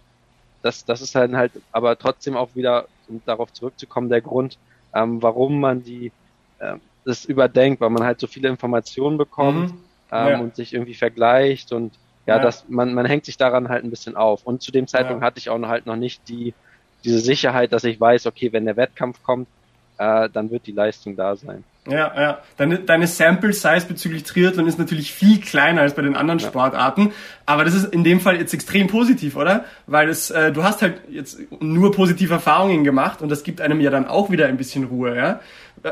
das, 0.62 0.86
das 0.86 1.02
ist 1.02 1.16
halt 1.16 1.34
halt, 1.34 1.52
aber 1.72 1.98
trotzdem 1.98 2.36
auch 2.36 2.50
wieder, 2.56 2.88
um 3.08 3.22
darauf 3.26 3.54
zurückzukommen, 3.54 4.10
der 4.10 4.22
Grund, 4.22 4.58
ähm, 4.94 5.22
warum 5.22 5.60
man 5.60 5.84
die, 5.84 6.12
ähm, 6.60 6.82
das 7.06 7.26
überdenkt, 7.26 7.82
weil 7.82 7.90
man 7.90 8.04
halt 8.04 8.20
so 8.20 8.28
viele 8.28 8.50
Informationen 8.50 9.18
bekommt 9.18 9.72
mhm. 9.72 9.84
ähm, 10.12 10.28
ja. 10.28 10.40
und 10.40 10.56
sich 10.56 10.74
irgendwie 10.74 10.96
vergleicht 10.96 11.72
und 11.72 11.94
ja, 12.26 12.36
ja, 12.36 12.42
das, 12.42 12.68
man, 12.68 12.94
man 12.94 13.06
hängt 13.06 13.24
sich 13.24 13.38
daran 13.38 13.70
halt 13.70 13.86
ein 13.86 13.90
bisschen 13.90 14.18
auf. 14.18 14.44
Und 14.44 14.62
zu 14.62 14.74
dem 14.74 14.86
Zeitpunkt 14.86 15.22
ja. 15.22 15.26
hatte 15.26 15.40
ich 15.40 15.50
auch 15.50 15.58
noch 15.58 15.70
halt 15.70 15.86
noch 15.86 15.96
nicht 15.96 16.28
die, 16.28 16.54
diese 17.04 17.20
Sicherheit, 17.20 17.74
dass 17.74 17.84
ich 17.84 18.00
weiß, 18.00 18.26
okay, 18.26 18.52
wenn 18.54 18.66
der 18.66 18.78
Wettkampf 18.78 19.22
kommt, 19.24 19.48
äh, 19.98 20.30
dann 20.32 20.52
wird 20.52 20.68
die 20.68 20.72
Leistung 20.72 21.16
da 21.16 21.36
sein. 21.36 21.64
Ja, 21.90 22.12
ja. 22.20 22.40
Deine, 22.58 22.80
deine 22.80 23.08
Sample 23.08 23.54
Size 23.54 23.86
bezüglich 23.88 24.24
Triathlon 24.24 24.68
ist 24.68 24.78
natürlich 24.78 25.14
viel 25.14 25.40
kleiner 25.40 25.82
als 25.82 25.96
bei 25.96 26.02
den 26.02 26.16
anderen 26.16 26.40
ja. 26.40 26.48
Sportarten, 26.48 27.14
aber 27.46 27.64
das 27.64 27.74
ist 27.74 27.94
in 27.94 28.04
dem 28.04 28.20
Fall 28.20 28.38
jetzt 28.38 28.54
extrem 28.54 28.88
positiv, 28.88 29.38
oder? 29.38 29.64
Weil 29.86 30.10
es, 30.10 30.30
äh, 30.30 30.52
du 30.52 30.64
hast 30.64 30.82
halt 30.82 31.02
jetzt 31.10 31.40
nur 31.62 31.94
positive 31.94 32.34
Erfahrungen 32.34 32.84
gemacht 32.84 33.22
und 33.22 33.30
das 33.30 33.44
gibt 33.44 33.62
einem 33.62 33.80
ja 33.80 33.90
dann 33.90 34.06
auch 34.06 34.30
wieder 34.30 34.48
ein 34.48 34.58
bisschen 34.58 34.84
Ruhe, 34.84 35.16
ja. 35.16 35.40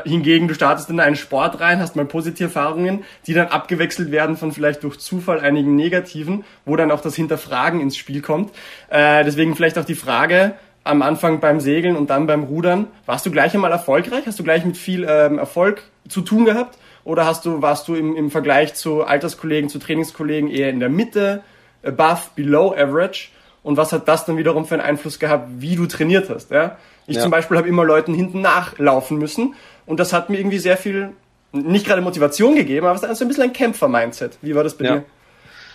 Hingegen, 0.04 0.48
du 0.48 0.54
startest 0.54 0.90
in 0.90 0.98
einen 0.98 1.16
Sport 1.16 1.60
rein, 1.60 1.78
hast 1.78 1.94
mal 1.94 2.04
positive 2.04 2.48
Erfahrungen, 2.48 3.04
die 3.26 3.34
dann 3.34 3.46
abgewechselt 3.46 4.10
werden 4.10 4.36
von 4.36 4.52
vielleicht 4.52 4.82
durch 4.82 4.98
Zufall 4.98 5.40
einigen 5.40 5.76
negativen, 5.76 6.44
wo 6.64 6.76
dann 6.76 6.90
auch 6.90 7.00
das 7.00 7.14
Hinterfragen 7.14 7.80
ins 7.80 7.96
Spiel 7.96 8.20
kommt. 8.20 8.50
Äh, 8.90 9.24
deswegen 9.24 9.54
vielleicht 9.54 9.78
auch 9.78 9.84
die 9.84 9.94
Frage, 9.94 10.56
am 10.86 11.02
Anfang 11.02 11.40
beim 11.40 11.60
Segeln 11.60 11.96
und 11.96 12.10
dann 12.10 12.26
beim 12.26 12.44
Rudern. 12.44 12.86
Warst 13.06 13.26
du 13.26 13.30
gleich 13.30 13.54
einmal 13.54 13.72
erfolgreich? 13.72 14.24
Hast 14.26 14.38
du 14.38 14.44
gleich 14.44 14.64
mit 14.64 14.76
viel 14.76 15.06
ähm, 15.08 15.38
Erfolg 15.38 15.82
zu 16.08 16.20
tun 16.20 16.44
gehabt? 16.44 16.78
Oder 17.04 17.24
hast 17.24 17.44
du, 17.44 17.62
warst 17.62 17.88
du 17.88 17.94
im, 17.94 18.16
im 18.16 18.30
Vergleich 18.30 18.74
zu 18.74 19.04
Alterskollegen, 19.04 19.68
zu 19.68 19.78
Trainingskollegen 19.78 20.50
eher 20.50 20.70
in 20.70 20.80
der 20.80 20.88
Mitte, 20.88 21.42
above, 21.84 22.22
below 22.34 22.72
average? 22.72 23.28
Und 23.62 23.76
was 23.76 23.92
hat 23.92 24.06
das 24.08 24.24
dann 24.24 24.36
wiederum 24.36 24.64
für 24.64 24.74
einen 24.74 24.82
Einfluss 24.82 25.18
gehabt, 25.18 25.48
wie 25.58 25.76
du 25.76 25.86
trainiert 25.86 26.30
hast? 26.30 26.50
Ja? 26.50 26.78
Ich 27.06 27.16
ja. 27.16 27.22
zum 27.22 27.30
Beispiel 27.30 27.56
habe 27.56 27.68
immer 27.68 27.84
Leuten 27.84 28.14
hinten 28.14 28.40
nachlaufen 28.40 29.18
müssen 29.18 29.54
und 29.86 30.00
das 30.00 30.12
hat 30.12 30.30
mir 30.30 30.38
irgendwie 30.38 30.58
sehr 30.58 30.76
viel, 30.76 31.10
nicht 31.52 31.86
gerade 31.86 32.00
Motivation 32.00 32.54
gegeben, 32.54 32.86
aber 32.86 32.96
es 32.96 33.02
ist 33.02 33.22
ein 33.22 33.28
bisschen 33.28 33.44
ein 33.44 33.52
Kämpfer-Mindset. 33.52 34.38
Wie 34.42 34.54
war 34.54 34.64
das 34.64 34.76
bei 34.76 34.84
ja. 34.84 34.94
dir? 34.96 35.04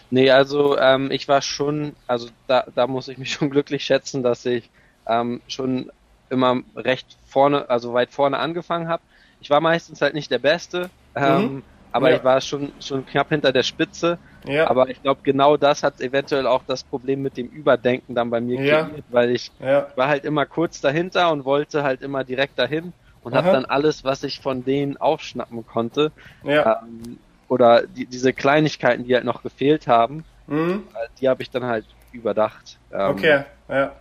Nee, 0.09 0.29
also 0.29 0.77
ähm, 0.77 1.09
ich 1.11 1.27
war 1.29 1.41
schon, 1.41 1.93
also 2.07 2.27
da, 2.47 2.65
da 2.75 2.87
muss 2.87 3.07
ich 3.07 3.17
mich 3.17 3.31
schon 3.33 3.49
glücklich 3.49 3.83
schätzen, 3.83 4.23
dass 4.23 4.45
ich 4.45 4.69
ähm, 5.07 5.41
schon 5.47 5.91
immer 6.29 6.61
recht 6.75 7.17
vorne, 7.25 7.69
also 7.69 7.93
weit 7.93 8.11
vorne 8.11 8.37
angefangen 8.37 8.87
habe. 8.87 9.03
Ich 9.41 9.49
war 9.49 9.59
meistens 9.59 10.01
halt 10.01 10.13
nicht 10.13 10.31
der 10.31 10.39
Beste, 10.39 10.89
ähm, 11.15 11.41
mhm. 11.41 11.63
aber 11.91 12.11
ja. 12.11 12.17
ich 12.17 12.23
war 12.23 12.39
schon, 12.41 12.71
schon 12.79 13.05
knapp 13.05 13.29
hinter 13.29 13.51
der 13.51 13.63
Spitze. 13.63 14.17
Ja. 14.45 14.69
Aber 14.69 14.89
ich 14.89 15.01
glaube, 15.01 15.21
genau 15.23 15.57
das 15.57 15.83
hat 15.83 16.01
eventuell 16.01 16.47
auch 16.47 16.63
das 16.65 16.83
Problem 16.83 17.21
mit 17.21 17.37
dem 17.37 17.47
Überdenken 17.47 18.15
dann 18.15 18.29
bei 18.29 18.41
mir 18.41 18.61
ja. 18.61 18.83
kreiert, 18.83 19.05
weil 19.09 19.31
ich 19.31 19.51
ja. 19.59 19.87
war 19.95 20.07
halt 20.07 20.25
immer 20.25 20.45
kurz 20.45 20.81
dahinter 20.81 21.31
und 21.31 21.45
wollte 21.45 21.83
halt 21.83 22.01
immer 22.01 22.23
direkt 22.23 22.57
dahin 22.57 22.93
und 23.23 23.35
habe 23.35 23.51
dann 23.51 23.65
alles, 23.65 24.03
was 24.03 24.23
ich 24.23 24.39
von 24.39 24.63
denen 24.65 24.97
aufschnappen 24.97 25.65
konnte, 25.67 26.11
ähm, 26.43 27.19
oder 27.47 27.85
die, 27.85 28.05
diese 28.05 28.33
Kleinigkeiten, 28.33 29.03
die 29.03 29.13
halt 29.13 29.25
noch 29.25 29.43
gefehlt 29.43 29.87
haben, 29.87 30.23
mhm. 30.47 30.83
Äh, 30.93 31.07
die 31.19 31.29
habe 31.29 31.43
ich 31.43 31.49
dann 31.49 31.65
halt 31.65 31.85
überdacht. 32.11 32.79
Ähm, 32.91 33.11
okay, 33.11 33.43
ja. 33.69 33.91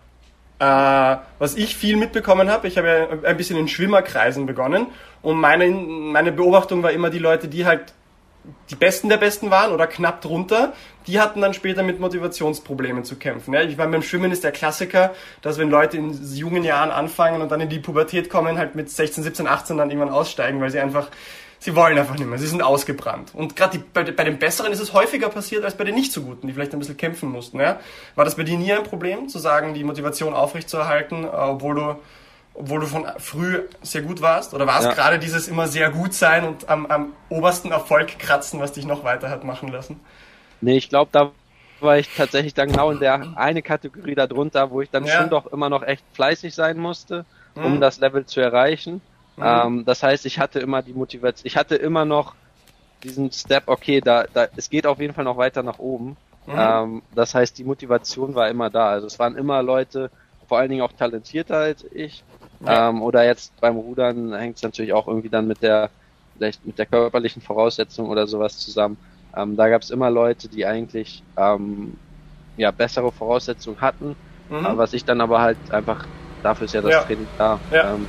Äh, 0.61 1.17
was 1.39 1.55
ich 1.57 1.75
viel 1.75 1.97
mitbekommen 1.97 2.51
habe, 2.51 2.69
ich 2.69 2.77
habe 2.77 2.89
ja 2.89 3.29
ein 3.29 3.37
bisschen 3.39 3.57
in 3.57 3.67
Schwimmerkreisen 3.67 4.45
begonnen 4.45 4.89
und 5.23 5.41
meine, 5.41 5.71
meine 5.71 6.33
Beobachtung 6.33 6.83
war 6.83 6.93
immer 6.93 7.09
die 7.09 7.19
Leute, 7.19 7.49
die 7.49 7.65
halt 7.65 7.95
die 8.69 8.75
Besten 8.75 9.09
der 9.09 9.17
Besten 9.17 9.51
waren 9.51 9.73
oder 9.73 9.87
knapp 9.87 10.21
drunter, 10.21 10.75
die 11.07 11.19
hatten 11.19 11.41
dann 11.41 11.55
später 11.55 11.83
mit 11.83 11.99
Motivationsproblemen 11.99 13.05
zu 13.05 13.17
kämpfen. 13.17 13.55
Ja, 13.55 13.63
ich 13.63 13.77
meine, 13.79 13.93
beim 13.93 14.03
Schwimmen 14.03 14.33
ist 14.33 14.45
der 14.45 14.53
Klassiker, 14.53 15.15
dass 15.41 15.57
wenn 15.57 15.71
Leute 15.71 15.97
in 15.97 16.13
jungen 16.35 16.63
Jahren 16.63 16.91
anfangen 16.91 17.41
und 17.41 17.51
dann 17.51 17.61
in 17.63 17.71
die 17.71 17.79
Pubertät 17.79 18.29
kommen, 18.29 18.59
halt 18.59 18.75
mit 18.75 18.91
16, 18.91 19.25
17, 19.25 19.47
18 19.47 19.79
dann 19.79 19.91
irgendwann 19.91 20.13
aussteigen, 20.13 20.61
weil 20.61 20.71
sie 20.71 20.81
einfach 20.81 21.09
sie 21.61 21.77
wollen 21.77 21.97
einfach 21.97 22.19
nicht 22.19 22.27
mehr, 22.27 22.39
sie 22.39 22.49
sind 22.49 22.63
ausgebrannt. 22.63 23.33
Und 23.35 23.55
gerade 23.55 23.79
bei, 23.93 24.03
bei 24.03 24.25
den 24.25 24.39
Besseren 24.39 24.73
ist 24.73 24.81
es 24.81 24.93
häufiger 24.93 25.29
passiert 25.29 25.65
als 25.65 25.77
bei 25.77 25.85
den 25.85 25.95
nicht 25.95 26.13
so 26.13 26.23
Guten, 26.23 26.49
die 26.49 26.53
vielleicht 26.53 26.73
ein 26.73 26.81
bisschen 26.81 26.97
kämpfen 26.97 27.31
mussten. 27.31 27.61
Ja? 27.61 27.79
War 28.17 28.25
das 28.25 28.35
bei 28.35 28.43
dir 28.43 28.59
nie 28.59 28.73
ein 28.73 28.83
Problem, 28.83 29.29
zu 29.29 29.39
sagen, 29.39 29.75
die 29.75 29.85
Motivation 29.85 30.35
aufrechtzuerhalten, 30.35 31.25
äh, 31.25 31.29
obwohl 31.29 31.75
du 31.77 31.97
obwohl 32.53 32.81
du 32.81 32.87
von 32.87 33.07
früh 33.19 33.61
sehr 33.81 34.03
gut 34.03 34.21
warst? 34.21 34.53
Oder 34.55 34.67
war 34.67 34.81
es 34.81 34.85
ja. 34.85 34.93
gerade 34.93 35.19
dieses 35.19 35.49
immer 35.49 35.69
sehr 35.69 35.89
gut 35.91 36.13
sein 36.13 36.45
und 36.45 36.69
am, 36.69 36.85
am 36.87 37.13
obersten 37.29 37.71
Erfolg 37.71 38.19
kratzen, 38.19 38.61
was 38.61 38.73
dich 38.73 38.85
noch 38.85 39.05
weiter 39.05 39.31
hat 39.31 39.45
machen 39.45 39.69
lassen? 39.69 40.01
Nee, 40.61 40.77
ich 40.77 40.89
glaube, 40.89 41.11
da 41.13 41.31
war 41.79 41.97
ich 41.97 42.09
tatsächlich 42.15 42.53
dann 42.53 42.69
genau 42.69 42.91
in 42.91 42.99
der 42.99 43.39
eine 43.39 43.63
Kategorie 43.63 44.15
darunter, 44.15 44.71
wo 44.71 44.83
ich 44.83 44.91
dann 44.91 45.07
ja. 45.07 45.19
schon 45.19 45.31
doch 45.31 45.47
immer 45.47 45.71
noch 45.71 45.83
echt 45.83 46.05
fleißig 46.13 46.55
sein 46.55 46.77
musste, 46.77 47.25
um 47.55 47.77
mhm. 47.77 47.81
das 47.81 47.99
Level 47.99 48.27
zu 48.27 48.41
erreichen. 48.41 49.01
Mhm. 49.37 49.43
Ähm, 49.45 49.85
das 49.85 50.03
heißt, 50.03 50.27
ich 50.27 50.39
hatte 50.39 50.61
immer 50.61 50.83
die 50.83 50.93
Motivation, 50.93 51.47
ich 51.47 51.57
hatte 51.57 51.77
immer 51.77 52.05
noch 52.05 52.35
diesen 53.03 53.33
Step, 53.33 53.65
okay, 53.67 54.01
da, 54.01 54.25
da, 54.33 54.49
es 54.57 54.69
geht 54.69 54.87
auf 54.87 55.01
jeden 55.01 55.15
Fall 55.15 55.25
noch 55.25 55.39
weiter 55.39 55.63
nach 55.63 55.79
oben. 55.79 56.17
Mhm. 56.47 56.55
Ähm, 56.57 57.03
das 57.15 57.35
heißt, 57.35 57.57
die 57.59 57.65
Motivation 57.65 58.35
war 58.35 58.49
immer 58.49 58.71
da. 58.71 58.91
Also 58.91 59.07
es 59.07 59.19
waren 59.19 59.37
immer 59.37 59.63
Leute, 59.63 60.11
vor 60.47 60.59
allen 60.59 60.69
Dingen 60.71 60.83
auch 60.83 60.93
talentierter 60.93 61.57
als 61.57 61.85
ich, 61.93 62.25
ja. 62.65 62.91
Ähm, 62.91 63.03
oder 63.03 63.25
jetzt 63.25 63.59
beim 63.61 63.77
Rudern 63.77 64.35
hängt 64.35 64.57
es 64.57 64.63
natürlich 64.63 64.93
auch 64.93 65.09
irgendwie 65.09 65.31
dann 65.31 65.47
mit 65.47 65.63
der, 65.63 65.91
vielleicht 66.37 66.65
mit 66.67 66.79
der 66.79 66.87
körperlichen 66.87 67.41
Voraussetzung 67.41 68.09
oder 68.09 68.27
sowas 68.27 68.59
zusammen. 68.59 68.99
Ähm, 69.35 69.57
da 69.57 69.69
gab 69.69 69.83
es 69.83 69.91
immer 69.91 70.11
Leute, 70.11 70.49
die 70.49 70.67
eigentlich 70.67 71.23
ähm, 71.37 71.95
ja 72.57 72.71
bessere 72.71 73.13
Voraussetzungen 73.13 73.81
hatten, 73.81 74.17
mhm. 74.51 74.77
was 74.77 74.93
ich 74.93 75.05
dann 75.05 75.21
aber 75.21 75.41
halt 75.41 75.59
einfach, 75.71 76.07
dafür 76.43 76.67
ist 76.67 76.75
ja 76.75 76.83
das 76.83 76.93
ja. 76.93 77.03
Training 77.03 77.29
da. 77.39 77.61
Ja. 77.71 77.95
Ähm, 77.95 78.09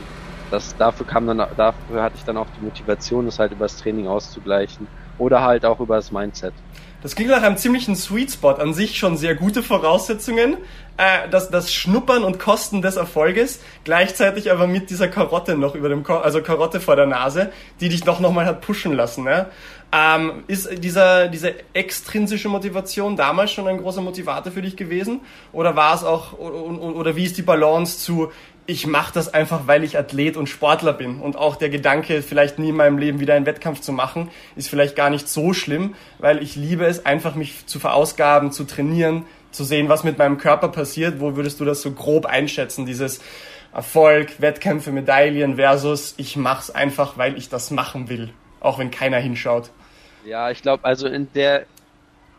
das, 0.52 0.76
dafür 0.78 1.06
kam 1.06 1.28
dann, 1.28 1.38
dafür 1.38 2.04
hatte 2.04 2.16
ich 2.18 2.24
dann 2.24 2.38
auch 2.38 2.48
die 2.60 2.64
Motivation, 2.64 3.26
das 3.26 3.40
halt 3.40 3.52
übers 3.52 3.78
Training 3.78 4.08
auszugleichen 4.08 4.88
oder 5.18 5.42
halt 5.42 5.66
auch 5.66 5.80
über 5.80 5.96
das 5.96 6.12
Mindset. 6.12 6.54
Das 7.02 7.16
klingt 7.16 7.32
nach 7.32 7.42
einem 7.42 7.58
ziemlichen 7.58 7.96
Sweet 7.96 8.32
Spot. 8.32 8.52
An 8.52 8.74
sich 8.74 8.98
schon 8.98 9.18
sehr 9.18 9.34
gute 9.34 9.64
Voraussetzungen. 9.64 10.58
Äh, 10.98 11.30
das, 11.30 11.50
das 11.50 11.74
Schnuppern 11.74 12.24
und 12.24 12.38
Kosten 12.38 12.82
des 12.84 12.96
Erfolges. 12.96 13.60
Gleichzeitig 13.84 14.52
aber 14.52 14.68
mit 14.68 14.92
dieser 14.92 15.08
Karotte 15.08 15.58
noch 15.58 15.74
über 15.74 15.90
dem, 15.90 16.04
Ko 16.04 16.18
also 16.18 16.44
Karotte 16.44 16.80
vor 16.80 16.96
der 16.96 17.08
Nase, 17.08 17.52
die 17.80 17.90
dich 17.90 18.02
doch 18.02 18.20
nochmal 18.20 18.46
hat 18.46 18.62
pushen 18.62 18.94
lassen. 18.94 19.24
Ne? 19.24 19.48
Ähm, 19.92 20.44
ist 20.48 20.84
dieser, 20.84 21.28
diese 21.28 21.56
extrinsische 21.74 22.50
Motivation 22.50 23.18
damals 23.18 23.52
schon 23.52 23.68
ein 23.68 23.80
großer 23.80 24.02
Motivator 24.02 24.52
für 24.52 24.62
dich 24.62 24.78
gewesen? 24.78 25.22
Oder 25.54 25.76
war 25.76 25.96
es 25.96 26.04
auch, 26.04 26.34
oder, 26.38 26.82
oder 26.96 27.16
wie 27.16 27.26
ist 27.26 27.38
die 27.38 27.42
Balance 27.42 27.98
zu, 27.98 28.32
ich 28.72 28.88
mache 28.88 29.14
das 29.14 29.34
einfach, 29.34 29.68
weil 29.68 29.84
ich 29.84 29.98
Athlet 29.98 30.38
und 30.38 30.48
Sportler 30.48 30.94
bin. 30.94 31.20
Und 31.20 31.36
auch 31.36 31.58
der 31.58 31.70
Gedanke, 31.70 32.22
vielleicht 32.22 32.58
nie 32.58 32.70
in 32.70 32.76
meinem 32.78 32.98
Leben 32.98 33.20
wieder 33.20 33.34
einen 33.34 33.46
Wettkampf 33.46 33.82
zu 33.82 33.92
machen, 33.92 34.30
ist 34.56 34.70
vielleicht 34.70 34.96
gar 34.96 35.10
nicht 35.10 35.28
so 35.28 35.52
schlimm, 35.54 35.94
weil 36.20 36.42
ich 36.42 36.56
liebe 36.56 36.86
es, 36.86 37.06
einfach 37.06 37.36
mich 37.36 37.66
zu 37.66 37.80
verausgaben, 37.80 38.54
zu 38.54 38.64
trainieren, 38.64 39.26
zu 39.52 39.66
sehen, 39.66 39.90
was 39.90 40.06
mit 40.06 40.18
meinem 40.18 40.38
Körper 40.38 40.70
passiert. 40.70 41.20
Wo 41.20 41.36
würdest 41.36 41.60
du 41.60 41.66
das 41.66 41.82
so 41.82 41.92
grob 41.92 42.26
einschätzen, 42.26 42.86
dieses 42.86 43.20
Erfolg, 43.74 44.42
Wettkämpfe, 44.42 44.92
Medaillen 44.94 45.58
versus 45.58 46.14
ich 46.18 46.38
mache 46.38 46.62
es 46.62 46.72
einfach, 46.72 47.18
weil 47.18 47.38
ich 47.38 47.50
das 47.50 47.72
machen 47.72 48.08
will, 48.08 48.34
auch 48.62 48.80
wenn 48.80 48.90
keiner 48.90 49.18
hinschaut. 49.18 49.70
Ja, 50.26 50.50
ich 50.50 50.62
glaube, 50.62 50.86
also 50.86 51.08
in 51.08 51.28
der 51.34 51.66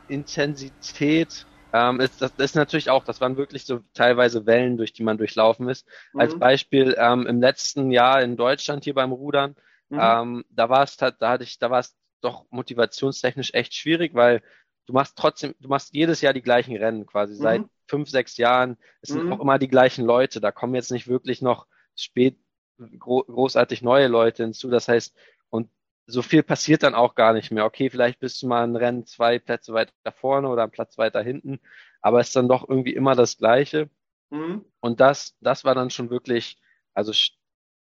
Intensität 0.08 1.46
ähm, 1.72 2.00
ist, 2.00 2.20
das, 2.20 2.32
ist 2.38 2.54
natürlich 2.54 2.90
auch, 2.90 3.04
das 3.04 3.20
waren 3.20 3.36
wirklich 3.36 3.64
so 3.64 3.80
teilweise 3.94 4.46
Wellen, 4.46 4.76
durch 4.76 4.92
die 4.92 5.02
man 5.02 5.18
durchlaufen 5.18 5.68
ist. 5.68 5.86
Mhm. 6.12 6.20
Als 6.20 6.38
Beispiel 6.38 6.94
ähm, 6.98 7.26
im 7.26 7.40
letzten 7.40 7.90
Jahr 7.90 8.22
in 8.22 8.36
Deutschland 8.36 8.84
hier 8.84 8.94
beim 8.94 9.12
Rudern, 9.12 9.56
mhm. 9.88 9.98
ähm, 10.00 10.44
da 10.50 10.68
war 10.68 10.82
es, 10.82 10.96
da 10.96 11.12
hatte 11.20 11.44
ich, 11.44 11.58
da 11.58 11.70
war 11.70 11.80
es 11.80 11.96
doch 12.20 12.46
motivationstechnisch 12.50 13.54
echt 13.54 13.74
schwierig, 13.74 14.14
weil 14.14 14.42
du 14.86 14.92
machst 14.92 15.16
trotzdem, 15.16 15.54
du 15.60 15.68
machst 15.68 15.94
jedes 15.94 16.20
Jahr 16.20 16.32
die 16.32 16.42
gleichen 16.42 16.76
Rennen 16.76 17.06
quasi 17.06 17.34
mhm. 17.34 17.38
seit 17.38 17.62
fünf, 17.86 18.08
sechs 18.08 18.36
Jahren. 18.36 18.76
Es 19.00 19.10
sind 19.10 19.24
mhm. 19.24 19.32
auch 19.32 19.40
immer 19.40 19.58
die 19.58 19.68
gleichen 19.68 20.04
Leute. 20.04 20.40
Da 20.40 20.52
kommen 20.52 20.74
jetzt 20.74 20.90
nicht 20.90 21.08
wirklich 21.08 21.42
noch 21.42 21.66
spät 21.96 22.38
gro 22.98 23.22
großartig 23.22 23.82
neue 23.82 24.08
Leute 24.08 24.44
hinzu. 24.44 24.70
Das 24.70 24.88
heißt, 24.88 25.14
und 25.50 25.68
so 26.12 26.22
viel 26.22 26.42
passiert 26.42 26.82
dann 26.82 26.94
auch 26.94 27.14
gar 27.14 27.32
nicht 27.32 27.50
mehr. 27.50 27.64
Okay, 27.64 27.88
vielleicht 27.88 28.20
bist 28.20 28.42
du 28.42 28.46
mal 28.46 28.64
ein 28.64 28.76
Rennen 28.76 29.06
zwei 29.06 29.38
Plätze 29.38 29.72
weiter 29.72 29.92
vorne 30.12 30.48
oder 30.48 30.62
einen 30.62 30.70
Platz 30.70 30.98
weiter 30.98 31.22
hinten, 31.22 31.58
aber 32.00 32.20
es 32.20 32.28
ist 32.28 32.36
dann 32.36 32.48
doch 32.48 32.68
irgendwie 32.68 32.92
immer 32.92 33.14
das 33.14 33.38
Gleiche. 33.38 33.88
Mhm. 34.30 34.64
Und 34.80 35.00
das, 35.00 35.36
das 35.40 35.64
war 35.64 35.74
dann 35.74 35.90
schon 35.90 36.10
wirklich, 36.10 36.58
also 36.94 37.12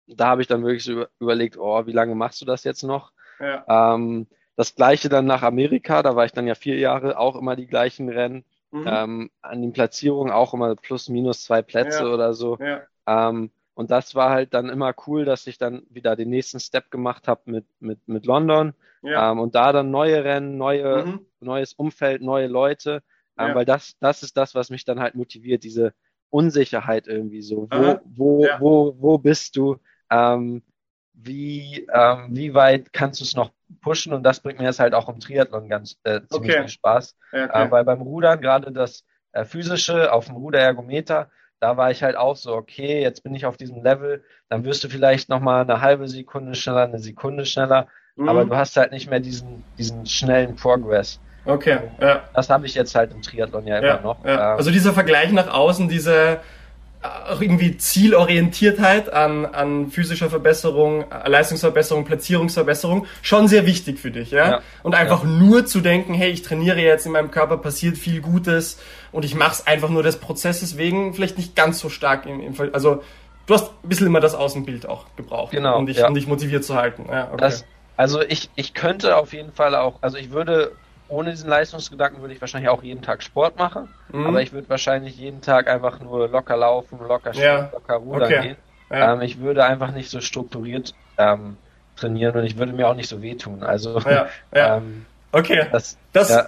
da 0.08 0.28
habe 0.28 0.42
ich 0.42 0.48
dann 0.48 0.64
wirklich 0.64 0.84
so 0.84 1.06
überlegt, 1.20 1.58
oh, 1.58 1.86
wie 1.86 1.92
lange 1.94 2.16
machst 2.16 2.42
du 2.42 2.46
das 2.46 2.64
jetzt 2.64 2.84
noch? 2.84 3.14
Ja. 3.40 3.94
Ähm, 3.96 4.28
das 4.56 4.76
Gleiche 4.76 5.08
dann 5.08 5.26
nach 5.26 5.44
Amerika, 5.44 6.04
da 6.04 6.16
war 6.16 6.26
ich 6.26 6.32
dann 6.32 6.48
ja 6.48 6.56
vier 6.56 6.78
Jahre, 6.78 7.18
auch 7.18 7.36
immer 7.36 7.56
die 7.56 7.68
gleichen 7.68 8.10
Rennen. 8.10 8.44
Mhm. 8.72 8.86
Ähm, 8.86 9.32
an 9.42 9.62
den 9.62 9.72
Platzierungen 9.72 10.34
auch 10.34 10.54
immer 10.54 10.76
plus 10.76 11.08
minus 11.08 11.44
zwei 11.44 11.62
Plätze 11.62 12.04
ja. 12.04 12.14
oder 12.14 12.34
so. 12.34 12.58
Ja. 12.60 12.82
Ähm, 13.06 13.52
und 13.78 13.92
das 13.92 14.16
war 14.16 14.32
halt 14.32 14.56
dann 14.56 14.70
immer 14.70 14.92
cool, 15.06 15.24
dass 15.24 15.46
ich 15.46 15.60
dann 15.60 15.84
wieder 15.92 16.16
den 16.16 16.32
nächsten 16.32 16.60
Step 16.60 16.90
gemacht 16.90 17.28
habe 17.28 17.42
mit, 17.46 17.66
mit, 17.80 18.08
mit 18.08 18.26
London. 18.26 18.74
Ja. 19.04 19.32
Ähm, 19.32 19.38
und 19.38 19.54
da 19.54 19.72
dann 19.72 19.92
neue 19.92 20.24
Rennen, 20.24 20.58
neue, 20.58 21.06
mhm. 21.06 21.26
neues 21.42 21.74
Umfeld, 21.74 22.24
neue 22.24 22.48
Leute. 22.48 23.04
Ähm, 23.38 23.50
ja. 23.50 23.56
Weil 23.56 23.66
das, 23.66 23.96
das 24.00 24.24
ist 24.24 24.36
das, 24.36 24.56
was 24.56 24.72
mich 24.72 24.84
dann 24.84 25.00
halt 25.00 25.14
motiviert, 25.14 25.64
diese 25.64 25.94
Unsicherheit 26.32 27.08
irgendwie 27.08 27.44
so. 27.44 27.68
Wo, 27.70 28.00
wo, 28.04 28.46
ja. 28.46 28.60
wo, 28.60 28.96
wo 28.98 29.20
bist 29.20 29.56
du? 29.56 29.78
Ähm, 30.10 30.64
wie, 31.14 31.88
ähm, 31.94 32.30
wie 32.32 32.56
weit 32.56 32.92
kannst 32.94 33.20
du 33.20 33.26
es 33.26 33.36
noch 33.36 33.52
pushen? 33.82 34.12
Und 34.12 34.24
das 34.24 34.40
bringt 34.40 34.58
mir 34.58 34.66
jetzt 34.66 34.80
halt 34.80 34.96
auch 34.96 35.08
im 35.08 35.20
Triathlon 35.20 35.70
ganz 35.70 36.00
äh, 36.02 36.22
ziemlich 36.32 36.54
okay. 36.54 36.62
viel 36.62 36.70
Spaß. 36.70 37.16
Okay. 37.32 37.48
Äh, 37.54 37.70
weil 37.70 37.86
beim 37.86 38.02
Rudern 38.02 38.42
gerade 38.42 38.72
das 38.72 39.06
äh, 39.34 39.46
physische 39.46 40.12
auf 40.12 40.26
dem 40.26 40.38
Ruderergometer, 40.38 41.30
da 41.60 41.78
war 41.78 41.92
ich 41.92 42.04
halt 42.04 42.16
auch 42.16 42.36
so, 42.36 42.54
okay, 42.54 43.02
jetzt 43.02 43.24
bin 43.24 43.34
ich 43.36 43.46
auf 43.46 43.58
diesem 43.58 43.84
Level, 43.84 44.24
dann 44.50 44.64
wirst 44.64 44.84
du 44.84 44.90
vielleicht 44.90 45.30
nochmal 45.30 45.62
eine 45.62 45.82
halbe 45.82 46.08
Sekunde 46.08 46.56
schneller, 46.56 46.84
eine 46.84 47.00
Sekunde 47.00 47.46
schneller, 47.46 47.88
mhm. 48.16 48.30
aber 48.30 48.46
du 48.46 48.56
hast 48.56 48.78
halt 48.78 48.92
nicht 48.92 49.10
mehr 49.10 49.20
diesen, 49.20 49.64
diesen 49.78 50.06
schnellen 50.06 50.56
Progress. 50.56 51.20
Okay, 51.46 51.80
ja. 52.02 52.24
Das 52.34 52.50
habe 52.50 52.66
ich 52.66 52.76
jetzt 52.76 52.94
halt 52.94 53.14
im 53.14 53.22
Triathlon 53.22 53.66
ja, 53.66 53.82
ja 53.82 53.96
immer 53.96 54.02
noch. 54.02 54.26
Ja. 54.26 54.54
Ähm, 54.54 54.58
also 54.58 54.70
dieser 54.70 54.94
Vergleich 54.94 55.32
nach 55.32 55.54
außen, 55.54 55.88
diese 55.88 56.40
auch 57.04 57.42
irgendwie 57.42 57.78
Zielorientiertheit 57.78 59.14
an, 59.14 59.46
an 59.46 59.92
physischer 59.92 60.30
Verbesserung, 60.30 61.06
Leistungsverbesserung, 61.26 62.06
Platzierungsverbesserung 62.06 63.06
schon 63.22 63.48
sehr 63.48 63.66
wichtig 63.66 64.00
für 64.00 64.12
dich, 64.12 64.32
ja? 64.32 64.50
ja. 64.50 64.62
Und 64.84 64.96
einfach 64.96 65.24
ja. 65.24 65.30
nur 65.30 65.66
zu 65.66 65.82
denken, 65.82 66.14
hey, 66.14 66.32
ich 66.32 66.42
trainiere 66.42 66.80
jetzt 66.80 67.06
in 67.06 67.12
meinem 67.12 67.30
Körper, 67.30 67.58
passiert 67.58 67.98
viel 67.98 68.22
Gutes 68.22 68.80
und 69.12 69.26
ich 69.26 69.36
mache 69.36 69.52
es 69.52 69.68
einfach 69.68 69.90
nur 69.90 70.04
des 70.04 70.18
Prozesses 70.18 70.78
wegen, 70.78 71.14
vielleicht 71.14 71.38
nicht 71.38 71.56
ganz 71.56 71.80
so 71.80 71.90
stark 71.90 72.26
im, 72.26 72.42
im 72.42 72.56
Fall. 72.56 72.72
Also 72.74 73.04
du 73.46 73.54
hast 73.54 73.72
ein 73.84 73.90
bisschen 73.90 74.08
immer 74.08 74.20
das 74.20 74.34
Außenbild 74.34 74.90
auch 74.90 75.06
gebraucht, 75.16 75.52
genau, 75.52 75.78
um, 75.78 75.86
dich, 75.86 75.98
ja. 75.98 76.08
um 76.08 76.16
dich 76.16 76.28
motiviert 76.28 76.64
zu 76.64 76.76
halten. 76.76 77.06
Ja, 77.12 77.28
okay. 77.28 77.38
Das, 77.40 77.66
also 77.96 78.22
ich, 78.22 78.50
ich 78.56 78.74
könnte 78.74 79.18
auf 79.18 79.34
jeden 79.34 79.52
Fall 79.52 79.76
auch, 79.76 79.96
also 80.02 80.18
ich 80.18 80.32
würde 80.32 80.72
ohne 81.10 81.32
diesen 81.32 81.50
Leistungsgedanken 81.50 82.22
würde 82.22 82.34
ich 82.34 82.42
wahrscheinlich 82.42 82.70
auch 82.70 82.84
jeden 82.84 83.02
Tag 83.02 83.24
Sport 83.24 83.58
machen, 83.58 83.88
mhm. 84.12 84.28
aber 84.28 84.42
ich 84.42 84.54
würde 84.54 84.70
wahrscheinlich 84.70 85.18
jeden 85.18 85.42
Tag 85.42 85.68
einfach 85.68 86.00
nur 86.00 86.28
locker 86.28 86.58
laufen, 86.58 87.00
locker 87.00 87.34
ja. 87.34 87.70
locker 87.72 87.96
rudern 87.96 88.24
okay. 88.24 88.42
gehen. 88.42 88.58
Ja. 88.90 89.14
Ähm, 89.14 89.22
ich 89.22 89.40
würde 89.40 89.66
einfach 89.66 89.92
nicht 89.92 90.10
so 90.10 90.22
strukturiert 90.22 90.94
ähm, 91.18 91.58
trainieren 91.96 92.36
und 92.36 92.46
ich 92.46 92.58
würde 92.58 92.74
mir 92.74 92.88
auch 92.88 92.96
nicht 92.96 93.10
so 93.10 93.22
wehtun. 93.22 93.64
Also 93.64 94.00
ja, 94.00 94.28
ja. 94.54 94.78
Ähm, 94.78 95.06
okay. 95.32 95.68
Das, 95.72 95.98
das. 96.14 96.48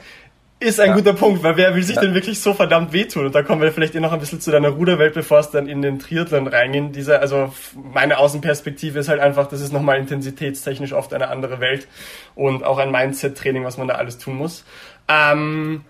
Ist 0.61 0.81
ein 0.81 0.89
ja. 0.89 0.95
guter 0.95 1.13
Punkt, 1.13 1.41
weil 1.41 1.55
wer 1.55 1.73
will 1.73 1.83
sich 1.83 1.95
ja. 1.95 2.01
denn 2.01 2.13
wirklich 2.13 2.41
so 2.41 2.53
verdammt 2.53 2.91
wehtun? 2.91 3.27
Und 3.27 3.33
da 3.33 3.43
kommen 3.43 3.61
wir 3.61 3.71
vielleicht 3.71 3.95
eh 3.95 4.01
noch 4.01 4.11
ein 4.11 4.19
bisschen 4.19 4.41
zu 4.41 4.51
deiner 4.51 4.69
Ruderwelt, 4.69 5.13
bevor 5.13 5.39
es 5.39 5.51
dann 5.51 5.67
in 5.67 5.81
den 5.81 5.99
Triathlon 5.99 6.47
reingehen. 6.47 6.91
Diese, 6.91 7.21
also 7.21 7.53
meine 7.75 8.17
Außenperspektive 8.17 8.99
ist 8.99 9.07
halt 9.07 9.21
einfach, 9.21 9.47
das 9.47 9.61
ist 9.61 9.71
nochmal 9.71 9.99
intensitätstechnisch 9.99 10.91
oft 10.91 11.13
eine 11.13 11.29
andere 11.29 11.61
Welt 11.61 11.87
und 12.35 12.65
auch 12.65 12.77
ein 12.77 12.91
Mindset-Training, 12.91 13.63
was 13.63 13.77
man 13.77 13.87
da 13.87 13.95
alles 13.95 14.17
tun 14.17 14.35
muss. 14.35 14.65
Ähm, 15.07 15.85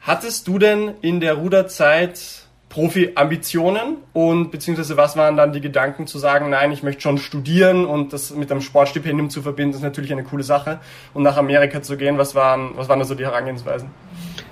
hattest 0.00 0.48
du 0.48 0.58
denn 0.58 0.94
in 1.02 1.20
der 1.20 1.34
Ruderzeit 1.34 2.47
Profi-Ambitionen 2.68 3.96
und 4.12 4.50
beziehungsweise 4.50 4.96
was 4.96 5.16
waren 5.16 5.36
dann 5.36 5.52
die 5.52 5.60
Gedanken 5.60 6.06
zu 6.06 6.18
sagen, 6.18 6.50
nein, 6.50 6.70
ich 6.70 6.82
möchte 6.82 7.00
schon 7.00 7.18
studieren 7.18 7.86
und 7.86 8.12
das 8.12 8.34
mit 8.34 8.50
einem 8.50 8.60
Sportstipendium 8.60 9.30
zu 9.30 9.40
verbinden, 9.40 9.74
ist 9.74 9.82
natürlich 9.82 10.12
eine 10.12 10.24
coole 10.24 10.42
Sache. 10.42 10.80
Und 11.14 11.22
nach 11.22 11.38
Amerika 11.38 11.80
zu 11.80 11.96
gehen, 11.96 12.18
was 12.18 12.34
waren, 12.34 12.76
was 12.76 12.88
waren 12.88 12.98
da 12.98 13.04
so 13.06 13.14
die 13.14 13.24
Herangehensweisen? 13.24 13.90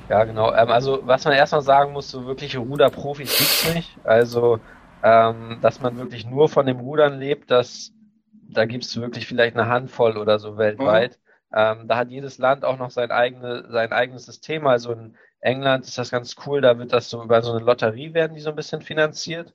Ja, 0.09 0.25
genau. 0.25 0.53
Ähm, 0.53 0.71
also 0.71 1.01
was 1.05 1.25
man 1.25 1.35
erstmal 1.35 1.63
sagen 1.63 1.93
muss, 1.93 2.11
so 2.11 2.27
wirkliche 2.27 2.59
Ruderprofis 2.59 3.37
gibt's 3.37 3.75
nicht. 3.75 3.97
Also 4.05 4.61
ähm, 5.03 5.59
dass 5.61 5.81
man 5.81 5.99
wirklich 5.99 6.27
nur 6.27 6.49
von 6.49 6.67
dem 6.67 6.81
Rudern 6.81 7.19
lebt, 7.19 7.51
das 7.51 7.93
da 8.49 8.65
gibt's 8.65 8.97
wirklich 8.97 9.27
vielleicht 9.27 9.57
eine 9.57 9.69
Handvoll 9.69 10.17
oder 10.17 10.39
so 10.39 10.57
weltweit. 10.57 11.13
Mhm. 11.13 11.27
Ähm, 11.55 11.89
da 11.89 11.97
hat 11.97 12.11
jedes 12.11 12.39
Land 12.39 12.65
auch 12.65 12.79
noch 12.79 12.91
sein, 12.91 13.11
eigene, 13.11 13.67
sein 13.71 13.93
eigenes 13.93 14.27
System. 14.27 14.67
Also 14.67 14.93
in 14.93 15.17
England 15.41 15.85
ist 15.85 15.99
das 15.99 16.11
ganz 16.11 16.37
cool, 16.47 16.61
da 16.61 16.79
wird 16.79 16.93
das 16.93 17.11
so 17.11 17.23
über 17.23 17.43
so 17.43 17.53
eine 17.53 17.65
Lotterie 17.65 18.15
werden 18.15 18.35
die 18.35 18.41
so 18.41 18.51
ein 18.51 18.57
bisschen 18.57 18.83
finanziert. 18.83 19.55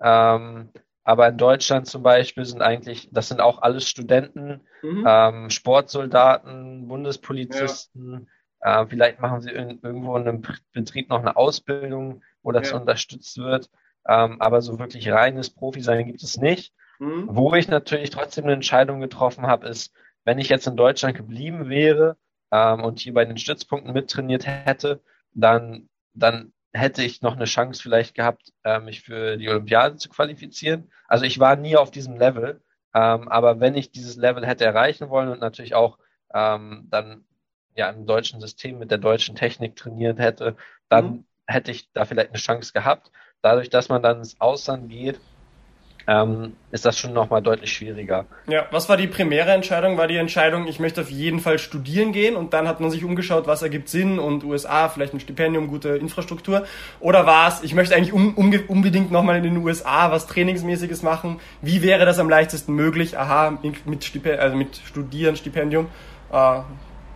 Ähm, 0.00 0.70
Aber 1.04 1.28
in 1.28 1.36
Deutschland 1.36 1.86
zum 1.86 2.02
Beispiel 2.02 2.44
sind 2.44 2.62
eigentlich, 2.62 3.08
das 3.10 3.28
sind 3.28 3.40
auch 3.40 3.62
alles 3.62 3.88
Studenten, 3.88 4.60
mhm. 4.82 5.04
ähm, 5.06 5.50
Sportsoldaten, 5.50 6.86
Bundespolizisten. 6.86 8.28
Ja. 8.62 8.82
Äh, 8.82 8.86
vielleicht 8.86 9.20
machen 9.20 9.40
sie 9.40 9.50
in, 9.50 9.80
irgendwo 9.82 10.16
in 10.16 10.28
einem 10.28 10.42
Betrieb 10.72 11.08
noch 11.08 11.18
eine 11.18 11.36
Ausbildung, 11.36 12.22
wo 12.42 12.52
das 12.52 12.70
ja. 12.70 12.76
unterstützt 12.78 13.38
wird. 13.38 13.68
Ähm, 14.06 14.40
aber 14.40 14.62
so 14.62 14.78
wirklich 14.78 15.10
reines 15.10 15.50
Profi-Sein 15.50 16.06
gibt 16.06 16.22
es 16.22 16.36
nicht. 16.36 16.72
Mhm. 17.00 17.24
Wo 17.28 17.52
ich 17.54 17.66
natürlich 17.66 18.10
trotzdem 18.10 18.44
eine 18.44 18.52
Entscheidung 18.54 19.00
getroffen 19.00 19.46
habe, 19.46 19.66
ist, 19.66 19.92
wenn 20.24 20.38
ich 20.38 20.48
jetzt 20.48 20.68
in 20.68 20.76
Deutschland 20.76 21.16
geblieben 21.16 21.68
wäre 21.68 22.16
ähm, 22.52 22.84
und 22.84 23.00
hier 23.00 23.14
bei 23.14 23.24
den 23.24 23.38
Stützpunkten 23.38 23.92
mittrainiert 23.92 24.46
hätte, 24.46 25.00
dann, 25.32 25.88
dann 26.14 26.52
hätte 26.72 27.02
ich 27.02 27.22
noch 27.22 27.36
eine 27.36 27.44
Chance 27.44 27.82
vielleicht 27.82 28.14
gehabt, 28.14 28.52
äh, 28.64 28.80
mich 28.80 29.02
für 29.02 29.36
die 29.36 29.48
Olympiade 29.48 29.96
zu 29.96 30.08
qualifizieren. 30.08 30.90
Also 31.06 31.24
ich 31.24 31.38
war 31.38 31.56
nie 31.56 31.76
auf 31.76 31.90
diesem 31.90 32.16
Level, 32.16 32.62
ähm, 32.94 33.28
aber 33.28 33.60
wenn 33.60 33.74
ich 33.74 33.90
dieses 33.90 34.16
Level 34.16 34.46
hätte 34.46 34.64
erreichen 34.64 35.10
wollen 35.10 35.28
und 35.28 35.40
natürlich 35.40 35.74
auch 35.74 35.98
ähm, 36.34 36.88
dann 36.90 37.24
ja 37.74 37.90
im 37.90 38.06
deutschen 38.06 38.40
System 38.40 38.78
mit 38.78 38.90
der 38.90 38.98
deutschen 38.98 39.34
Technik 39.34 39.76
trainiert 39.76 40.18
hätte, 40.18 40.56
dann 40.88 41.04
mhm. 41.04 41.24
hätte 41.46 41.70
ich 41.70 41.90
da 41.92 42.04
vielleicht 42.04 42.30
eine 42.30 42.38
Chance 42.38 42.72
gehabt. 42.72 43.10
Dadurch, 43.42 43.70
dass 43.70 43.88
man 43.88 44.02
dann 44.02 44.18
ins 44.18 44.40
Ausland 44.40 44.88
geht, 44.88 45.20
ähm, 46.06 46.54
ist 46.70 46.84
das 46.84 46.98
schon 46.98 47.12
nochmal 47.12 47.42
deutlich 47.42 47.72
schwieriger. 47.72 48.26
Ja, 48.46 48.66
was 48.70 48.88
war 48.88 48.96
die 48.96 49.06
primäre 49.06 49.52
Entscheidung? 49.52 49.96
War 49.98 50.08
die 50.08 50.16
Entscheidung, 50.16 50.66
ich 50.66 50.80
möchte 50.80 51.02
auf 51.02 51.10
jeden 51.10 51.40
Fall 51.40 51.58
studieren 51.58 52.12
gehen 52.12 52.36
und 52.36 52.52
dann 52.52 52.66
hat 52.66 52.80
man 52.80 52.90
sich 52.90 53.04
umgeschaut, 53.04 53.46
was 53.46 53.62
ergibt 53.62 53.88
Sinn 53.88 54.18
und 54.18 54.44
USA, 54.44 54.88
vielleicht 54.88 55.14
ein 55.14 55.20
Stipendium, 55.20 55.68
gute 55.68 55.90
Infrastruktur? 55.90 56.64
Oder 57.00 57.26
war 57.26 57.48
es, 57.48 57.62
ich 57.62 57.74
möchte 57.74 57.94
eigentlich 57.94 58.12
um, 58.12 58.34
um, 58.34 58.52
unbedingt 58.68 59.10
nochmal 59.10 59.36
in 59.36 59.44
den 59.44 59.56
USA 59.58 60.10
was 60.10 60.26
Trainingsmäßiges 60.26 61.02
machen? 61.02 61.40
Wie 61.60 61.82
wäre 61.82 62.04
das 62.04 62.18
am 62.18 62.28
leichtesten 62.28 62.74
möglich? 62.74 63.18
Aha, 63.18 63.58
mit, 63.84 64.04
Stipend, 64.04 64.38
also 64.38 64.56
mit 64.56 64.76
Studieren, 64.76 65.36
Stipendium. 65.36 65.88
Äh, 66.32 66.60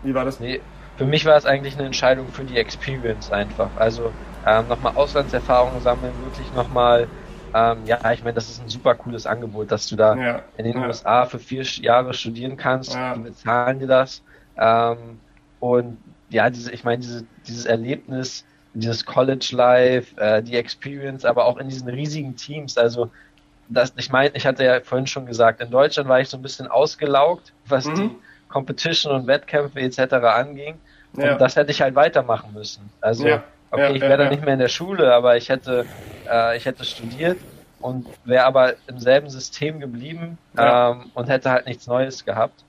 wie 0.03 0.15
war 0.15 0.25
das? 0.25 0.41
Nee, 0.41 0.61
für 0.97 1.05
mich 1.05 1.25
war 1.25 1.37
es 1.37 1.45
eigentlich 1.45 1.75
eine 1.77 1.87
Entscheidung 1.87 2.29
für 2.33 2.45
die 2.45 2.57
Experience 2.57 3.31
einfach. 3.31 3.71
Also 3.77 4.13
ähm, 4.47 4.69
nochmal 4.69 4.95
Auslandserfahrungen 4.95 5.81
sammeln, 5.83 6.13
wirklich 6.25 6.53
nochmal 6.55 7.09
ähm, 7.57 7.87
ja, 7.87 8.13
ich 8.13 8.23
meine, 8.23 8.35
das 8.35 8.51
ist 8.51 8.61
ein 8.61 8.69
super 8.69 8.95
cooles 8.95 9.25
Angebot, 9.25 9.73
dass 9.73 9.89
du 9.89 9.97
da 9.97 10.15
ja, 10.15 10.43
in 10.59 10.67
den 10.67 10.79
ja. 10.79 10.87
USA 10.87 11.25
für 11.25 11.39
vier 11.39 11.63
Jahre 11.63 12.13
studieren 12.13 12.59
kannst. 12.59 12.93
Ja. 12.93 13.15
Die 13.15 13.21
bezahlen 13.21 13.79
dir 13.79 13.87
das. 13.87 14.23
Ähm, 14.59 15.21
und 15.59 15.97
ja, 16.29 16.51
diese, 16.51 16.71
ich 16.73 16.85
meine, 16.85 16.99
diese, 16.99 17.25
dieses 17.47 17.65
Erlebnis, 17.65 18.45
dieses 18.75 19.07
College 19.07 19.49
Life, 19.53 20.21
äh, 20.21 20.43
die 20.43 20.55
Experience, 20.57 21.25
aber 21.25 21.47
auch 21.47 21.57
in 21.57 21.71
diesen 21.71 21.89
riesigen 21.89 22.37
Teams. 22.37 22.77
Also, 22.77 23.11
das, 23.71 23.95
ich 23.97 24.11
meine, 24.11 24.37
ich 24.37 24.47
hatte 24.47 24.63
ja 24.63 24.81
vorhin 24.81 25.07
schon 25.07 25.25
gesagt, 25.25 25.63
in 25.63 25.71
Deutschland 25.71 26.11
war 26.11 26.21
ich 26.21 26.29
so 26.29 26.37
ein 26.37 26.43
bisschen 26.43 26.67
ausgelaugt, 26.67 27.55
was 27.67 27.87
mhm. 27.87 27.95
die 27.95 28.11
Competition 28.51 29.15
und 29.15 29.27
Wettkämpfe 29.27 29.81
etc. 29.81 30.13
anging. 30.13 30.75
Und 31.15 31.41
das 31.41 31.57
hätte 31.57 31.71
ich 31.71 31.81
halt 31.81 31.95
weitermachen 31.95 32.53
müssen. 32.53 32.91
Also, 33.01 33.27
Okay, 33.71 33.83
ja, 33.83 33.91
ich 33.91 34.01
wäre 34.01 34.13
ja, 34.13 34.17
dann 34.17 34.29
nicht 34.31 34.45
mehr 34.45 34.55
in 34.55 34.61
der 34.61 34.69
Schule, 34.69 35.13
aber 35.13 35.37
ich 35.37 35.49
hätte, 35.49 35.87
äh, 36.31 36.57
ich 36.57 36.65
hätte 36.65 36.85
studiert 36.85 37.39
und 37.81 38.07
wäre 38.25 38.45
aber 38.45 38.75
im 38.87 38.99
selben 38.99 39.29
System 39.29 39.81
geblieben 39.81 40.39
ähm, 40.59 41.11
und 41.15 41.29
hätte 41.29 41.51
halt 41.51 41.67
nichts 41.67 41.87
Neues 41.87 42.25
gehabt. 42.25 42.65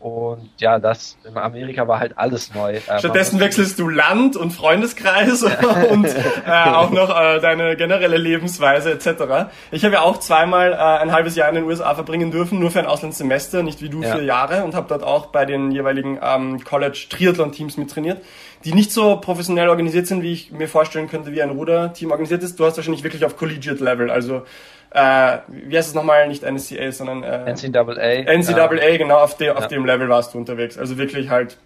Und 0.00 0.50
ja, 0.58 0.78
das 0.78 1.18
in 1.24 1.36
Amerika 1.36 1.88
war 1.88 1.98
halt 1.98 2.16
alles 2.18 2.54
neu. 2.54 2.74
Äh, 2.74 2.98
Stattdessen 3.00 3.40
wechselst 3.40 3.80
du 3.80 3.88
Land 3.88 4.36
und 4.36 4.52
Freundeskreis 4.52 5.42
und 5.90 6.06
äh, 6.06 6.50
auch 6.50 6.90
noch 6.90 7.10
äh, 7.10 7.40
deine 7.40 7.76
generelle 7.76 8.16
Lebensweise 8.16 8.92
etc. 8.92 9.50
Ich 9.72 9.84
habe 9.84 9.94
ja 9.94 10.02
auch 10.02 10.18
zweimal 10.18 10.72
äh, 10.72 10.76
ein 10.76 11.10
halbes 11.10 11.34
Jahr 11.34 11.48
in 11.48 11.56
den 11.56 11.64
USA 11.64 11.96
verbringen 11.96 12.30
dürfen, 12.30 12.60
nur 12.60 12.70
für 12.70 12.78
ein 12.78 12.86
Auslandssemester, 12.86 13.64
nicht 13.64 13.82
wie 13.82 13.88
du 13.88 14.02
ja. 14.02 14.14
vier 14.14 14.22
Jahre 14.22 14.62
und 14.62 14.76
habe 14.76 14.86
dort 14.88 15.02
auch 15.02 15.26
bei 15.26 15.44
den 15.44 15.72
jeweiligen 15.72 16.20
ähm, 16.22 16.62
College 16.62 17.06
Triathlon 17.10 17.50
Teams 17.50 17.76
mittrainiert 17.76 18.22
die 18.64 18.74
nicht 18.74 18.92
so 18.92 19.16
professionell 19.16 19.68
organisiert 19.68 20.06
sind, 20.06 20.22
wie 20.22 20.32
ich 20.32 20.52
mir 20.52 20.68
vorstellen 20.68 21.08
könnte, 21.08 21.32
wie 21.32 21.42
ein 21.42 21.50
Ruderteam 21.50 22.10
organisiert 22.10 22.42
ist. 22.42 22.58
Du 22.58 22.64
hast 22.64 22.76
wahrscheinlich 22.76 23.04
wirklich 23.04 23.24
auf 23.24 23.36
Collegiate 23.36 23.82
Level, 23.82 24.10
also 24.10 24.42
äh, 24.90 25.38
wie 25.48 25.76
heißt 25.76 25.88
es 25.88 25.94
nochmal, 25.94 26.28
nicht 26.28 26.42
NCA, 26.42 26.92
sondern 26.92 27.22
äh, 27.22 27.52
NCAA. 27.52 28.36
NCAA, 28.36 28.96
genau, 28.96 29.18
auf, 29.18 29.36
de, 29.36 29.50
auf 29.50 29.62
ja. 29.62 29.66
dem 29.68 29.84
Level 29.84 30.08
warst 30.08 30.34
du 30.34 30.38
unterwegs. 30.38 30.78
Also 30.78 30.98
wirklich 30.98 31.28
halt 31.28 31.58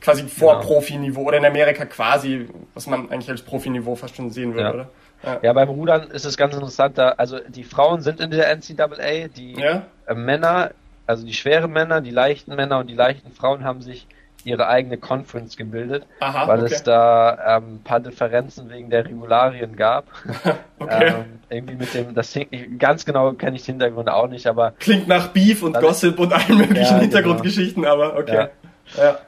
quasi 0.00 0.24
vor 0.24 0.58
genau. 0.60 0.66
Profiniveau 0.66 1.22
oder 1.22 1.38
in 1.38 1.46
Amerika 1.46 1.86
quasi, 1.86 2.48
was 2.74 2.86
man 2.86 3.10
eigentlich 3.10 3.30
als 3.30 3.42
Profiniveau 3.42 3.94
fast 3.94 4.16
schon 4.16 4.30
sehen 4.30 4.54
würde, 4.54 4.66
ja. 4.66 4.74
oder? 4.74 4.88
Ja. 5.22 5.38
ja, 5.42 5.52
beim 5.54 5.70
Rudern 5.70 6.10
ist 6.10 6.26
es 6.26 6.36
ganz 6.36 6.52
interessant, 6.52 6.98
da, 6.98 7.10
also 7.10 7.38
die 7.48 7.64
Frauen 7.64 8.02
sind 8.02 8.20
in 8.20 8.30
der 8.30 8.54
NCAA, 8.54 9.28
die 9.28 9.54
ja. 9.54 9.86
Männer, 10.14 10.72
also 11.06 11.24
die 11.24 11.32
schweren 11.32 11.72
Männer, 11.72 12.02
die 12.02 12.10
leichten 12.10 12.54
Männer 12.54 12.78
und 12.78 12.88
die 12.88 12.94
leichten 12.94 13.32
Frauen 13.32 13.64
haben 13.64 13.80
sich 13.80 14.06
ihre 14.44 14.68
eigene 14.68 14.98
Conference 14.98 15.56
gebildet, 15.56 16.06
Aha, 16.20 16.46
weil 16.48 16.62
okay. 16.62 16.74
es 16.74 16.82
da 16.82 17.58
ähm, 17.58 17.80
paar 17.82 18.00
Differenzen 18.00 18.70
wegen 18.70 18.90
der 18.90 19.04
Regularien 19.04 19.76
gab. 19.76 20.06
okay. 20.78 21.08
ähm, 21.08 21.24
irgendwie 21.48 21.74
mit 21.76 21.94
dem, 21.94 22.14
das 22.14 22.38
ganz 22.78 23.04
genau 23.04 23.32
kenne 23.32 23.56
ich 23.56 23.64
den 23.64 23.74
Hintergrund 23.74 24.08
auch 24.08 24.28
nicht, 24.28 24.46
aber 24.46 24.72
klingt 24.78 25.08
nach 25.08 25.28
Beef 25.28 25.62
und 25.62 25.78
Gossip 25.78 26.18
und 26.18 26.32
allen 26.32 26.58
möglichen 26.58 26.82
ja, 26.82 26.88
genau. 26.88 27.00
Hintergrundgeschichten, 27.00 27.82
genau. 27.82 27.94
aber 27.94 28.16
okay. 28.18 28.48
Ja. 28.96 29.02
ja. 29.02 29.18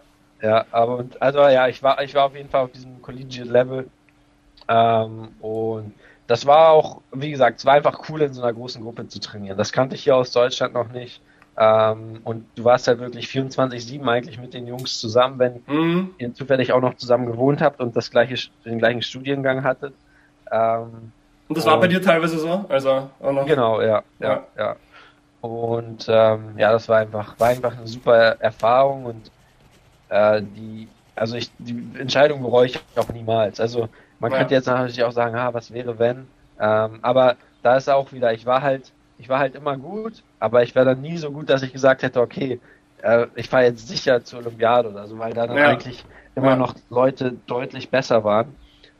Ja, 0.42 0.66
aber 0.70 1.06
also 1.18 1.40
ja, 1.40 1.66
ich 1.66 1.82
war 1.82 2.02
ich 2.02 2.14
war 2.14 2.26
auf 2.26 2.36
jeden 2.36 2.50
Fall 2.50 2.64
auf 2.64 2.72
diesem 2.72 3.00
Collegiate 3.00 3.50
Level 3.50 3.88
ähm, 4.68 5.28
und 5.40 5.94
das 6.26 6.44
war 6.44 6.70
auch, 6.70 7.00
wie 7.12 7.30
gesagt, 7.30 7.60
es 7.60 7.64
war 7.64 7.74
einfach 7.74 8.08
cool 8.08 8.22
in 8.22 8.32
so 8.32 8.42
einer 8.42 8.52
großen 8.52 8.82
Gruppe 8.82 9.06
zu 9.08 9.20
trainieren. 9.20 9.56
Das 9.56 9.72
kannte 9.72 9.94
ich 9.94 10.04
hier 10.04 10.16
aus 10.16 10.32
Deutschland 10.32 10.74
noch 10.74 10.90
nicht. 10.90 11.20
Ähm, 11.58 12.20
und 12.24 12.44
du 12.54 12.64
warst 12.64 12.86
halt 12.86 12.98
wirklich 12.98 13.26
24-7 13.28 14.06
eigentlich 14.06 14.38
mit 14.38 14.52
den 14.52 14.66
Jungs 14.66 15.00
zusammen, 15.00 15.38
wenn 15.38 15.62
mhm. 15.66 16.10
ihr 16.18 16.34
zufällig 16.34 16.72
auch 16.72 16.80
noch 16.80 16.96
zusammen 16.96 17.26
gewohnt 17.26 17.62
habt 17.62 17.80
und 17.80 17.96
das 17.96 18.10
gleiche, 18.10 18.50
den 18.64 18.78
gleichen 18.78 19.02
Studiengang 19.02 19.64
hattet. 19.64 19.94
Ähm, 20.50 21.12
und 21.48 21.56
das 21.56 21.64
war 21.64 21.78
bei 21.80 21.88
dir 21.88 22.02
teilweise 22.02 22.38
so? 22.38 22.64
Also? 22.68 23.08
Genau, 23.46 23.80
ja, 23.80 24.02
ja, 24.18 24.28
ja. 24.28 24.46
ja. 24.58 24.76
Und 25.40 26.06
ähm, 26.08 26.54
ja, 26.58 26.72
das 26.72 26.88
war 26.88 26.98
einfach, 26.98 27.38
war 27.38 27.48
einfach 27.48 27.76
eine 27.76 27.86
super 27.86 28.36
Erfahrung 28.40 29.04
und 29.06 29.30
äh, 30.08 30.42
die, 30.42 30.88
also 31.14 31.36
ich, 31.36 31.50
die 31.58 31.98
Entscheidung 31.98 32.42
bereue 32.42 32.66
ich 32.66 32.80
auch 32.96 33.08
niemals. 33.10 33.60
Also 33.60 33.88
man 34.18 34.32
ja. 34.32 34.38
könnte 34.38 34.54
jetzt 34.54 34.66
natürlich 34.66 35.04
auch 35.04 35.12
sagen, 35.12 35.36
ah, 35.36 35.54
was 35.54 35.72
wäre 35.72 35.98
wenn? 35.98 36.26
Ähm, 36.60 36.98
aber 37.02 37.36
da 37.62 37.76
ist 37.76 37.88
auch 37.88 38.12
wieder, 38.12 38.32
ich 38.32 38.44
war 38.44 38.62
halt 38.62 38.92
ich 39.18 39.28
war 39.28 39.38
halt 39.38 39.54
immer 39.54 39.76
gut, 39.76 40.22
aber 40.40 40.62
ich 40.62 40.74
war 40.74 40.84
dann 40.84 41.00
nie 41.00 41.16
so 41.16 41.30
gut, 41.30 41.48
dass 41.48 41.62
ich 41.62 41.72
gesagt 41.72 42.02
hätte, 42.02 42.20
okay, 42.20 42.60
äh, 43.02 43.26
ich 43.34 43.48
fahre 43.48 43.64
jetzt 43.64 43.88
sicher 43.88 44.24
zur 44.24 44.40
Olympiade 44.40 44.88
oder 44.90 45.06
so, 45.06 45.18
weil 45.18 45.32
da 45.32 45.46
dann 45.46 45.56
ja. 45.56 45.68
eigentlich 45.68 46.04
immer 46.34 46.50
ja. 46.50 46.56
noch 46.56 46.74
Leute 46.90 47.34
deutlich 47.46 47.90
besser 47.90 48.24
waren. 48.24 48.54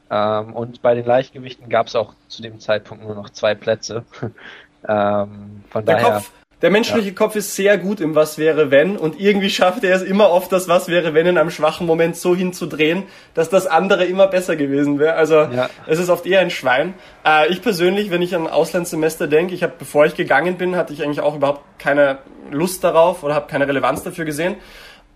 Ähm, 0.09 0.52
und 0.55 0.83
bei 0.83 0.94
den 0.94 1.05
Leichtgewichten 1.05 1.68
gab 1.68 1.88
es 1.88 1.96
auch 1.96 2.14
zu 2.29 2.42
dem 2.42 2.61
Zeitpunkt 2.61 3.05
nur 3.05 3.14
noch 3.14 3.31
zwei 3.31 3.55
Plätze. 3.55 4.05
ähm, 4.88 5.64
von 5.68 5.85
Der 5.85 5.96
daher. 5.96 6.12
Kopf, 6.14 6.33
der 6.62 6.70
menschliche 6.70 7.08
ja. 7.08 7.14
Kopf 7.14 7.36
ist 7.36 7.54
sehr 7.54 7.76
gut 7.76 8.00
im 8.00 8.14
Was 8.14 8.38
wäre 8.38 8.70
wenn 8.70 8.96
und 8.96 9.20
irgendwie 9.20 9.50
schafft 9.50 9.84
er 9.84 9.94
es 9.94 10.02
immer 10.02 10.30
oft, 10.30 10.50
das 10.52 10.68
Was 10.68 10.88
wäre 10.88 11.12
wenn 11.12 11.26
in 11.26 11.36
einem 11.36 11.50
schwachen 11.50 11.86
Moment 11.86 12.16
so 12.16 12.34
hinzudrehen, 12.34 13.04
dass 13.34 13.50
das 13.50 13.66
andere 13.66 14.06
immer 14.06 14.26
besser 14.26 14.56
gewesen 14.56 14.98
wäre. 14.98 15.14
Also 15.14 15.34
ja. 15.34 15.68
es 15.86 15.98
ist 15.98 16.08
oft 16.08 16.24
eher 16.24 16.40
ein 16.40 16.50
Schwein. 16.50 16.94
Äh, 17.26 17.52
ich 17.52 17.60
persönlich, 17.60 18.10
wenn 18.10 18.22
ich 18.22 18.34
an 18.34 18.46
Auslandssemester 18.46 19.26
denke, 19.26 19.54
ich 19.54 19.62
habe, 19.62 19.74
bevor 19.78 20.06
ich 20.06 20.14
gegangen 20.14 20.56
bin, 20.56 20.76
hatte 20.76 20.94
ich 20.94 21.02
eigentlich 21.02 21.20
auch 21.20 21.36
überhaupt 21.36 21.62
keine 21.78 22.18
Lust 22.50 22.82
darauf 22.84 23.22
oder 23.22 23.34
habe 23.34 23.48
keine 23.48 23.68
Relevanz 23.68 24.02
dafür 24.02 24.24
gesehen. 24.24 24.56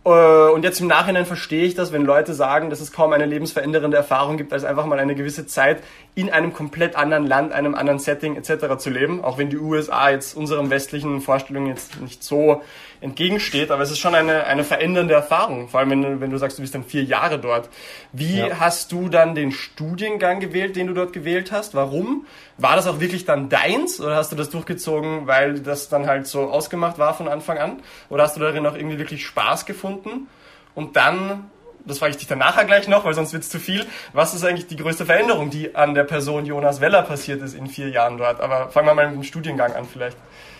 Äh, 0.04 0.08
und 0.08 0.62
jetzt 0.64 0.80
im 0.80 0.86
Nachhinein 0.86 1.26
verstehe 1.26 1.64
ich 1.64 1.74
das, 1.74 1.92
wenn 1.92 2.04
Leute 2.04 2.32
sagen, 2.32 2.70
dass 2.70 2.80
es 2.80 2.92
kaum 2.92 3.12
eine 3.12 3.26
lebensverändernde 3.26 3.96
Erfahrung 3.96 4.36
gibt, 4.36 4.52
als 4.52 4.64
einfach 4.64 4.86
mal 4.86 4.98
eine 4.98 5.14
gewisse 5.14 5.46
Zeit 5.46 5.82
in 6.14 6.28
einem 6.28 6.52
komplett 6.52 6.96
anderen 6.96 7.26
Land, 7.26 7.52
einem 7.52 7.74
anderen 7.74 7.98
Setting 7.98 8.36
etc. 8.36 8.76
zu 8.78 8.90
leben. 8.90 9.22
Auch 9.22 9.38
wenn 9.38 9.48
die 9.48 9.58
USA 9.58 10.10
jetzt 10.10 10.36
unseren 10.36 10.70
westlichen 10.70 11.20
Vorstellungen 11.20 11.68
jetzt 11.68 12.00
nicht 12.00 12.24
so 12.24 12.62
entgegensteht, 13.00 13.70
aber 13.70 13.82
es 13.82 13.90
ist 13.90 13.98
schon 13.98 14.14
eine, 14.14 14.44
eine 14.44 14.64
verändernde 14.64 15.14
Erfahrung, 15.14 15.68
vor 15.68 15.80
allem 15.80 15.90
wenn 15.90 16.02
du, 16.02 16.20
wenn 16.20 16.30
du 16.30 16.36
sagst, 16.36 16.58
du 16.58 16.62
bist 16.62 16.74
dann 16.74 16.84
vier 16.84 17.04
Jahre 17.04 17.38
dort. 17.38 17.68
Wie 18.12 18.40
ja. 18.40 18.60
hast 18.60 18.92
du 18.92 19.08
dann 19.08 19.34
den 19.34 19.52
Studiengang 19.52 20.40
gewählt, 20.40 20.76
den 20.76 20.88
du 20.88 20.94
dort 20.94 21.12
gewählt 21.12 21.52
hast? 21.52 21.74
Warum? 21.74 22.26
War 22.58 22.76
das 22.76 22.86
auch 22.86 23.00
wirklich 23.00 23.24
dann 23.24 23.48
deins 23.48 24.00
oder 24.00 24.16
hast 24.16 24.32
du 24.32 24.36
das 24.36 24.50
durchgezogen, 24.50 25.26
weil 25.26 25.60
das 25.60 25.88
dann 25.88 26.06
halt 26.06 26.26
so 26.26 26.50
ausgemacht 26.50 26.98
war 26.98 27.14
von 27.14 27.28
Anfang 27.28 27.58
an? 27.58 27.82
Oder 28.10 28.24
hast 28.24 28.36
du 28.36 28.40
darin 28.40 28.66
auch 28.66 28.74
irgendwie 28.74 28.98
wirklich 28.98 29.24
Spaß 29.24 29.64
gefunden? 29.64 30.28
Und 30.74 30.96
dann 30.96 31.50
das 31.84 31.98
frage 31.98 32.12
ich 32.12 32.16
dich 32.16 32.26
dann 32.26 32.38
nachher 32.38 32.64
gleich 32.64 32.88
noch, 32.88 33.04
weil 33.04 33.14
sonst 33.14 33.32
wird 33.32 33.42
es 33.42 33.50
zu 33.50 33.58
viel. 33.58 33.86
Was 34.12 34.34
ist 34.34 34.44
eigentlich 34.44 34.66
die 34.66 34.76
größte 34.76 35.06
Veränderung, 35.06 35.50
die 35.50 35.74
an 35.74 35.94
der 35.94 36.04
Person 36.04 36.46
Jonas 36.46 36.80
Weller 36.80 37.02
passiert 37.02 37.42
ist 37.42 37.54
in 37.54 37.66
vier 37.66 37.88
Jahren 37.88 38.18
dort? 38.18 38.40
Aber 38.40 38.70
fangen 38.70 38.86
wir 38.86 38.94
mal 38.94 39.06
mit 39.06 39.16
dem 39.16 39.22
Studiengang 39.24 39.72
an 39.74 39.86
vielleicht. 39.86 40.16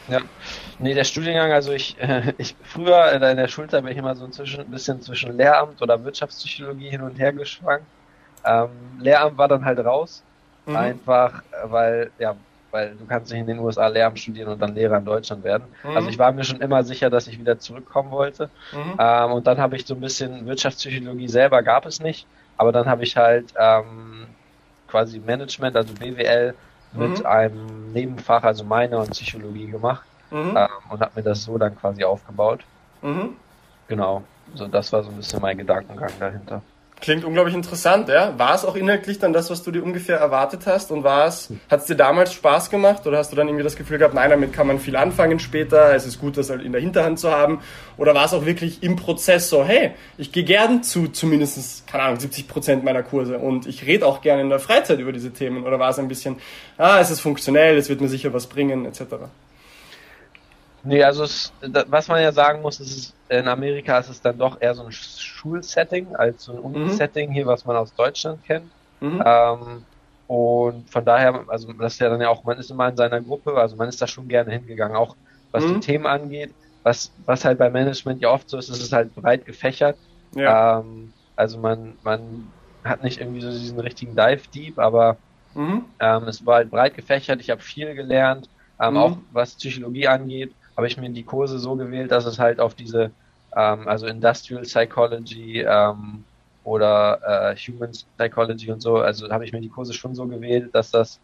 Ja. 0.09 0.21
Nee, 0.79 0.95
der 0.95 1.05
Studiengang, 1.05 1.53
also 1.53 1.73
ich, 1.73 2.01
äh, 2.01 2.33
ich 2.39 2.57
früher 2.65 3.13
in 3.13 3.37
der 3.37 3.49
Schulzeit 3.49 3.83
bin 3.83 3.93
ich 3.93 3.99
immer 3.99 4.15
so 4.15 4.25
ein, 4.25 4.33
ein 4.33 4.71
bisschen 4.71 5.01
zwischen 5.03 5.37
Lehramt 5.37 5.81
oder 5.83 6.03
Wirtschaftspsychologie 6.05 6.91
hin 6.91 7.03
und 7.03 7.19
her 7.19 7.33
geschwankt. 7.33 7.87
Ähm, 8.45 8.69
Lehramt 8.99 9.39
war 9.39 9.49
dann 9.49 9.65
halt 9.65 9.79
raus. 9.81 10.23
Mhm. 10.67 10.77
Einfach, 10.77 11.43
weil, 11.65 12.11
ja, 12.19 12.37
weil 12.71 12.95
du 12.97 13.05
kannst 13.07 13.31
nicht 13.31 13.41
in 13.41 13.47
den 13.47 13.59
USA 13.59 13.89
Lehramt 13.89 14.19
studieren 14.19 14.49
und 14.49 14.61
dann 14.61 14.75
Lehrer 14.75 14.99
in 14.99 15.05
Deutschland 15.05 15.45
werden. 15.45 15.65
Mhm. 15.83 15.97
Also 15.97 16.09
ich 16.09 16.19
war 16.19 16.33
mir 16.33 16.45
schon 16.45 16.61
immer 16.61 16.85
sicher, 16.85 17.11
dass 17.11 17.27
ich 17.27 17.39
wieder 17.39 17.59
zurückkommen 17.59 18.11
wollte. 18.11 18.51
Mhm. 18.73 18.95
Ähm, 18.99 19.33
und 19.33 19.47
dann 19.47 19.59
habe 19.59 19.77
ich 19.77 19.87
so 19.87 19.95
ein 19.95 20.01
bisschen 20.01 20.47
Wirtschaftspsychologie 20.47 21.29
selber 21.29 21.63
gab 21.63 21.87
es 21.87 22.01
nicht, 22.01 22.27
aber 22.57 22.73
dann 22.73 22.87
habe 22.87 23.03
ich 23.03 23.17
halt 23.17 23.53
ähm, 23.59 24.27
quasi 24.89 25.19
Management, 25.19 25.77
also 25.77 25.93
BWL 25.95 26.55
mit 26.93 27.21
mhm. 27.21 27.27
einem 27.27 27.93
Nebenfach, 27.93 28.43
also 28.43 28.65
meine 28.65 28.99
und 28.99 29.11
Psychologie 29.11 29.67
gemacht 29.67 30.05
mhm. 30.31 30.57
ähm, 30.57 30.69
und 30.91 31.01
habe 31.01 31.13
mir 31.15 31.23
das 31.23 31.45
so 31.45 31.57
dann 31.59 31.77
quasi 31.77 32.05
aufgebaut. 32.05 32.61
Mhm. 33.03 33.37
Genau, 33.89 34.23
so 34.55 34.67
das 34.67 34.93
war 34.93 35.03
so 35.03 35.11
ein 35.11 35.17
bisschen 35.17 35.41
mein 35.41 35.59
Gedankengang 35.59 36.13
dahinter. 36.19 36.63
Klingt 37.01 37.25
unglaublich 37.25 37.55
interessant, 37.55 38.11
ja. 38.11 38.39
War 38.39 38.55
es 38.55 38.65
auch 38.65 38.77
inhaltlich 38.77 39.19
dann 39.19 39.33
das, 39.33 39.49
was 39.49 39.63
du 39.63 39.71
dir 39.71 39.83
ungefähr 39.83 40.19
erwartet 40.19 40.67
hast? 40.67 40.91
Und 40.91 41.03
war 41.03 41.27
es, 41.27 41.49
hat 41.71 41.81
es 41.81 41.87
dir 41.87 41.95
damals 41.95 42.35
Spaß 42.35 42.69
gemacht? 42.69 43.07
Oder 43.07 43.17
hast 43.17 43.33
du 43.33 43.37
dann 43.37 43.49
irgendwie 43.49 43.65
das 43.65 43.77
Gefühl 43.77 43.97
gehabt, 43.97 44.13
nein, 44.13 44.29
damit 44.29 44.53
kann 44.53 44.67
man 44.67 44.79
viel 44.79 44.97
anfangen 44.97 45.39
später, 45.39 45.95
es 45.95 46.05
ist 46.05 46.21
gut, 46.21 46.37
das 46.37 46.51
halt 46.51 46.63
in 46.63 46.73
der 46.73 46.81
Hinterhand 46.83 47.19
zu 47.19 47.31
haben? 47.31 47.63
Oder 47.97 48.15
war 48.15 48.27
es 48.27 48.35
auch 48.35 48.45
wirklich 48.45 48.83
im 48.83 48.97
Prozess 48.97 49.49
so, 49.49 49.65
hey, 49.65 49.93
ich 50.19 50.31
gehe 50.31 50.45
gern 50.45 50.83
zu 50.83 51.09
zumindest, 51.09 51.87
keine 51.87 52.03
Ahnung, 52.05 52.21
70 52.21 52.49
Prozent 52.49 52.85
meiner 52.85 53.03
Kurse 53.03 53.39
und 53.39 53.67
ich 53.67 53.87
rede 53.87 54.05
auch 54.05 54.21
gerne 54.21 54.43
in 54.43 54.51
der 54.51 54.61
Freizeit 54.61 54.99
über 54.99 55.13
diese 55.13 55.31
Themen? 55.31 55.65
Oder 55.65 55.79
war 55.79 55.91
es 55.91 55.99
ein 55.99 56.09
bisschen, 56.09 56.37
ah, 56.77 57.01
es 57.01 57.11
ist 57.11 57.21
funktionell, 57.21 57.79
es 57.79 57.89
wird 57.89 58.03
mir 58.03 58.09
sicher 58.09 58.35
was 58.35 58.47
bringen, 58.47 58.85
etc.? 58.85 59.05
Nee, 60.83 61.03
also 61.03 61.25
es, 61.25 61.53
was 61.61 62.09
man 62.09 62.23
ja 62.23 62.33
sagen 62.33 62.63
muss, 62.63 62.81
ist, 62.81 63.15
in 63.29 63.49
Amerika 63.49 63.99
ist 63.99 64.09
es 64.09 64.21
dann 64.23 64.39
doch 64.39 64.61
eher 64.61 64.75
so 64.75 64.85
ein 64.85 64.93
Schulsetting 65.41 66.15
als 66.17 66.45
so 66.45 66.53
ein 66.53 66.59
mhm. 66.59 66.65
Uni-Setting 66.65 67.31
hier, 67.31 67.47
was 67.47 67.65
man 67.65 67.77
aus 67.77 67.95
Deutschland 67.95 68.45
kennt. 68.45 68.71
Mhm. 69.01 69.23
Ähm, 69.25 69.85
und 70.27 70.89
von 70.91 71.05
daher, 71.05 71.45
also 71.49 71.73
das 71.73 71.95
ist 71.95 72.01
ja 72.01 72.09
dann 72.09 72.21
ja 72.21 72.29
auch, 72.29 72.45
man 72.45 72.59
ist 72.59 72.71
immer 72.71 72.89
in 72.89 72.97
seiner 72.97 73.21
Gruppe, 73.21 73.55
also 73.55 73.77
man 73.77 73.89
ist 73.89 74.01
da 74.01 74.07
schon 74.07 74.29
gerne 74.29 74.53
hingegangen, 74.53 74.97
auch 74.97 75.17
was 75.51 75.65
mhm. 75.65 75.75
die 75.75 75.81
Themen 75.81 76.07
angeht. 76.07 76.53
Was, 76.83 77.11
was 77.27 77.45
halt 77.45 77.59
beim 77.59 77.73
Management 77.73 78.23
ja 78.23 78.31
oft 78.31 78.49
so 78.49 78.57
ist, 78.57 78.71
ist 78.71 78.83
es 78.83 78.93
halt 78.93 79.15
breit 79.15 79.45
gefächert. 79.45 79.97
Ja. 80.35 80.79
Ähm, 80.79 81.13
also 81.37 81.59
man, 81.59 81.95
man 82.03 82.49
hat 82.85 83.03
nicht 83.03 83.21
irgendwie 83.21 83.41
so 83.41 83.51
diesen 83.51 83.81
richtigen 83.81 84.17
Dive 84.17 84.43
Deep, 84.55 84.79
aber 84.79 85.17
mhm. 85.55 85.85
ähm, 85.99 86.25
es 86.25 86.47
war 86.47 86.57
halt 86.57 86.71
breit 86.71 86.95
gefächert. 86.95 87.41
Ich 87.41 87.51
habe 87.51 87.61
viel 87.61 87.95
gelernt, 87.95 88.49
ähm, 88.81 88.93
mhm. 88.93 88.97
auch 88.97 89.17
was 89.33 89.57
Psychologie 89.57 90.09
angeht 90.09 90.53
habe 90.81 90.87
ich 90.87 90.97
mir 90.97 91.11
die 91.11 91.25
Kurse 91.25 91.59
so 91.59 91.77
gewählt, 91.77 92.11
dass 92.11 92.25
es 92.25 92.39
halt 92.39 92.59
auf 92.59 92.75
diese, 92.75 93.11
ähm, 93.57 93.89
also 93.89 94.07
Industrial 94.07 94.63
Psychology 94.63 95.61
ähm, 95.61 96.25
oder 96.65 97.53
äh, 97.53 97.57
Human 97.57 97.93
Psychology 98.17 98.71
und 98.71 98.81
so, 98.81 98.99
also 98.99 99.31
habe 99.31 99.45
ich 99.45 99.53
mir 99.53 99.61
die 99.61 99.69
Kurse 99.69 99.93
schon 99.93 100.15
so 100.15 100.27
gewählt, 100.27 100.75
dass 100.75 100.91
das 100.91 101.19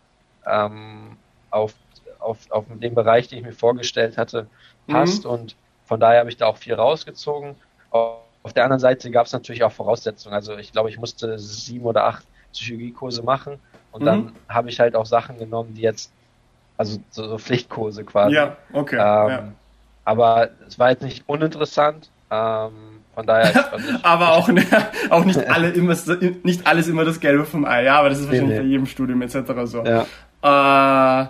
ähm, 0.46 1.16
auf, 1.50 1.74
auf, 2.18 2.38
auf 2.50 2.64
den 2.68 2.94
Bereich, 2.94 3.28
den 3.28 3.38
ich 3.38 3.44
mir 3.44 3.52
vorgestellt 3.52 4.16
hatte, 4.16 4.46
passt 4.86 5.24
mhm. 5.24 5.30
und 5.30 5.56
von 5.84 6.00
daher 6.00 6.20
habe 6.20 6.30
ich 6.30 6.36
da 6.36 6.46
auch 6.46 6.56
viel 6.56 6.74
rausgezogen. 6.74 7.54
Auf 7.90 8.52
der 8.54 8.64
anderen 8.64 8.80
Seite 8.80 9.10
gab 9.10 9.26
es 9.26 9.32
natürlich 9.32 9.62
auch 9.62 9.72
Voraussetzungen. 9.72 10.34
Also 10.34 10.56
ich 10.56 10.72
glaube, 10.72 10.90
ich 10.90 10.98
musste 10.98 11.38
sieben 11.38 11.84
oder 11.84 12.04
acht 12.04 12.24
Psychologiekurse 12.52 13.22
machen 13.22 13.58
und 13.92 14.02
mhm. 14.02 14.06
dann 14.06 14.32
habe 14.48 14.68
ich 14.68 14.80
halt 14.80 14.96
auch 14.96 15.06
Sachen 15.06 15.38
genommen, 15.38 15.74
die 15.74 15.82
jetzt 15.82 16.12
also 16.76 16.98
so, 17.10 17.28
so 17.28 17.38
Pflichtkurse 17.38 18.04
quasi. 18.04 18.34
Ja, 18.34 18.56
okay. 18.72 18.96
Ähm, 18.96 19.30
ja. 19.30 19.52
Aber 20.04 20.50
es 20.66 20.78
war 20.78 20.90
jetzt 20.90 21.02
nicht 21.02 21.24
uninteressant. 21.26 22.10
Ähm, 22.30 22.72
von 23.14 23.26
daher. 23.26 23.72
aber 24.02 24.32
auch, 24.32 24.48
ne, 24.48 24.64
auch 25.10 25.24
nicht 25.24 25.48
alle 25.48 25.70
immer, 25.70 25.96
nicht 26.42 26.66
alles 26.66 26.88
immer 26.88 27.04
das 27.04 27.20
Gelbe 27.20 27.44
vom 27.44 27.64
Ei. 27.64 27.84
Ja, 27.84 27.98
aber 27.98 28.10
das 28.10 28.18
ist 28.20 28.26
wahrscheinlich 28.26 28.50
nee, 28.50 28.58
nee. 28.58 28.64
bei 28.64 28.70
jedem 28.70 28.86
Studium 28.86 29.22
etc. 29.22 29.36
so. 29.64 29.84
Ja. 29.84 31.22
Äh, 31.22 31.28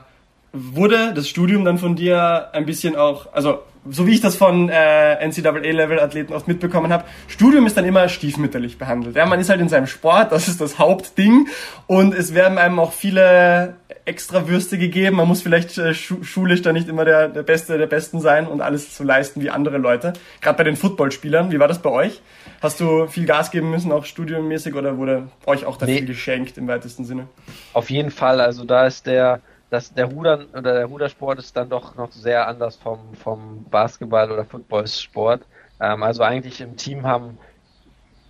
wurde 0.52 1.12
das 1.14 1.28
Studium 1.28 1.64
dann 1.64 1.78
von 1.78 1.96
dir 1.96 2.48
ein 2.52 2.66
bisschen 2.66 2.96
auch, 2.96 3.32
also 3.32 3.61
so 3.90 4.07
wie 4.07 4.12
ich 4.12 4.20
das 4.20 4.37
von 4.37 4.68
äh, 4.68 5.27
NCAA-Level-Athleten 5.27 6.33
oft 6.33 6.49
mitbekommen 6.49 6.92
habe, 6.92 7.05
Studium 7.29 7.66
ist 7.66 7.77
dann 7.77 7.85
immer 7.85 8.09
stiefmütterlich 8.09 8.79
behandelt. 8.79 9.16
Ja, 9.16 9.27
man 9.27 9.40
ist 9.40 9.49
halt 9.49 9.61
in 9.61 9.68
seinem 9.68 9.87
Sport, 9.87 10.33
das 10.33 10.49
ist 10.49 10.61
das 10.61 10.79
Hauptding 10.79 11.49
und 11.87 12.14
es 12.14 12.35
werden 12.35 12.59
einem 12.59 12.79
auch 12.79 12.92
viele 12.92 13.75
extra 14.05 14.49
Würste 14.49 14.79
gegeben. 14.79 15.16
Man 15.16 15.29
muss 15.29 15.42
vielleicht 15.42 15.77
äh, 15.79 15.92
schulisch 15.94 16.62
da 16.62 16.72
nicht 16.72 16.88
immer 16.88 17.05
der, 17.05 17.29
der 17.29 17.42
Beste 17.42 17.77
der 17.77 17.87
Besten 17.87 18.20
sein 18.20 18.46
und 18.46 18.61
alles 18.61 18.96
so 18.96 19.05
leisten 19.05 19.40
wie 19.40 19.51
andere 19.51 19.79
Leute. 19.79 20.12
Gerade 20.40 20.59
bei 20.59 20.64
den 20.64 20.77
Footballspielern, 20.77 21.51
wie 21.51 21.59
war 21.59 21.68
das 21.68 21.81
bei 21.81 21.90
euch? 21.90 22.22
Hast 22.62 22.81
du 22.81 23.07
viel 23.09 23.27
Gas 23.27 23.51
geben 23.51 23.70
müssen, 23.70 23.92
auch 23.92 24.05
studiummäßig, 24.05 24.75
oder 24.75 24.96
wurde 24.96 25.29
euch 25.44 25.66
auch 25.66 25.77
da 25.77 25.87
nee. 25.87 25.99
viel 25.99 26.07
geschenkt 26.07 26.57
im 26.57 26.68
weitesten 26.68 27.05
Sinne? 27.05 27.27
Auf 27.72 27.90
jeden 27.90 28.11
Fall, 28.11 28.40
also 28.40 28.64
da 28.64 28.87
ist 28.87 29.07
der 29.07 29.40
das, 29.70 29.92
der 29.92 30.07
Rudern 30.07 30.46
oder 30.52 30.74
der 30.74 30.87
Rudersport 30.87 31.38
ist 31.38 31.57
dann 31.57 31.68
doch 31.68 31.96
noch 31.96 32.12
sehr 32.12 32.46
anders 32.46 32.76
vom, 32.76 33.14
vom 33.14 33.64
Basketball 33.70 34.31
oder 34.31 34.44
Footballsport. 34.44 35.42
Ähm, 35.81 36.02
also 36.02 36.22
eigentlich 36.22 36.61
im 36.61 36.76
Team 36.76 37.07
haben 37.07 37.38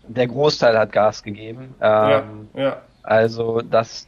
der 0.08 0.26
Großteil 0.28 0.78
hat 0.78 0.92
Gas 0.92 1.22
gegeben. 1.22 1.74
Ähm, 1.80 2.48
ja, 2.54 2.62
ja. 2.62 2.82
Also 3.02 3.60
das, 3.60 4.06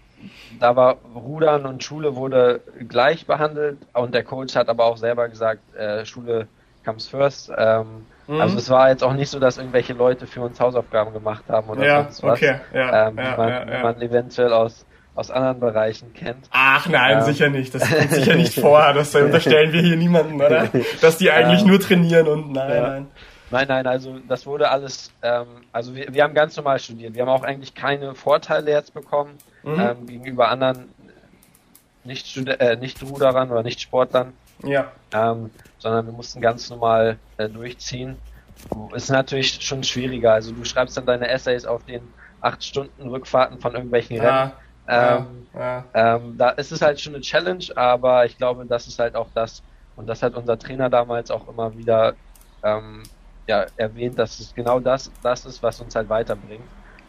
da 0.59 0.75
war 0.77 0.97
Rudern 1.15 1.67
und 1.67 1.85
Schule 1.85 2.17
wurde 2.17 2.61
gleich 2.89 3.27
behandelt 3.27 3.79
und 3.93 4.15
der 4.15 4.25
Coach 4.25 4.57
hat 4.57 4.69
aber 4.69 4.85
auch 4.85 4.97
selber 4.97 5.29
gesagt, 5.29 5.61
äh, 5.77 6.05
Schule 6.05 6.49
comes 6.85 7.07
first. 7.07 7.53
Ähm, 7.57 8.07
mhm. 8.27 8.41
Also 8.41 8.57
es 8.57 8.71
war 8.71 8.89
jetzt 8.89 9.05
auch 9.05 9.13
nicht 9.13 9.31
so, 9.31 9.39
dass 9.39 9.59
irgendwelche 9.59 9.93
Leute 9.93 10.27
für 10.27 10.41
uns 10.41 10.59
Hausaufgaben 10.59 11.13
gemacht 11.13 11.45
haben 11.49 11.69
oder 11.69 11.85
ja, 11.85 12.03
sonst 12.05 12.23
was, 12.23 12.39
okay. 12.39 12.61
ja, 12.73 13.09
ähm, 13.09 13.19
ja, 13.19 13.37
man, 13.37 13.69
ja, 13.69 13.83
man 13.83 14.01
eventuell 14.01 14.53
aus 14.53 14.87
aus 15.19 15.31
anderen 15.31 15.59
Bereichen 15.59 16.15
kennt. 16.15 16.47
Ach 16.51 16.87
nein, 16.89 17.19
ähm. 17.19 17.25
sicher 17.25 17.49
nicht. 17.49 17.75
Das 17.75 17.91
kommt 17.91 18.13
sicher 18.13 18.37
nicht 18.37 18.55
vor. 18.61 18.93
Das 18.93 19.15
unterstellen 19.15 19.73
wir 19.73 19.83
hier 19.83 19.97
niemanden, 19.97 20.37
oder? 20.37 20.69
Dass 21.01 21.19
die 21.19 21.31
eigentlich 21.31 21.65
nur 21.65 21.81
trainieren 21.81 22.29
und 22.29 22.53
nein, 22.53 22.71
ja. 22.71 22.89
nein. 22.89 23.07
Nein, 23.51 23.67
nein, 23.67 23.87
also 23.87 24.19
das 24.29 24.45
wurde 24.45 24.71
alles, 24.71 25.11
ähm, 25.23 25.47
also 25.73 25.95
wir, 25.95 26.13
wir 26.13 26.23
haben 26.23 26.35
ganz 26.35 26.55
normal 26.57 26.79
studiert. 26.79 27.15
Wir 27.15 27.23
haben 27.23 27.31
auch 27.31 27.43
eigentlich 27.43 27.75
keine 27.75 28.15
Vorteile 28.15 28.71
jetzt 28.71 28.93
bekommen 28.93 29.39
mhm. 29.63 29.81
ähm, 29.81 30.07
gegenüber 30.07 30.51
anderen 30.51 30.91
nicht, 32.05 32.37
äh, 32.37 32.77
nicht 32.77 33.03
Ruderern 33.03 33.51
oder 33.51 33.63
nicht 33.63 33.81
Sportlern. 33.81 34.35
Ja. 34.63 34.93
Ähm, 35.13 35.51
sondern 35.79 36.07
wir 36.07 36.13
mussten 36.13 36.41
ganz 36.41 36.69
normal 36.71 37.19
äh, 37.39 37.49
durchziehen. 37.49 38.19
Ist 38.95 39.11
natürlich 39.11 39.65
schon 39.65 39.83
schwieriger. 39.83 40.35
Also 40.35 40.53
du 40.53 40.65
schreibst 40.65 40.97
dann 40.97 41.07
deine 41.07 41.29
Essays 41.29 41.65
auf 41.65 41.85
den 41.85 42.03
acht 42.41 42.63
Stunden 42.63 43.09
Rückfahrten 43.09 43.61
von 43.61 43.75
irgendwelchen 43.75 44.21
Rennen. 44.21 44.53
Ja. 44.89 45.19
Ähm, 45.19 45.47
ja, 45.55 45.85
Ähm, 45.95 46.35
da 46.39 46.51
ist 46.51 46.73
es 46.73 46.81
halt 46.81 47.01
schon 47.01 47.15
eine 47.15 47.23
Challenge, 47.23 47.65
aber 47.77 48.25
ich 48.27 48.39
glaube, 48.39 48.65
das 48.67 48.87
ist 48.87 48.99
halt 48.99 49.17
auch 49.17 49.29
das, 49.35 49.63
und 49.97 50.07
das 50.07 50.23
hat 50.23 50.35
unser 50.35 50.59
Trainer 50.59 50.89
damals 50.89 51.31
auch 51.31 51.49
immer 51.49 51.77
wieder 51.77 52.15
ähm, 52.63 53.03
ja, 53.47 53.67
erwähnt, 53.77 54.19
dass 54.19 54.41
es 54.41 54.55
genau 54.55 54.81
das, 54.81 55.11
das 55.23 55.47
ist, 55.47 55.63
was 55.63 55.81
uns 55.81 55.95
halt 55.95 56.09
weiterbringt. 56.09 56.65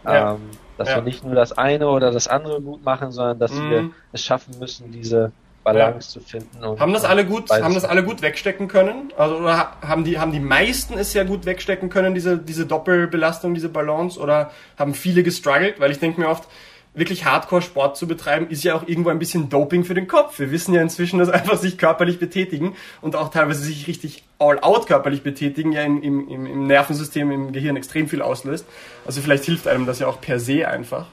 Ja. 0.05 0.33
Ähm, 0.33 0.49
dass 0.77 0.89
wir 0.89 1.01
nicht 1.01 1.25
nur 1.25 1.35
das 1.35 1.57
eine 1.57 1.89
oder 1.89 2.11
das 2.11 2.27
andere 2.27 2.61
gut 2.61 2.83
machen, 2.83 3.11
sondern 3.11 3.37
dass 3.37 3.51
mhm. 3.51 3.69
wir 3.69 3.91
es 4.13 4.23
schaffen 4.23 4.57
müssen, 4.57 4.91
diese 4.91 5.33
Balance 5.63 6.09
zu 6.09 6.19
finden. 6.21 6.63
Und, 6.63 6.79
haben 6.79 6.93
das 6.93 7.03
alle 7.03 7.25
gut, 7.25 7.49
haben 7.49 7.73
das 7.73 7.83
alle 7.83 8.03
gut 8.03 8.21
wegstecken 8.21 8.67
können? 8.67 9.11
Also 9.17 9.37
oder 9.37 9.73
haben 9.81 10.03
die, 10.03 10.17
haben 10.17 10.31
die 10.31 10.39
meisten 10.39 10.97
es 10.97 11.11
sehr 11.11 11.25
gut 11.25 11.45
wegstecken 11.45 11.89
können, 11.89 12.13
diese, 12.13 12.37
diese 12.37 12.65
Doppelbelastung, 12.65 13.53
diese 13.53 13.69
Balance, 13.69 14.19
oder 14.19 14.51
haben 14.77 14.93
viele 14.93 15.21
gestruggelt? 15.21 15.79
Weil 15.79 15.91
ich 15.91 15.99
denke 15.99 16.21
mir 16.21 16.29
oft, 16.29 16.47
wirklich 16.93 17.25
Hardcore-Sport 17.25 17.97
zu 17.97 18.08
betreiben, 18.08 18.49
ist 18.49 18.63
ja 18.63 18.75
auch 18.75 18.88
irgendwo 18.88 19.10
ein 19.10 19.19
bisschen 19.19 19.49
Doping 19.49 19.84
für 19.84 19.93
den 19.93 20.08
Kopf. 20.08 20.39
Wir 20.39 20.52
wissen 20.52 20.73
ja 20.73 20.82
inzwischen, 20.82 21.19
dass 21.19 21.30
einfach 21.30 21.58
sich 21.58 21.78
körperlich 21.78 22.19
betätigen 22.19 22.75
und 23.02 23.15
auch 23.15 23.30
teilweise 23.30 23.62
sich 23.62 23.88
richtig 23.88 24.23
all-out 24.39 24.88
körperlich 24.88 25.23
betätigen, 25.23 25.71
ja 25.71 25.84
im, 25.84 26.02
im, 26.02 26.28
im 26.28 26.67
Nervensystem, 26.67 27.32
im 27.32 27.52
Gehirn 27.52 27.75
extrem 27.75 28.08
viel 28.08 28.21
auslöst. 28.21 28.65
Also 29.06 29.21
vielleicht 29.21 29.45
hilft 29.45 29.67
einem 29.67 29.86
das 29.86 29.99
ja 29.99 30.08
auch 30.08 30.19
per 30.19 30.39
se 30.39 30.67
einfach. 30.67 31.08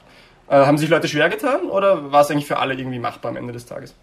Äh, 0.49 0.65
haben 0.65 0.77
sich 0.77 0.89
Leute 0.89 1.09
schwer 1.09 1.27
getan 1.27 1.69
oder 1.69 2.11
war 2.11 2.21
es 2.21 2.31
eigentlich 2.31 2.47
für 2.47 2.57
alle 2.57 2.73
irgendwie 2.73 2.99
machbar 2.99 3.31
am 3.31 3.37
Ende 3.37 3.51
des 3.51 3.65
Tages? 3.65 3.93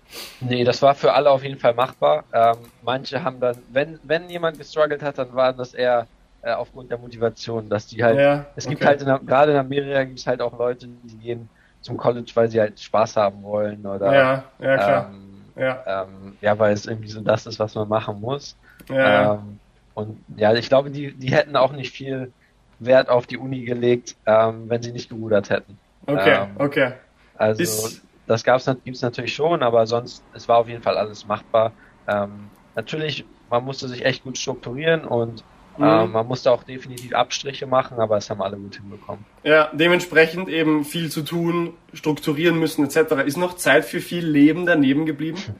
Nee, 0.40 0.64
das 0.64 0.82
war 0.82 0.94
für 0.94 1.14
alle 1.14 1.30
auf 1.30 1.42
jeden 1.42 1.58
Fall 1.58 1.72
machbar. 1.72 2.24
Ähm, 2.34 2.56
manche 2.82 3.24
haben 3.24 3.40
dann, 3.40 3.56
wenn, 3.72 3.98
wenn 4.02 4.28
jemand 4.28 4.58
gestruggelt 4.58 5.02
hat, 5.02 5.16
dann 5.16 5.34
war 5.34 5.54
das 5.54 5.72
eher 5.72 6.06
äh, 6.42 6.52
aufgrund 6.52 6.90
der 6.90 6.98
Motivation, 6.98 7.70
dass 7.70 7.86
die 7.86 8.04
halt, 8.04 8.18
ja, 8.18 8.44
es 8.56 8.68
gibt 8.68 8.82
okay. 8.82 8.88
halt, 8.88 9.00
in, 9.00 9.26
gerade 9.26 9.52
in 9.52 9.58
Amerika 9.58 10.04
gibt 10.04 10.18
es 10.18 10.26
halt 10.26 10.42
auch 10.42 10.58
Leute, 10.58 10.86
die 10.86 11.16
gehen 11.16 11.48
zum 11.84 11.98
College, 11.98 12.30
weil 12.34 12.50
sie 12.50 12.60
halt 12.60 12.80
Spaß 12.80 13.16
haben 13.16 13.42
wollen 13.42 13.86
oder 13.86 14.12
ja, 14.12 14.44
ja, 14.58 14.76
klar. 14.76 15.10
Ähm, 15.12 15.34
ja. 15.54 15.84
Ähm, 15.86 16.36
ja, 16.40 16.58
weil 16.58 16.72
es 16.72 16.86
irgendwie 16.86 17.10
so 17.10 17.20
das 17.20 17.46
ist, 17.46 17.58
was 17.58 17.74
man 17.74 17.88
machen 17.88 18.20
muss. 18.20 18.56
Ja. 18.88 19.34
Ähm, 19.34 19.60
und 19.92 20.18
ja, 20.36 20.52
ich 20.54 20.68
glaube, 20.68 20.90
die, 20.90 21.12
die 21.12 21.32
hätten 21.32 21.56
auch 21.56 21.72
nicht 21.72 21.92
viel 21.92 22.32
Wert 22.78 23.08
auf 23.10 23.26
die 23.26 23.36
Uni 23.36 23.64
gelegt, 23.64 24.16
ähm, 24.26 24.68
wenn 24.68 24.82
sie 24.82 24.92
nicht 24.92 25.10
gerudert 25.10 25.50
hätten. 25.50 25.78
Okay, 26.06 26.38
ähm, 26.42 26.56
okay. 26.58 26.92
Also 27.36 27.62
ist... 27.62 28.02
das 28.26 28.42
gab's 28.42 28.68
gibt's 28.84 29.02
natürlich 29.02 29.34
schon, 29.34 29.62
aber 29.62 29.86
sonst 29.86 30.24
es 30.32 30.48
war 30.48 30.58
auf 30.58 30.68
jeden 30.68 30.82
Fall 30.82 30.96
alles 30.96 31.26
machbar. 31.26 31.72
Ähm, 32.08 32.48
natürlich, 32.74 33.26
man 33.50 33.62
musste 33.62 33.88
sich 33.88 34.04
echt 34.06 34.24
gut 34.24 34.38
strukturieren 34.38 35.04
und 35.04 35.44
Mhm. 35.76 35.84
Ähm, 35.84 36.12
man 36.12 36.26
musste 36.26 36.50
auch 36.50 36.62
definitiv 36.62 37.14
Abstriche 37.14 37.66
machen, 37.66 37.98
aber 37.98 38.16
es 38.16 38.30
haben 38.30 38.42
alle 38.42 38.56
gut 38.56 38.76
hinbekommen. 38.76 39.24
Ja, 39.42 39.70
dementsprechend 39.72 40.48
eben 40.48 40.84
viel 40.84 41.10
zu 41.10 41.22
tun, 41.22 41.74
strukturieren 41.92 42.58
müssen 42.58 42.84
etc. 42.84 43.24
Ist 43.26 43.36
noch 43.36 43.56
Zeit 43.56 43.84
für 43.84 44.00
viel 44.00 44.26
Leben 44.26 44.66
daneben 44.66 45.06
geblieben? 45.06 45.38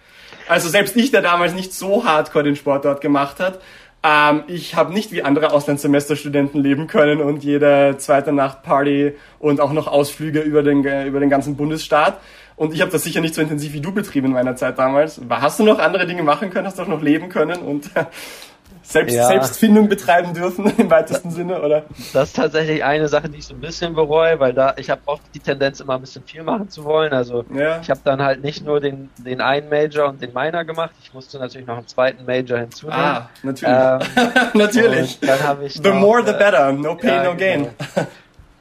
Also 0.46 0.68
selbst 0.68 0.94
ich, 0.94 1.10
der 1.10 1.22
damals 1.22 1.54
nicht 1.54 1.72
so 1.72 2.04
hardcore 2.04 2.44
den 2.44 2.54
Sport 2.54 2.84
dort 2.84 3.00
gemacht 3.00 3.40
hat, 3.40 3.62
ähm, 4.04 4.42
ich 4.46 4.74
habe 4.74 4.92
nicht 4.92 5.10
wie 5.10 5.22
andere 5.22 5.52
Auslandssemesterstudenten 5.52 6.62
leben 6.62 6.86
können 6.86 7.20
und 7.20 7.42
jede 7.42 7.96
zweite 7.96 8.32
Nacht 8.32 8.62
Party 8.62 9.14
und 9.38 9.60
auch 9.60 9.72
noch 9.72 9.86
Ausflüge 9.86 10.40
über 10.40 10.62
den, 10.62 10.84
über 11.06 11.20
den 11.20 11.30
ganzen 11.30 11.56
Bundesstaat. 11.56 12.20
Und 12.56 12.74
ich 12.74 12.82
habe 12.82 12.90
das 12.90 13.02
sicher 13.02 13.20
nicht 13.20 13.34
so 13.34 13.40
intensiv 13.40 13.72
wie 13.72 13.80
du 13.80 13.92
betrieben 13.92 14.28
in 14.28 14.32
meiner 14.34 14.54
Zeit 14.54 14.78
damals. 14.78 15.20
Hast 15.28 15.58
du 15.58 15.64
noch 15.64 15.78
andere 15.78 16.06
Dinge 16.06 16.22
machen 16.22 16.50
können? 16.50 16.66
Hast 16.66 16.78
du 16.78 16.82
auch 16.82 16.88
noch 16.88 17.02
leben 17.02 17.30
können 17.30 17.60
und 17.60 17.90
selbst, 18.85 19.16
ja. 19.16 19.26
Selbstfindung 19.26 19.89
betreiben 19.89 20.35
dürfen 20.35 20.70
im 20.76 20.91
weitesten 20.91 21.28
das, 21.28 21.37
Sinne, 21.37 21.61
oder? 21.61 21.85
Das 22.12 22.28
ist 22.28 22.37
tatsächlich 22.37 22.85
eine 22.85 23.09
Sache, 23.09 23.28
die 23.28 23.39
ich 23.39 23.47
so 23.47 23.55
ein 23.55 23.61
bisschen 23.61 23.95
bereue, 23.95 24.39
weil 24.39 24.53
da 24.53 24.74
ich 24.76 24.91
habe 24.91 25.01
oft 25.07 25.22
die 25.35 25.41
Tendenz, 25.41 25.80
immer 25.80 25.95
ein 25.95 26.03
bisschen 26.03 26.22
viel 26.24 26.43
machen 26.43 26.68
zu 26.68 26.85
wollen. 26.85 27.12
Also 27.12 27.45
ja. 27.55 27.80
ich 27.80 27.91
habe 27.91 28.01
dann 28.05 28.22
halt 28.22 28.45
nicht 28.45 28.64
nur 28.64 28.80
den, 28.80 29.11
den 29.16 29.41
einen 29.41 29.68
Major 29.70 30.09
und 30.09 30.20
den 30.20 30.32
Minor 30.35 30.64
gemacht, 30.64 30.91
ich 31.03 31.14
musste 31.14 31.39
natürlich 31.39 31.66
noch 31.66 31.78
einen 31.78 31.89
zweiten 31.89 32.24
Major 32.26 32.59
hinzunehmen. 32.59 33.01
Ah, 33.01 33.30
natürlich. 33.43 33.74
Ähm, 33.74 34.32
natürlich. 34.55 35.20
Dann 35.20 35.43
habe 35.43 35.64
ich 35.64 35.74
the 35.74 35.80
noch, 35.89 35.95
more 35.95 36.22
the 36.22 36.32
äh, 36.32 36.39
better, 36.39 36.72
no 36.72 36.95
pain, 36.95 37.09
ja, 37.09 37.24
no 37.24 37.37
gain. 37.37 37.62
Genau. 37.62 38.07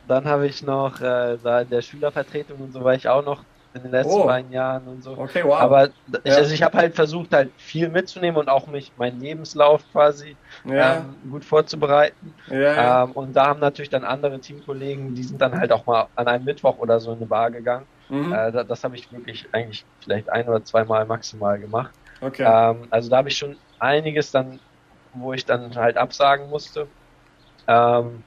Dann 0.08 0.26
habe 0.26 0.48
ich 0.48 0.64
noch 0.64 1.00
äh, 1.02 1.38
da 1.44 1.62
in 1.62 1.70
der 1.70 1.82
Schülervertretung 1.82 2.60
und 2.60 2.74
so 2.74 2.84
war 2.84 2.94
ich 2.94 3.08
auch 3.08 3.24
noch 3.24 3.44
in 3.74 3.82
den 3.82 3.92
letzten 3.92 4.14
oh. 4.14 4.26
beiden 4.26 4.52
Jahren 4.52 4.88
und 4.88 5.04
so. 5.04 5.18
Okay, 5.18 5.44
wow. 5.44 5.60
Aber 5.60 5.88
ich, 5.88 5.92
ja. 6.26 6.36
also 6.36 6.54
ich 6.54 6.62
habe 6.62 6.78
halt 6.78 6.96
versucht, 6.96 7.34
halt 7.34 7.52
viel 7.58 7.90
mitzunehmen 7.90 8.38
und 8.38 8.50
auch 8.50 8.68
mich 8.68 8.92
meinen 8.98 9.20
Lebenslauf 9.20 9.84
quasi 9.92 10.36
ja. 10.66 10.98
ähm, 10.98 11.16
gut 11.32 11.44
vorzubereiten. 11.44 12.34
Ja, 12.50 13.04
ähm, 13.04 13.12
und 13.12 13.34
da 13.36 13.48
haben 13.48 13.60
natürlich 13.60 13.90
dann 13.90 14.04
andere 14.04 14.40
Teamkollegen, 14.40 15.16
die 15.16 15.24
sind 15.24 15.42
dann 15.42 15.58
halt 15.58 15.72
auch 15.72 15.86
mal 15.86 16.08
an 16.16 16.28
einem 16.28 16.46
Mittwoch 16.46 16.78
oder 16.78 17.00
so 17.00 17.12
in 17.12 17.18
eine 17.18 17.26
Bar 17.26 17.50
gegangen. 17.52 17.86
Mhm. 18.10 18.32
Äh, 18.32 18.52
das, 18.52 18.68
das 18.68 18.84
habe 18.84 18.96
ich 18.96 19.12
wirklich 19.12 19.48
eigentlich 19.52 19.86
vielleicht 20.02 20.30
ein 20.30 20.48
oder 20.48 20.64
zweimal 20.64 21.06
maximal 21.06 21.60
gemacht. 21.60 21.92
Okay. 22.22 22.44
Ähm, 22.46 22.88
also 22.92 23.10
da 23.10 23.18
habe 23.18 23.30
ich 23.30 23.38
schon 23.38 23.58
einiges 23.80 24.32
dann, 24.32 24.60
wo 25.14 25.34
ich 25.34 25.46
dann 25.46 25.76
halt 25.76 25.98
absagen 25.98 26.50
musste. 26.50 26.88
Ähm, 27.68 28.24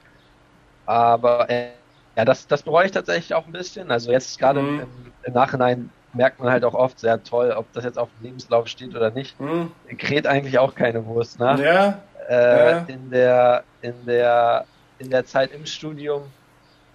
aber 0.85 1.49
äh, 1.49 1.69
ja, 2.17 2.25
das, 2.25 2.47
das 2.47 2.63
bereue 2.63 2.87
ich 2.87 2.91
tatsächlich 2.91 3.35
auch 3.35 3.45
ein 3.45 3.51
bisschen. 3.51 3.91
Also 3.91 4.11
jetzt 4.11 4.39
gerade 4.39 4.59
mhm. 4.59 4.79
im, 4.79 4.87
im, 5.23 5.33
Nachhinein 5.33 5.91
merkt 6.13 6.39
man 6.39 6.49
halt 6.49 6.65
auch 6.65 6.73
oft 6.73 6.99
sehr 6.99 7.23
toll, 7.23 7.51
ob 7.51 7.71
das 7.73 7.83
jetzt 7.83 7.99
auf 7.99 8.09
dem 8.17 8.25
Lebenslauf 8.25 8.67
steht 8.67 8.95
oder 8.95 9.11
nicht. 9.11 9.39
Mhm. 9.39 9.71
Kräht 9.99 10.25
eigentlich 10.25 10.57
auch 10.57 10.73
keine 10.73 11.05
Wurst 11.05 11.39
nach. 11.39 11.59
Ja. 11.59 11.99
Äh, 12.27 12.71
ja. 12.71 12.77
In 12.87 13.11
der, 13.11 13.63
in 13.81 13.93
der, 14.07 14.65
in 14.97 15.11
der 15.11 15.27
Zeit 15.27 15.51
im 15.51 15.67
Studium, 15.67 16.23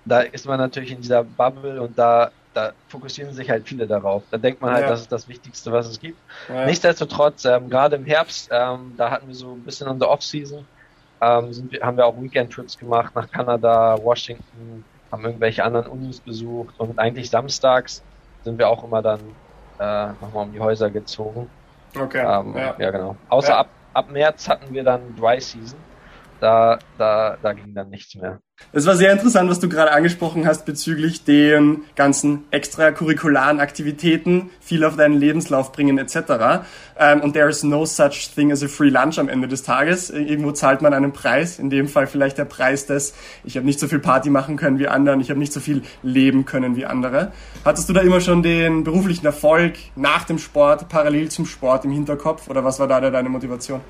da 0.04 0.22
ist 0.22 0.44
man 0.44 0.58
natürlich 0.58 0.90
in 0.90 1.00
dieser 1.00 1.22
Bubble 1.22 1.80
und 1.80 1.96
da, 1.96 2.32
da 2.52 2.72
fokussieren 2.88 3.32
sich 3.32 3.48
halt 3.48 3.68
viele 3.68 3.86
darauf. 3.86 4.24
Da 4.32 4.38
denkt 4.38 4.60
man 4.60 4.72
halt, 4.72 4.82
ja. 4.82 4.88
das 4.88 5.02
ist 5.02 5.12
das 5.12 5.28
Wichtigste, 5.28 5.70
was 5.70 5.86
es 5.86 6.00
gibt. 6.00 6.18
Ja. 6.48 6.66
Nichtsdestotrotz, 6.66 7.44
ähm, 7.44 7.70
gerade 7.70 7.94
im 7.94 8.04
Herbst, 8.04 8.50
ähm, 8.50 8.94
da 8.96 9.08
hatten 9.12 9.28
wir 9.28 9.36
so 9.36 9.52
ein 9.52 9.62
bisschen 9.62 9.86
unsere 9.86 10.10
Off-Season, 10.10 10.66
ähm, 11.20 11.52
sind, 11.52 11.80
haben 11.80 11.96
wir 11.96 12.06
auch 12.06 12.20
Weekend-Trips 12.20 12.76
gemacht 12.76 13.14
nach 13.14 13.30
Kanada, 13.30 13.96
Washington, 14.02 14.84
haben 15.12 15.24
irgendwelche 15.24 15.62
anderen 15.62 15.86
Unis 15.86 16.20
besucht 16.20 16.80
und 16.80 16.98
eigentlich 16.98 17.30
samstags 17.30 18.02
sind 18.42 18.58
wir 18.58 18.68
auch 18.68 18.82
immer 18.82 19.02
dann 19.02 19.20
äh, 19.78 20.08
nochmal 20.20 20.46
um 20.46 20.52
die 20.52 20.60
Häuser 20.60 20.90
gezogen. 20.90 21.48
Okay. 21.94 22.24
Ähm, 22.26 22.56
ja. 22.56 22.74
ja. 22.78 22.90
genau. 22.90 23.16
Außer 23.28 23.50
ja. 23.50 23.58
ab, 23.58 23.68
ab 23.92 24.10
März 24.10 24.48
hatten 24.48 24.72
wir 24.72 24.82
dann 24.82 25.14
Dry 25.16 25.40
Season 25.40 25.78
da, 26.42 26.78
da, 26.98 27.36
da 27.40 27.52
ging 27.52 27.72
dann 27.72 27.88
nichts 27.88 28.16
mehr. 28.16 28.40
Es 28.74 28.86
war 28.86 28.96
sehr 28.96 29.12
interessant, 29.12 29.50
was 29.50 29.60
du 29.60 29.68
gerade 29.68 29.92
angesprochen 29.92 30.46
hast 30.46 30.64
bezüglich 30.64 31.24
den 31.24 31.82
ganzen 31.94 32.44
extracurricularen 32.50 33.60
Aktivitäten, 33.60 34.50
viel 34.60 34.84
auf 34.84 34.96
deinen 34.96 35.14
Lebenslauf 35.14 35.72
bringen 35.72 35.98
etc. 35.98 36.64
Ähm, 36.98 37.20
und 37.20 37.34
there 37.34 37.50
is 37.50 37.62
no 37.62 37.84
such 37.84 38.30
thing 38.34 38.50
as 38.50 38.62
a 38.62 38.68
free 38.68 38.88
lunch 38.88 39.18
am 39.18 39.28
Ende 39.28 39.46
des 39.46 39.62
Tages. 39.62 40.08
Irgendwo 40.08 40.52
zahlt 40.52 40.80
man 40.80 40.94
einen 40.94 41.12
Preis, 41.12 41.58
in 41.58 41.68
dem 41.68 41.86
Fall 41.86 42.06
vielleicht 42.06 42.38
der 42.38 42.46
Preis 42.46 42.86
des, 42.86 43.12
ich 43.44 43.56
habe 43.56 43.66
nicht 43.66 43.78
so 43.78 43.88
viel 43.88 43.98
Party 43.98 44.30
machen 44.30 44.56
können 44.56 44.78
wie 44.78 44.88
anderen, 44.88 45.20
ich 45.20 45.28
habe 45.28 45.38
nicht 45.38 45.52
so 45.52 45.60
viel 45.60 45.82
leben 46.02 46.44
können 46.44 46.74
wie 46.76 46.86
andere. 46.86 47.32
Hattest 47.64 47.88
du 47.88 47.92
da 47.92 48.00
immer 48.00 48.20
schon 48.20 48.42
den 48.42 48.84
beruflichen 48.84 49.26
Erfolg 49.26 49.74
nach 49.96 50.24
dem 50.24 50.38
Sport, 50.38 50.88
parallel 50.88 51.28
zum 51.28 51.44
Sport 51.44 51.84
im 51.84 51.90
Hinterkopf 51.90 52.48
oder 52.48 52.64
was 52.64 52.78
war 52.78 52.88
da 52.88 53.00
deine 53.00 53.28
Motivation? 53.28 53.80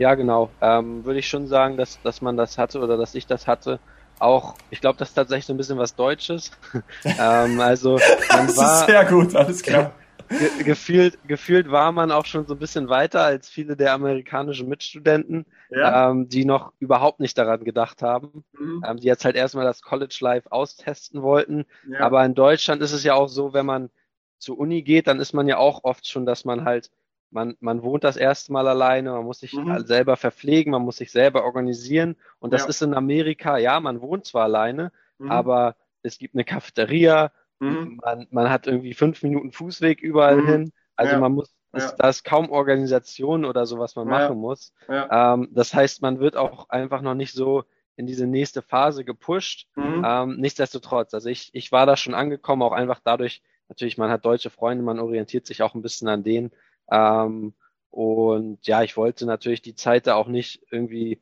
Ja, 0.00 0.14
genau. 0.14 0.48
Ähm, 0.62 1.04
Würde 1.04 1.18
ich 1.18 1.28
schon 1.28 1.46
sagen, 1.46 1.76
dass, 1.76 2.00
dass 2.02 2.22
man 2.22 2.38
das 2.38 2.56
hatte 2.56 2.80
oder 2.80 2.96
dass 2.96 3.14
ich 3.14 3.26
das 3.26 3.46
hatte. 3.46 3.80
Auch, 4.18 4.54
ich 4.70 4.80
glaube, 4.80 4.98
das 4.98 5.10
ist 5.10 5.14
tatsächlich 5.14 5.44
so 5.44 5.52
ein 5.52 5.58
bisschen 5.58 5.76
was 5.76 5.94
Deutsches. 5.94 6.52
ähm, 7.04 7.60
also 7.60 7.98
man 8.30 8.46
das 8.46 8.56
war, 8.56 8.80
ist 8.80 8.86
sehr 8.86 9.04
gut, 9.04 9.36
alles 9.36 9.62
klar. 9.62 9.92
Ge 10.30 10.64
gefühlt, 10.64 11.18
gefühlt 11.28 11.70
war 11.70 11.92
man 11.92 12.12
auch 12.12 12.24
schon 12.24 12.46
so 12.46 12.54
ein 12.54 12.58
bisschen 12.58 12.88
weiter 12.88 13.22
als 13.22 13.50
viele 13.50 13.76
der 13.76 13.92
amerikanischen 13.92 14.70
Mitstudenten, 14.70 15.44
ja. 15.68 16.10
ähm, 16.10 16.30
die 16.30 16.46
noch 16.46 16.72
überhaupt 16.78 17.20
nicht 17.20 17.36
daran 17.36 17.62
gedacht 17.62 18.00
haben, 18.00 18.44
mhm. 18.58 18.82
ähm, 18.86 18.96
die 19.00 19.06
jetzt 19.06 19.26
halt 19.26 19.36
erstmal 19.36 19.66
das 19.66 19.82
College 19.82 20.16
Life 20.20 20.50
austesten 20.50 21.20
wollten. 21.20 21.66
Ja. 21.86 22.00
Aber 22.00 22.24
in 22.24 22.34
Deutschland 22.34 22.80
ist 22.80 22.92
es 22.92 23.04
ja 23.04 23.12
auch 23.12 23.28
so, 23.28 23.52
wenn 23.52 23.66
man 23.66 23.90
zur 24.38 24.58
Uni 24.58 24.80
geht, 24.80 25.08
dann 25.08 25.20
ist 25.20 25.34
man 25.34 25.46
ja 25.46 25.58
auch 25.58 25.84
oft 25.84 26.08
schon, 26.08 26.24
dass 26.24 26.46
man 26.46 26.64
halt 26.64 26.90
man, 27.30 27.56
man 27.60 27.82
wohnt 27.82 28.04
das 28.04 28.16
erste 28.16 28.52
Mal 28.52 28.66
alleine, 28.68 29.12
man 29.12 29.24
muss 29.24 29.40
sich 29.40 29.52
mhm. 29.52 29.84
selber 29.86 30.16
verpflegen, 30.16 30.72
man 30.72 30.82
muss 30.82 30.96
sich 30.96 31.12
selber 31.12 31.44
organisieren. 31.44 32.16
Und 32.38 32.52
das 32.52 32.62
ja. 32.62 32.68
ist 32.68 32.82
in 32.82 32.94
Amerika, 32.94 33.58
ja, 33.58 33.80
man 33.80 34.00
wohnt 34.00 34.26
zwar 34.26 34.44
alleine, 34.44 34.92
mhm. 35.18 35.30
aber 35.30 35.76
es 36.02 36.18
gibt 36.18 36.34
eine 36.34 36.44
Cafeteria, 36.44 37.32
mhm. 37.58 38.00
man, 38.02 38.26
man 38.30 38.50
hat 38.50 38.66
irgendwie 38.66 38.94
fünf 38.94 39.22
Minuten 39.22 39.52
Fußweg 39.52 40.00
überall 40.00 40.38
mhm. 40.38 40.46
hin. 40.46 40.72
Also 40.96 41.12
ja. 41.12 41.18
man 41.18 41.32
muss, 41.32 41.54
es, 41.72 41.94
da 41.94 42.08
ist 42.08 42.24
kaum 42.24 42.50
Organisation 42.50 43.44
oder 43.44 43.64
so, 43.64 43.78
was 43.78 43.94
man 43.96 44.08
ja. 44.08 44.12
machen 44.12 44.38
muss. 44.38 44.72
Ähm, 44.88 45.48
das 45.52 45.72
heißt, 45.72 46.02
man 46.02 46.18
wird 46.18 46.36
auch 46.36 46.68
einfach 46.68 47.00
noch 47.00 47.14
nicht 47.14 47.32
so 47.32 47.64
in 47.96 48.06
diese 48.06 48.26
nächste 48.26 48.62
Phase 48.62 49.04
gepusht. 49.04 49.68
Mhm. 49.76 50.04
Ähm, 50.04 50.36
nichtsdestotrotz, 50.38 51.14
also 51.14 51.28
ich, 51.28 51.50
ich 51.52 51.70
war 51.70 51.86
da 51.86 51.96
schon 51.96 52.14
angekommen, 52.14 52.62
auch 52.62 52.72
einfach 52.72 53.00
dadurch, 53.04 53.42
natürlich, 53.68 53.98
man 53.98 54.10
hat 54.10 54.24
deutsche 54.24 54.50
Freunde, 54.50 54.82
man 54.82 54.98
orientiert 54.98 55.46
sich 55.46 55.62
auch 55.62 55.74
ein 55.74 55.82
bisschen 55.82 56.08
an 56.08 56.24
denen. 56.24 56.50
Ähm, 56.90 57.54
und 57.90 58.66
ja, 58.66 58.82
ich 58.82 58.96
wollte 58.96 59.26
natürlich 59.26 59.62
die 59.62 59.74
Zeit 59.74 60.06
da 60.06 60.14
auch 60.14 60.28
nicht 60.28 60.62
irgendwie 60.70 61.20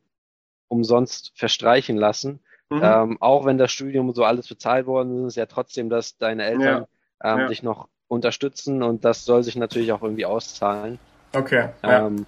umsonst 0.68 1.32
verstreichen 1.34 1.96
lassen. 1.96 2.40
Mhm. 2.70 2.80
Ähm, 2.82 3.22
auch 3.22 3.46
wenn 3.46 3.56
das 3.56 3.72
Studium 3.72 4.12
so 4.12 4.24
alles 4.24 4.48
bezahlt 4.48 4.86
worden 4.86 5.24
ist, 5.24 5.32
ist 5.32 5.36
ja 5.36 5.46
trotzdem, 5.46 5.88
dass 5.88 6.18
deine 6.18 6.44
Eltern 6.44 6.86
ja. 7.22 7.32
Ähm, 7.32 7.38
ja. 7.40 7.46
dich 7.48 7.62
noch 7.62 7.88
unterstützen 8.06 8.82
und 8.82 9.04
das 9.04 9.24
soll 9.24 9.42
sich 9.42 9.56
natürlich 9.56 9.92
auch 9.92 10.02
irgendwie 10.02 10.26
auszahlen. 10.26 10.98
Okay. 11.32 11.70
Ähm, 11.82 12.26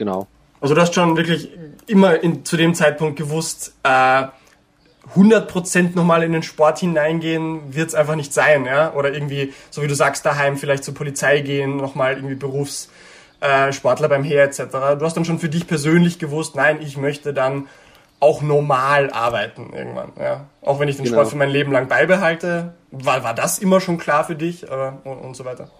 Genau. 0.00 0.26
Also 0.62 0.74
du 0.74 0.80
hast 0.80 0.94
schon 0.94 1.14
wirklich 1.18 1.50
immer 1.86 2.22
in, 2.22 2.42
zu 2.42 2.56
dem 2.56 2.74
Zeitpunkt 2.74 3.18
gewusst, 3.18 3.74
äh, 3.82 4.28
100% 5.14 5.94
nochmal 5.94 6.22
in 6.22 6.32
den 6.32 6.42
Sport 6.42 6.78
hineingehen 6.78 7.74
wird 7.74 7.88
es 7.88 7.94
einfach 7.94 8.16
nicht 8.16 8.32
sein, 8.32 8.64
ja? 8.66 8.92
Oder 8.94 9.12
irgendwie, 9.12 9.52
so 9.70 9.82
wie 9.82 9.88
du 9.88 9.94
sagst, 9.94 10.24
daheim 10.24 10.56
vielleicht 10.56 10.84
zur 10.84 10.94
Polizei 10.94 11.40
gehen, 11.40 11.76
nochmal 11.76 12.16
irgendwie 12.16 12.34
Berufssportler 12.34 14.06
äh, 14.06 14.08
beim 14.08 14.24
Heer 14.24 14.44
etc. 14.44 14.60
Du 14.98 15.04
hast 15.04 15.16
dann 15.16 15.24
schon 15.24 15.38
für 15.38 15.48
dich 15.48 15.66
persönlich 15.66 16.18
gewusst, 16.18 16.54
nein, 16.54 16.80
ich 16.82 16.96
möchte 16.96 17.32
dann 17.32 17.66
auch 18.20 18.42
normal 18.42 19.10
arbeiten 19.10 19.72
irgendwann, 19.74 20.12
ja? 20.18 20.46
Auch 20.60 20.78
wenn 20.78 20.88
ich 20.88 20.96
den 20.96 21.06
genau. 21.06 21.16
Sport 21.16 21.30
für 21.30 21.36
mein 21.36 21.50
Leben 21.50 21.72
lang 21.72 21.88
beibehalte, 21.88 22.74
war, 22.90 23.24
war 23.24 23.34
das 23.34 23.58
immer 23.58 23.80
schon 23.80 23.96
klar 23.98 24.24
für 24.24 24.36
dich 24.36 24.64
äh, 24.64 24.92
und, 25.04 25.18
und 25.18 25.34
so 25.34 25.44
weiter? 25.44 25.70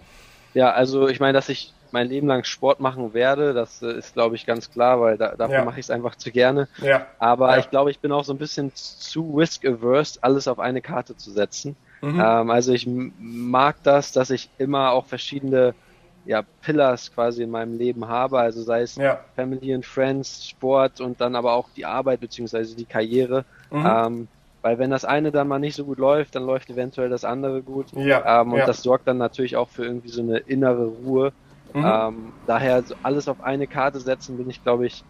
Ja, 0.54 0.72
also 0.72 1.08
ich 1.08 1.20
meine, 1.20 1.34
dass 1.34 1.48
ich 1.48 1.74
mein 1.92 2.08
Leben 2.08 2.26
lang 2.26 2.44
Sport 2.44 2.80
machen 2.80 3.14
werde. 3.14 3.52
Das 3.52 3.82
äh, 3.82 3.92
ist, 3.92 4.14
glaube 4.14 4.36
ich, 4.36 4.46
ganz 4.46 4.70
klar, 4.70 5.00
weil 5.00 5.16
da, 5.16 5.34
dafür 5.36 5.58
ja. 5.58 5.64
mache 5.64 5.80
ich 5.80 5.86
es 5.86 5.90
einfach 5.90 6.16
zu 6.16 6.30
gerne. 6.30 6.68
Ja. 6.78 7.06
Aber 7.18 7.50
ja. 7.52 7.58
ich 7.58 7.70
glaube, 7.70 7.90
ich 7.90 8.00
bin 8.00 8.12
auch 8.12 8.24
so 8.24 8.32
ein 8.32 8.38
bisschen 8.38 8.72
zu 8.74 9.34
risk-averse, 9.36 10.18
alles 10.22 10.48
auf 10.48 10.58
eine 10.58 10.80
Karte 10.80 11.16
zu 11.16 11.30
setzen. 11.30 11.76
Mhm. 12.00 12.20
Ähm, 12.20 12.50
also 12.50 12.72
ich 12.72 12.86
mag 12.86 13.76
das, 13.82 14.12
dass 14.12 14.30
ich 14.30 14.50
immer 14.58 14.92
auch 14.92 15.06
verschiedene 15.06 15.74
ja, 16.24 16.42
Pillars 16.62 17.12
quasi 17.12 17.42
in 17.42 17.50
meinem 17.50 17.78
Leben 17.78 18.08
habe, 18.08 18.38
also 18.38 18.62
sei 18.62 18.82
es 18.82 18.96
ja. 18.96 19.20
Family 19.36 19.74
and 19.74 19.86
Friends, 19.86 20.46
Sport 20.48 21.00
und 21.00 21.20
dann 21.20 21.34
aber 21.34 21.52
auch 21.54 21.68
die 21.76 21.86
Arbeit 21.86 22.20
beziehungsweise 22.20 22.76
die 22.76 22.84
Karriere. 22.84 23.44
Mhm. 23.70 23.86
Ähm, 23.86 24.28
weil 24.62 24.78
wenn 24.78 24.90
das 24.90 25.04
eine 25.04 25.30
dann 25.30 25.48
mal 25.48 25.58
nicht 25.58 25.74
so 25.74 25.84
gut 25.84 25.98
läuft, 25.98 26.34
dann 26.34 26.44
läuft 26.44 26.68
eventuell 26.68 27.08
das 27.08 27.24
andere 27.24 27.62
gut. 27.62 27.86
Ja, 27.94 28.42
ähm, 28.42 28.52
und 28.52 28.60
das 28.60 28.82
sorgt 28.82 29.08
dann 29.08 29.16
natürlich 29.16 29.56
auch 29.56 29.68
für 29.68 29.84
irgendwie 29.84 30.10
so 30.10 30.20
eine 30.20 30.38
innere 30.38 30.84
Ruhe. 30.86 31.32
Mhm. 31.72 31.84
Ähm, 31.84 32.34
daher 32.46 32.82
so 32.82 32.94
alles 33.02 33.28
auf 33.28 33.40
eine 33.40 33.66
Karte 33.66 34.00
setzen 34.00 34.36
bin 34.36 34.50
ich, 34.50 34.62
glaube 34.62 34.86
ich, 34.86 35.04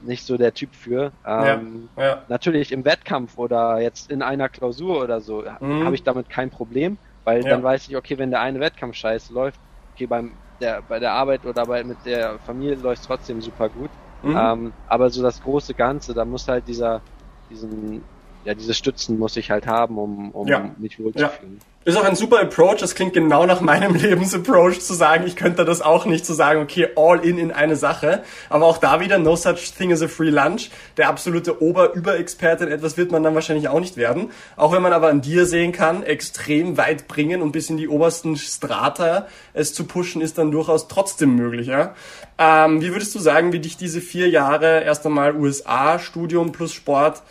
nicht 0.00 0.24
so 0.24 0.36
der 0.36 0.54
Typ 0.54 0.74
für. 0.74 1.12
Ähm, 1.24 1.90
ja, 1.96 2.04
ja. 2.04 2.26
Natürlich 2.28 2.72
im 2.72 2.84
Wettkampf 2.84 3.38
oder 3.38 3.80
jetzt 3.80 4.10
in 4.10 4.22
einer 4.22 4.48
Klausur 4.48 5.02
oder 5.02 5.20
so 5.20 5.42
mhm. 5.60 5.84
habe 5.84 5.94
ich 5.94 6.02
damit 6.02 6.28
kein 6.28 6.50
Problem, 6.50 6.98
weil 7.24 7.42
ja. 7.42 7.50
dann 7.50 7.62
weiß 7.62 7.88
ich, 7.88 7.96
okay, 7.96 8.18
wenn 8.18 8.30
der 8.30 8.40
eine 8.40 8.60
Wettkampf 8.60 8.96
scheiße 8.96 9.32
läuft, 9.32 9.60
okay, 9.92 10.06
beim 10.06 10.40
der, 10.60 10.82
bei 10.82 10.98
der 10.98 11.12
Arbeit 11.12 11.44
oder 11.46 11.66
bei, 11.66 11.84
mit 11.84 12.04
der 12.04 12.38
Familie 12.40 12.76
läuft 12.76 13.02
es 13.02 13.06
trotzdem 13.06 13.40
super 13.40 13.70
gut. 13.70 13.92
Mhm. 14.22 14.36
Ähm, 14.36 14.74
aber 14.86 15.10
so 15.10 15.22
das 15.22 15.40
große 15.40 15.74
Ganze, 15.74 16.14
da 16.14 16.24
muss 16.24 16.48
halt 16.48 16.66
dieser, 16.66 17.04
diesen, 17.48 18.06
ja, 18.46 18.54
diese 18.54 18.74
Stützen 18.74 19.18
muss 19.18 19.36
ich 19.36 19.50
halt 19.50 19.66
haben, 19.66 19.98
um, 19.98 20.30
um 20.30 20.46
ja. 20.46 20.70
mich 20.78 21.00
wohlzufühlen. 21.00 21.60
Ja. 21.60 21.66
Ist 21.84 21.96
auch 21.96 22.04
ein 22.04 22.16
super 22.16 22.40
Approach. 22.40 22.78
Das 22.78 22.96
klingt 22.96 23.12
genau 23.12 23.46
nach 23.46 23.60
meinem 23.60 23.94
Lebensapproach 23.96 24.80
zu 24.80 24.94
sagen, 24.94 25.24
ich 25.26 25.36
könnte 25.36 25.64
das 25.64 25.82
auch 25.82 26.04
nicht 26.04 26.26
zu 26.26 26.32
sagen, 26.32 26.60
okay, 26.60 26.88
all 26.96 27.24
in 27.24 27.38
in 27.38 27.52
eine 27.52 27.76
Sache. 27.76 28.22
Aber 28.48 28.66
auch 28.66 28.78
da 28.78 29.00
wieder, 29.00 29.18
no 29.18 29.36
such 29.36 29.72
thing 29.76 29.92
as 29.92 30.02
a 30.02 30.08
free 30.08 30.30
lunch. 30.30 30.70
Der 30.96 31.08
absolute 31.08 31.62
Ober-Über-Experte 31.62 32.64
in 32.64 32.72
etwas 32.72 32.96
wird 32.96 33.12
man 33.12 33.22
dann 33.22 33.34
wahrscheinlich 33.34 33.68
auch 33.68 33.80
nicht 33.80 33.96
werden. 33.96 34.30
Auch 34.56 34.72
wenn 34.72 34.82
man 34.82 34.92
aber 34.92 35.08
an 35.08 35.20
dir 35.20 35.46
sehen 35.46 35.72
kann, 35.72 36.02
extrem 36.02 36.76
weit 36.76 37.08
bringen 37.08 37.42
und 37.42 37.52
bis 37.52 37.70
in 37.70 37.76
die 37.76 37.88
obersten 37.88 38.36
Strata 38.36 39.26
es 39.54 39.74
zu 39.74 39.84
pushen, 39.84 40.22
ist 40.22 40.38
dann 40.38 40.52
durchaus 40.52 40.88
trotzdem 40.88 41.34
möglich. 41.34 41.68
Ja? 41.68 41.94
Ähm, 42.38 42.80
wie 42.80 42.92
würdest 42.92 43.14
du 43.14 43.18
sagen, 43.18 43.52
wie 43.52 43.60
dich 43.60 43.76
diese 43.76 44.00
vier 44.00 44.28
Jahre 44.28 44.82
erst 44.82 45.06
einmal 45.06 45.36
USA, 45.36 45.98
Studium 45.98 46.52
plus 46.52 46.72
Sport 46.72 47.22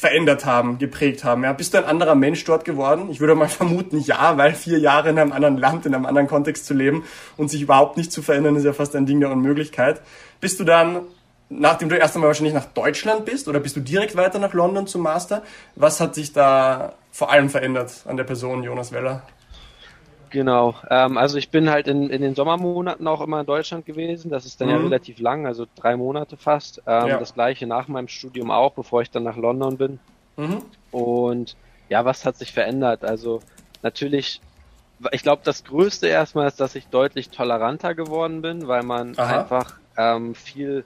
verändert 0.00 0.46
haben, 0.46 0.78
geprägt 0.78 1.24
haben. 1.24 1.44
Ja, 1.44 1.52
bist 1.52 1.74
du 1.74 1.78
ein 1.78 1.84
anderer 1.84 2.14
Mensch 2.14 2.42
dort 2.44 2.64
geworden? 2.64 3.10
Ich 3.10 3.20
würde 3.20 3.34
mal 3.34 3.48
vermuten, 3.60 4.00
ja, 4.00 4.38
weil 4.38 4.54
vier 4.54 4.78
Jahre 4.78 5.10
in 5.10 5.18
einem 5.18 5.30
anderen 5.30 5.58
Land, 5.58 5.84
in 5.84 5.94
einem 5.94 6.06
anderen 6.06 6.26
Kontext 6.26 6.64
zu 6.64 6.72
leben 6.72 7.04
und 7.36 7.50
sich 7.50 7.60
überhaupt 7.60 7.98
nicht 7.98 8.10
zu 8.10 8.22
verändern, 8.22 8.56
ist 8.56 8.64
ja 8.64 8.72
fast 8.72 8.96
ein 8.96 9.04
Ding 9.04 9.20
der 9.20 9.30
Unmöglichkeit. 9.30 10.00
Bist 10.40 10.58
du 10.58 10.64
dann, 10.64 11.02
nachdem 11.50 11.90
du 11.90 11.98
erst 11.98 12.14
einmal 12.14 12.28
wahrscheinlich 12.28 12.54
nach 12.54 12.64
Deutschland 12.64 13.26
bist, 13.26 13.46
oder 13.46 13.60
bist 13.60 13.76
du 13.76 13.80
direkt 13.80 14.16
weiter 14.16 14.38
nach 14.38 14.54
London 14.54 14.86
zum 14.86 15.02
Master? 15.02 15.42
Was 15.76 16.00
hat 16.00 16.14
sich 16.14 16.32
da 16.32 16.94
vor 17.12 17.30
allem 17.30 17.50
verändert 17.50 17.92
an 18.06 18.16
der 18.16 18.24
Person 18.24 18.62
Jonas 18.62 18.92
Weller? 18.92 19.22
Genau. 20.30 20.76
Ähm, 20.88 21.18
also 21.18 21.36
ich 21.36 21.50
bin 21.50 21.70
halt 21.70 21.88
in, 21.88 22.08
in 22.08 22.22
den 22.22 22.34
Sommermonaten 22.34 23.06
auch 23.06 23.20
immer 23.20 23.40
in 23.40 23.46
Deutschland 23.46 23.84
gewesen. 23.84 24.30
Das 24.30 24.46
ist 24.46 24.60
dann 24.60 24.68
mhm. 24.68 24.74
ja 24.74 24.80
relativ 24.80 25.18
lang, 25.18 25.46
also 25.46 25.66
drei 25.74 25.96
Monate 25.96 26.36
fast. 26.36 26.82
Ähm, 26.86 27.08
ja. 27.08 27.18
Das 27.18 27.34
gleiche 27.34 27.66
nach 27.66 27.88
meinem 27.88 28.08
Studium 28.08 28.50
auch, 28.50 28.72
bevor 28.72 29.02
ich 29.02 29.10
dann 29.10 29.24
nach 29.24 29.36
London 29.36 29.76
bin. 29.76 29.98
Mhm. 30.36 30.62
Und 30.92 31.56
ja, 31.88 32.04
was 32.04 32.24
hat 32.24 32.36
sich 32.36 32.52
verändert? 32.52 33.04
Also 33.04 33.40
natürlich, 33.82 34.40
ich 35.10 35.22
glaube, 35.22 35.42
das 35.44 35.64
Größte 35.64 36.06
erstmal 36.06 36.46
ist, 36.46 36.60
dass 36.60 36.76
ich 36.76 36.86
deutlich 36.86 37.30
toleranter 37.30 37.94
geworden 37.94 38.40
bin, 38.40 38.68
weil 38.68 38.84
man 38.84 39.18
Aha. 39.18 39.40
einfach 39.40 39.78
ähm, 39.96 40.34
viel 40.34 40.84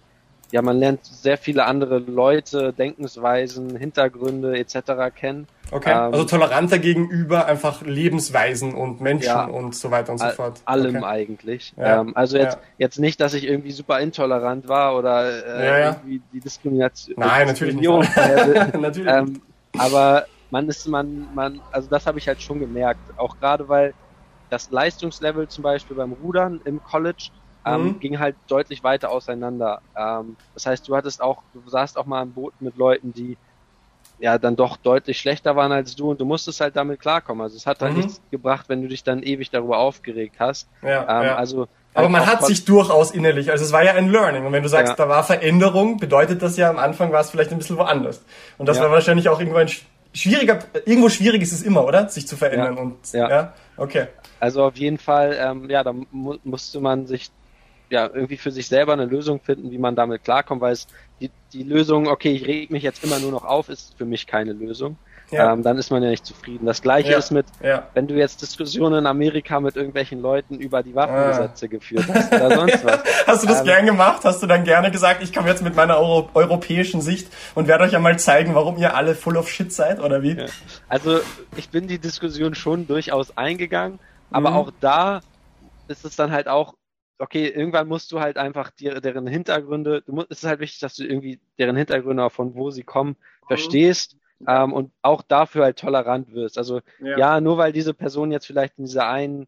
ja, 0.55 0.62
man 0.62 0.78
lernt 0.78 1.05
sehr 1.05 1.36
viele 1.36 1.64
andere 1.64 1.98
Leute, 1.98 2.72
Denkensweisen, 2.72 3.76
Hintergründe 3.76 4.57
etc. 4.57 5.12
kennen. 5.12 5.48
Okay, 5.72 5.90
ähm, 5.90 6.12
also 6.12 6.22
toleranter 6.22 6.78
gegenüber 6.78 7.46
einfach 7.46 7.82
Lebensweisen 7.82 8.72
und 8.72 9.00
Menschen 9.00 9.26
ja, 9.26 9.46
und 9.46 9.74
so 9.74 9.90
weiter 9.90 10.12
und 10.12 10.18
so 10.18 10.28
fort. 10.28 10.61
Allem 10.64 10.94
okay. 10.94 11.05
eigentlich. 11.05 11.74
Ja, 11.76 12.02
ähm, 12.02 12.12
also 12.14 12.38
jetzt, 12.38 12.55
ja. 12.55 12.62
jetzt 12.78 13.00
nicht, 13.00 13.20
dass 13.20 13.34
ich 13.34 13.48
irgendwie 13.48 13.72
super 13.72 13.98
intolerant 13.98 14.68
war 14.68 14.96
oder 14.96 15.44
äh, 15.44 15.86
irgendwie 15.86 16.22
die 16.32 16.38
Diskrimination. 16.38 17.16
Nein, 17.18 17.48
natürlich 17.48 17.74
nicht. 17.74 17.88
natürlich. 18.80 19.12
Ähm, 19.12 19.42
aber 19.76 20.26
man 20.52 20.68
ist, 20.68 20.86
man, 20.86 21.26
man, 21.34 21.61
also 21.72 21.90
das 21.90 22.07
habe 22.07 22.20
ich 22.20 22.28
halt 22.28 22.40
schon 22.40 22.61
gemerkt. 22.61 23.00
Auch 23.16 23.40
gerade 23.40 23.68
weil 23.68 23.92
das 24.50 24.70
Leistungslevel 24.70 25.48
zum 25.48 25.64
Beispiel 25.64 25.96
beim 25.96 26.12
Rudern 26.12 26.61
im 26.64 26.80
College 26.80 27.30
ähm, 27.65 27.85
mhm. 27.85 28.01
ging 28.01 28.19
halt 28.19 28.37
deutlich 28.49 28.85
weiter 28.85 29.11
auseinander. 29.11 29.81
Ähm, 29.97 30.37
das 30.55 30.67
heißt, 30.67 30.89
du 30.89 30.97
hattest 30.97 31.23
auch, 31.23 31.43
du 31.53 31.69
saßt 31.69 31.97
auch 31.99 32.07
mal 32.07 32.23
im 32.23 32.33
Boot 32.33 32.55
mit 32.61 32.77
Leuten, 32.77 33.12
die 33.12 33.37
ja 34.19 34.39
dann 34.39 34.57
doch 34.57 34.77
deutlich 34.77 35.19
schlechter 35.19 35.57
waren 35.57 35.73
als 35.73 35.97
du 35.97 36.11
und 36.11 36.21
du 36.21 36.25
musstest 36.25 36.61
halt 36.61 36.77
damit 36.77 37.01
klarkommen. 37.01 37.43
Also 37.43 37.57
es 37.57 37.67
hat 37.67 37.81
halt 37.81 37.93
mhm. 37.93 38.01
nichts 38.01 38.21
gebracht, 38.31 38.69
wenn 38.69 38.83
du 38.83 38.89
dich 38.89 39.03
dann 39.03 39.23
ewig 39.23 39.51
darüber 39.51 39.79
aufgeregt 39.79 40.37
hast. 40.39 40.69
Ja, 40.83 41.03
ähm, 41.03 41.27
ja. 41.27 41.37
Also 41.37 41.69
aber 41.95 42.09
man 42.09 42.27
hat 42.27 42.45
sich 42.45 42.65
durchaus 42.65 43.12
innerlich, 43.12 43.53
also 43.53 43.65
es 43.65 43.71
war 43.71 43.85
ja 43.85 43.93
ein 43.93 44.11
Learning. 44.11 44.45
Und 44.45 44.53
wenn 44.53 44.65
du 44.65 44.69
sagst, 44.69 44.91
ja. 44.91 44.97
da 44.97 45.09
war 45.09 45.23
Veränderung, 45.23 45.99
bedeutet 45.99 46.43
das 46.43 46.57
ja, 46.57 46.69
am 46.69 46.79
Anfang 46.79 47.12
war 47.12 47.21
es 47.21 47.31
vielleicht 47.31 47.53
ein 47.53 47.59
bisschen 47.59 47.79
woanders. 47.79 48.21
Und 48.59 48.69
das 48.69 48.79
ja. 48.79 48.83
war 48.83 48.91
wahrscheinlich 48.91 49.29
auch 49.29 49.39
irgendwo 49.39 49.59
ein 49.59 49.71
schwieriger, 50.12 50.59
irgendwo 50.85 51.09
schwierig 51.09 51.43
ist 51.43 51.53
es 51.53 51.62
immer, 51.62 51.85
oder? 51.85 52.09
Sich 52.09 52.27
zu 52.27 52.37
verändern. 52.37 52.77
Ja. 52.77 52.83
Und, 52.83 53.12
ja. 53.12 53.31
ja. 53.31 53.53
Okay. 53.77 54.07
Also 54.41 54.65
auf 54.65 54.77
jeden 54.77 54.99
Fall, 54.99 55.37
ähm, 55.39 55.71
ja, 55.71 55.85
da 55.85 55.93
mu 55.93 56.37
musste 56.43 56.81
man 56.81 57.07
sich 57.07 57.31
ja, 57.91 58.09
irgendwie 58.12 58.37
für 58.37 58.51
sich 58.51 58.66
selber 58.66 58.93
eine 58.93 59.05
Lösung 59.05 59.41
finden, 59.41 59.70
wie 59.70 59.78
man 59.78 59.95
damit 59.95 60.24
klarkommt, 60.24 60.61
weil 60.61 60.72
es 60.72 60.87
die, 61.20 61.30
die 61.53 61.62
Lösung, 61.62 62.09
okay, 62.09 62.32
ich 62.32 62.47
reg 62.47 62.70
mich 62.70 62.82
jetzt 62.82 63.05
immer 63.05 63.18
nur 63.18 63.30
noch 63.30 63.45
auf, 63.45 63.68
ist 63.68 63.97
für 63.97 64.05
mich 64.05 64.26
keine 64.26 64.53
Lösung. 64.53 64.97
Ja. 65.30 65.53
Ähm, 65.53 65.62
dann 65.62 65.78
ist 65.78 65.91
man 65.91 66.03
ja 66.03 66.11
nicht 66.11 66.26
zufrieden. 66.26 66.66
Das 66.66 66.82
gleiche 66.82 67.12
ja. 67.12 67.18
ist 67.18 67.30
mit, 67.30 67.47
ja. 67.62 67.89
wenn 67.95 68.07
du 68.07 68.14
jetzt 68.14 68.43
Diskussionen 68.43 69.01
in 69.01 69.07
Amerika 69.07 69.59
mit 69.59 69.74
irgendwelchen 69.74 70.20
Leuten 70.20 70.61
über 70.61 70.82
die 70.82 70.95
Waffengesetze 70.95 71.66
ah. 71.66 71.68
geführt 71.68 72.05
hast 72.12 72.32
oder 72.32 72.55
sonst 72.55 72.85
was. 72.85 73.01
Hast 73.26 73.43
du 73.43 73.49
das 73.49 73.61
ähm, 73.61 73.66
gern 73.66 73.87
gemacht? 73.87 74.20
Hast 74.24 74.43
du 74.43 74.47
dann 74.47 74.64
gerne 74.64 74.91
gesagt, 74.91 75.22
ich 75.22 75.32
komme 75.32 75.49
jetzt 75.49 75.62
mit 75.62 75.74
meiner 75.74 75.97
Euro 75.99 76.28
europäischen 76.35 77.01
Sicht 77.01 77.28
und 77.55 77.68
werde 77.68 77.85
euch 77.85 77.97
einmal 77.97 78.18
zeigen, 78.18 78.55
warum 78.55 78.76
ihr 78.76 78.95
alle 78.95 79.14
full 79.14 79.37
of 79.37 79.49
shit 79.49 79.72
seid 79.72 80.01
oder 80.01 80.22
wie? 80.22 80.37
Also 80.89 81.20
ich 81.57 81.70
bin 81.70 81.89
die 81.89 81.99
Diskussion 81.99 82.55
schon 82.55 82.87
durchaus 82.87 83.37
eingegangen, 83.37 83.99
aber 84.30 84.51
mhm. 84.51 84.57
auch 84.57 84.72
da 84.80 85.20
ist 85.89 86.05
es 86.05 86.16
dann 86.16 86.32
halt 86.32 86.49
auch 86.49 86.74
okay, 87.19 87.49
irgendwann 87.49 87.89
musst 87.89 88.12
du 88.12 88.21
halt 88.21 88.37
einfach 88.37 88.71
dir, 88.71 89.01
deren 89.01 89.27
Hintergründe, 89.27 90.03
du 90.03 90.12
musst, 90.12 90.31
es 90.31 90.43
ist 90.43 90.49
halt 90.49 90.61
wichtig, 90.61 90.81
dass 90.81 90.97
du 90.97 91.05
irgendwie 91.05 91.41
deren 91.59 91.77
Hintergründe, 91.77 92.29
von 92.31 92.55
wo 92.55 92.71
sie 92.71 92.83
kommen, 92.83 93.11
mhm. 93.11 93.47
verstehst 93.47 94.17
ähm, 94.47 94.73
und 94.73 94.93
auch 95.03 95.23
dafür 95.23 95.65
halt 95.65 95.79
tolerant 95.79 96.33
wirst. 96.33 96.59
Also 96.59 96.81
ja. 97.01 97.19
ja, 97.19 97.41
nur 97.41 97.59
weil 97.59 97.73
diese 97.73 97.95
Person 97.95 98.33
jetzt 98.33 98.47
vielleicht 98.47 98.79
in 98.79 98.85
dieser 98.85 99.09
einen, 99.09 99.47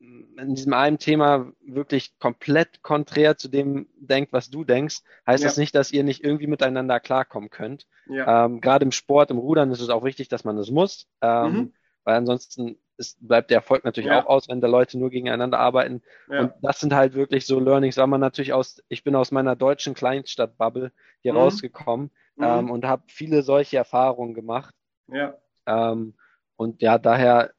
in 0.00 0.54
diesem 0.56 0.72
einen 0.72 0.98
Thema 0.98 1.52
wirklich 1.64 2.18
komplett 2.18 2.82
konträr 2.82 3.36
zu 3.36 3.48
dem 3.48 3.86
denkt, 3.96 4.32
was 4.32 4.50
du 4.50 4.64
denkst, 4.64 5.02
heißt 5.26 5.44
ja. 5.44 5.48
das 5.48 5.56
nicht, 5.56 5.74
dass 5.76 5.92
ihr 5.92 6.02
nicht 6.02 6.24
irgendwie 6.24 6.48
miteinander 6.48 6.98
klarkommen 6.98 7.50
könnt. 7.50 7.86
Ja. 8.06 8.46
Ähm, 8.46 8.60
Gerade 8.60 8.84
im 8.84 8.92
Sport, 8.92 9.30
im 9.30 9.38
Rudern 9.38 9.70
ist 9.70 9.80
es 9.80 9.90
auch 9.90 10.04
wichtig, 10.04 10.28
dass 10.28 10.44
man 10.44 10.56
das 10.56 10.70
muss, 10.70 11.06
ähm, 11.20 11.52
mhm. 11.52 11.72
weil 12.02 12.16
ansonsten 12.16 12.78
ist, 13.02 13.18
bleibt 13.26 13.50
der 13.50 13.58
Erfolg 13.58 13.84
natürlich 13.84 14.10
ja. 14.10 14.22
auch 14.22 14.26
aus, 14.26 14.48
wenn 14.48 14.60
da 14.60 14.68
Leute 14.68 14.98
nur 14.98 15.10
gegeneinander 15.10 15.58
arbeiten. 15.58 16.02
Ja. 16.30 16.40
Und 16.40 16.52
das 16.62 16.80
sind 16.80 16.94
halt 16.94 17.14
wirklich 17.14 17.46
so 17.46 17.58
Learnings, 17.60 17.96
weil 17.96 18.06
man 18.06 18.20
natürlich 18.20 18.52
aus, 18.52 18.82
ich 18.88 19.04
bin 19.04 19.14
aus 19.16 19.32
meiner 19.32 19.56
deutschen 19.56 19.94
Kleinstadt-Bubble 19.94 20.92
hier 21.20 21.32
mhm. 21.32 21.38
rausgekommen 21.38 22.10
mhm. 22.36 22.44
Ähm, 22.44 22.70
und 22.70 22.86
habe 22.86 23.02
viele 23.08 23.42
solche 23.42 23.76
Erfahrungen 23.76 24.34
gemacht. 24.34 24.74
Ja. 25.08 25.34
Ähm, 25.66 26.14
und 26.56 26.80
ja, 26.80 26.98
daher, 26.98 27.50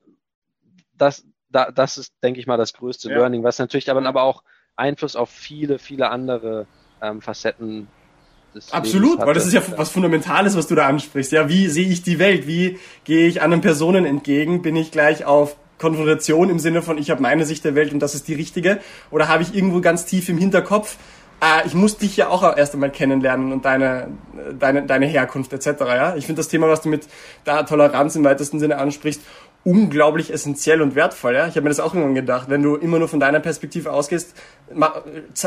das, 0.94 1.28
da, 1.50 1.72
das 1.72 1.98
ist, 1.98 2.16
denke 2.24 2.40
ich 2.40 2.48
mal, 2.48 2.58
das 2.58 2.74
größte 2.74 3.10
ja. 3.10 3.18
Learning, 3.18 3.44
was 3.44 3.60
natürlich 3.60 3.92
aber, 3.92 4.06
aber 4.06 4.24
auch 4.24 4.44
Einfluss 4.76 5.16
auf 5.16 5.30
viele, 5.30 5.78
viele 5.78 6.10
andere 6.10 6.68
ähm, 7.02 7.22
Facetten 7.22 7.88
Absolut, 8.72 9.20
weil 9.20 9.34
das 9.34 9.46
ist 9.46 9.54
ja 9.54 9.62
was 9.78 9.90
Fundamentales, 9.90 10.56
was 10.56 10.68
du 10.68 10.76
da 10.76 10.88
ansprichst. 10.88 11.32
Ja, 11.32 11.50
wie 11.50 11.68
sehe 11.68 11.88
ich 11.88 12.04
die 12.04 12.20
Welt? 12.20 12.48
Wie 12.48 12.78
gehe 13.04 13.28
ich 13.28 13.42
anderen 13.42 13.62
Personen 13.62 14.06
entgegen? 14.06 14.62
Bin 14.62 14.76
ich 14.76 14.92
gleich 14.92 15.26
auf 15.26 15.56
Konfrontation 15.80 16.50
im 16.50 16.60
Sinne 16.60 16.82
von, 16.82 16.98
ich 16.98 17.10
habe 17.10 17.22
meine 17.22 17.46
Sicht 17.46 17.66
der 17.66 17.76
Welt 17.76 17.94
und 17.94 18.00
das 18.00 18.16
ist 18.16 18.28
die 18.28 18.36
richtige? 18.36 18.80
Oder 19.12 19.28
habe 19.28 19.44
ich 19.44 19.56
irgendwo 19.56 19.82
ganz 19.82 20.06
tief 20.06 20.30
im 20.30 20.38
Hinterkopf, 20.38 20.98
äh, 21.44 21.68
ich 21.68 21.74
muss 21.74 21.98
dich 21.98 22.16
ja 22.16 22.30
auch 22.30 22.56
erst 22.56 22.74
einmal 22.74 22.90
kennenlernen 22.90 23.52
und 23.52 23.66
deine, 23.66 24.08
deine, 24.58 24.84
deine 24.84 25.06
Herkunft 25.06 25.52
etc. 25.52 25.82
Ja? 25.82 26.16
Ich 26.16 26.26
finde 26.26 26.40
das 26.40 26.48
Thema, 26.48 26.70
was 26.70 26.82
du 26.82 26.90
mit 26.90 27.08
der 27.46 27.66
Toleranz 27.66 28.16
im 28.16 28.24
weitesten 28.24 28.60
Sinne 28.60 28.78
ansprichst, 28.78 29.22
unglaublich 29.66 30.32
essentiell 30.32 30.82
und 30.82 30.96
wertvoll. 30.96 31.36
Ja? 31.36 31.48
Ich 31.48 31.56
habe 31.56 31.62
mir 31.62 31.70
das 31.70 31.80
auch 31.80 31.94
irgendwann 31.94 32.16
gedacht. 32.16 32.50
Wenn 32.50 32.62
du 32.62 32.76
immer 32.76 33.00
nur 33.00 33.08
von 33.08 33.20
deiner 33.20 33.40
Perspektive 33.40 33.92
ausgehst, 33.92 34.34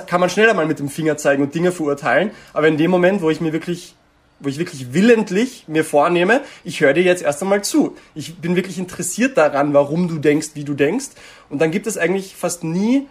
kann 0.06 0.20
man 0.20 0.30
schneller 0.30 0.54
mal 0.54 0.66
mit 0.66 0.78
dem 0.78 0.88
Finger 0.88 1.16
zeigen 1.16 1.42
und 1.42 1.54
Dinge 1.54 1.72
verurteilen. 1.72 2.30
Aber 2.52 2.68
in 2.68 2.76
dem 2.76 2.90
Moment, 2.90 3.20
wo 3.20 3.30
ich 3.30 3.40
mir 3.40 3.52
wirklich 3.52 3.94
wo 4.38 4.48
ich 4.48 4.58
wirklich 4.58 4.92
willentlich 4.92 5.64
mir 5.66 5.84
vornehme, 5.84 6.42
ich 6.62 6.80
höre 6.80 6.92
dir 6.92 7.02
jetzt 7.02 7.22
erst 7.22 7.42
einmal 7.42 7.64
zu. 7.64 7.96
Ich 8.14 8.36
bin 8.36 8.54
wirklich 8.54 8.78
interessiert 8.78 9.36
daran, 9.38 9.72
warum 9.72 10.08
du 10.08 10.18
denkst, 10.18 10.50
wie 10.54 10.64
du 10.64 10.74
denkst. 10.74 11.06
Und 11.48 11.60
dann 11.60 11.70
gibt 11.70 11.86
es 11.86 11.96
eigentlich 11.96 12.36
fast 12.36 12.62
nie 12.62 13.06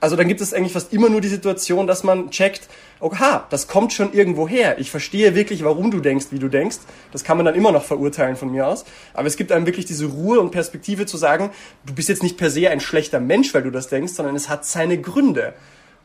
also 0.00 0.16
dann 0.16 0.28
gibt 0.28 0.40
es 0.40 0.54
eigentlich 0.54 0.72
fast 0.72 0.92
immer 0.92 1.10
nur 1.10 1.20
die 1.20 1.28
Situation, 1.28 1.86
dass 1.86 2.04
man 2.04 2.30
checkt, 2.30 2.68
oha, 3.00 3.46
das 3.50 3.68
kommt 3.68 3.92
schon 3.92 4.12
irgendwo 4.12 4.48
her. 4.48 4.78
Ich 4.78 4.90
verstehe 4.90 5.34
wirklich, 5.34 5.62
warum 5.62 5.90
du 5.90 6.00
denkst, 6.00 6.26
wie 6.30 6.38
du 6.38 6.48
denkst. 6.48 6.78
Das 7.12 7.22
kann 7.22 7.36
man 7.36 7.46
dann 7.46 7.54
immer 7.54 7.70
noch 7.70 7.84
verurteilen 7.84 8.36
von 8.36 8.50
mir 8.50 8.66
aus. 8.66 8.84
Aber 9.12 9.26
es 9.26 9.36
gibt 9.36 9.52
einem 9.52 9.66
wirklich 9.66 9.84
diese 9.84 10.06
Ruhe 10.06 10.40
und 10.40 10.52
Perspektive 10.52 11.04
zu 11.06 11.18
sagen, 11.18 11.50
du 11.84 11.94
bist 11.94 12.08
jetzt 12.08 12.22
nicht 12.22 12.38
per 12.38 12.50
se 12.50 12.70
ein 12.70 12.80
schlechter 12.80 13.20
Mensch, 13.20 13.52
weil 13.52 13.62
du 13.62 13.70
das 13.70 13.88
denkst, 13.88 14.14
sondern 14.14 14.34
es 14.36 14.48
hat 14.48 14.64
seine 14.64 14.98
Gründe. 14.98 15.52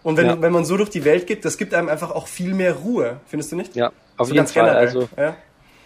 Und 0.04 0.18
wenn, 0.18 0.28
ja. 0.28 0.42
wenn 0.42 0.52
man 0.52 0.66
so 0.66 0.78
durch 0.78 0.90
die 0.90 1.04
Welt 1.06 1.26
geht, 1.26 1.46
das 1.46 1.58
gibt 1.58 1.74
einem 1.74 1.90
einfach 1.90 2.12
auch 2.12 2.28
viel 2.28 2.54
mehr 2.54 2.74
Ruhe. 2.74 3.22
Findest 3.28 3.52
du 3.52 3.56
nicht? 3.56 3.76
Ja, 3.76 3.88
auf 3.88 3.94
also 4.18 4.34
jeden 4.34 4.48
Fall. 4.48 4.66
Generell. 4.66 4.88
Also, 4.88 5.10
ja? 5.18 5.36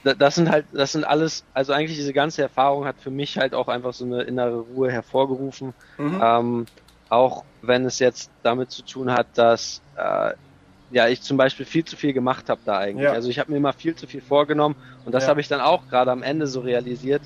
das 0.03 0.35
sind 0.35 0.49
halt, 0.49 0.65
das 0.73 0.91
sind 0.91 1.03
alles, 1.03 1.43
also 1.53 1.73
eigentlich 1.73 1.97
diese 1.97 2.13
ganze 2.13 2.41
Erfahrung 2.41 2.85
hat 2.85 2.95
für 2.99 3.11
mich 3.11 3.37
halt 3.37 3.53
auch 3.53 3.67
einfach 3.67 3.93
so 3.93 4.05
eine 4.05 4.23
innere 4.23 4.59
Ruhe 4.59 4.91
hervorgerufen. 4.91 5.73
Mhm. 5.97 6.21
Ähm, 6.21 6.65
auch 7.09 7.43
wenn 7.61 7.85
es 7.85 7.99
jetzt 7.99 8.31
damit 8.43 8.71
zu 8.71 8.83
tun 8.83 9.11
hat, 9.11 9.27
dass 9.35 9.81
äh, 9.95 10.33
ja 10.91 11.07
ich 11.07 11.21
zum 11.21 11.37
Beispiel 11.37 11.65
viel 11.65 11.85
zu 11.85 11.95
viel 11.95 12.13
gemacht 12.13 12.49
habe 12.49 12.61
da 12.65 12.77
eigentlich. 12.77 13.05
Ja. 13.05 13.13
Also 13.13 13.29
ich 13.29 13.39
habe 13.39 13.51
mir 13.51 13.57
immer 13.57 13.73
viel 13.73 13.95
zu 13.95 14.07
viel 14.07 14.21
vorgenommen 14.21 14.75
und 15.05 15.13
das 15.13 15.23
ja. 15.23 15.29
habe 15.29 15.41
ich 15.41 15.47
dann 15.47 15.61
auch 15.61 15.87
gerade 15.87 16.11
am 16.11 16.23
Ende 16.23 16.47
so 16.47 16.61
realisiert. 16.61 17.21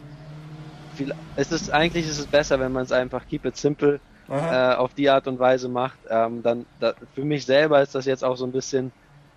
Viel, 0.96 1.14
es 1.36 1.52
ist 1.52 1.72
eigentlich 1.72 2.06
ist 2.06 2.20
es 2.20 2.28
besser, 2.28 2.60
wenn 2.60 2.72
man 2.72 2.84
es 2.84 2.92
einfach 2.92 3.28
keep 3.28 3.46
it 3.46 3.58
simple 3.58 4.00
äh, 4.30 4.74
auf 4.76 4.94
die 4.94 5.10
Art 5.10 5.28
und 5.28 5.40
Weise 5.40 5.68
macht. 5.68 5.98
Ähm, 6.10 6.44
dann 6.44 6.66
da, 6.80 6.94
für 7.14 7.24
mich 7.24 7.46
selber 7.46 7.82
ist 7.82 7.96
das 7.96 8.06
jetzt 8.06 8.24
auch 8.24 8.38
so 8.38 8.46
ein 8.46 8.52
bisschen 8.52 8.92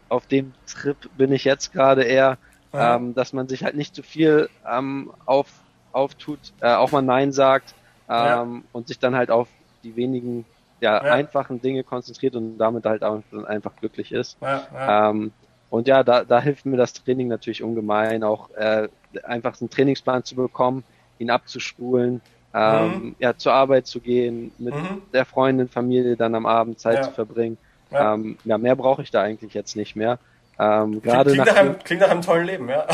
auf 0.08 0.26
dem 0.26 0.52
Trip 0.66 0.96
bin 1.16 1.32
ich 1.32 1.44
jetzt 1.44 1.72
gerade 1.72 2.02
eher, 2.04 2.38
ähm, 2.72 3.14
dass 3.14 3.32
man 3.32 3.48
sich 3.48 3.64
halt 3.64 3.74
nicht 3.74 3.94
zu 3.94 4.02
viel 4.02 4.48
ähm, 4.70 5.10
auf, 5.24 5.48
auftut, 5.92 6.38
äh, 6.60 6.72
auch 6.74 6.92
mal 6.92 7.02
Nein 7.02 7.32
sagt 7.32 7.74
ähm, 8.08 8.14
ja. 8.14 8.46
und 8.72 8.88
sich 8.88 8.98
dann 8.98 9.16
halt 9.16 9.30
auf 9.30 9.48
die 9.82 9.96
wenigen 9.96 10.44
ja, 10.80 11.04
ja, 11.04 11.12
einfachen 11.12 11.60
Dinge 11.60 11.82
konzentriert 11.84 12.36
und 12.36 12.58
damit 12.58 12.84
halt 12.84 13.02
auch 13.02 13.22
einfach 13.46 13.74
glücklich 13.76 14.12
ist. 14.12 14.36
Ja, 14.40 15.10
ähm, 15.10 15.32
und 15.70 15.88
ja, 15.88 16.02
da, 16.02 16.24
da 16.24 16.40
hilft 16.40 16.66
mir 16.66 16.76
das 16.76 16.92
Training 16.92 17.28
natürlich 17.28 17.62
ungemein, 17.62 18.22
auch 18.22 18.50
äh, 18.50 18.88
einfach 19.24 19.60
einen 19.60 19.70
Trainingsplan 19.70 20.24
zu 20.24 20.36
bekommen, 20.36 20.84
ihn 21.18 21.30
abzuspulen, 21.30 22.20
ähm, 22.54 22.88
mhm. 22.88 23.16
ja, 23.18 23.36
zur 23.36 23.52
Arbeit 23.52 23.86
zu 23.86 24.00
gehen, 24.00 24.52
mit 24.58 24.74
mhm. 24.74 25.02
der 25.12 25.24
Freundin, 25.24 25.68
Familie 25.68 26.16
dann 26.16 26.34
am 26.34 26.46
Abend 26.46 26.78
Zeit 26.78 27.04
zu 27.04 27.10
verbringen. 27.10 27.58
Ja. 27.90 28.14
Ähm, 28.14 28.38
ja, 28.44 28.58
mehr 28.58 28.76
brauche 28.76 29.02
ich 29.02 29.10
da 29.10 29.22
eigentlich 29.22 29.54
jetzt 29.54 29.76
nicht 29.76 29.96
mehr. 29.96 30.18
Ähm, 30.58 31.02
gerade 31.02 31.32
klingt, 31.32 31.46
nach 31.46 31.56
einem, 31.56 31.78
klingt 31.80 32.00
nach 32.00 32.10
einem 32.10 32.22
tollen 32.22 32.46
Leben, 32.46 32.68
ja. 32.68 32.86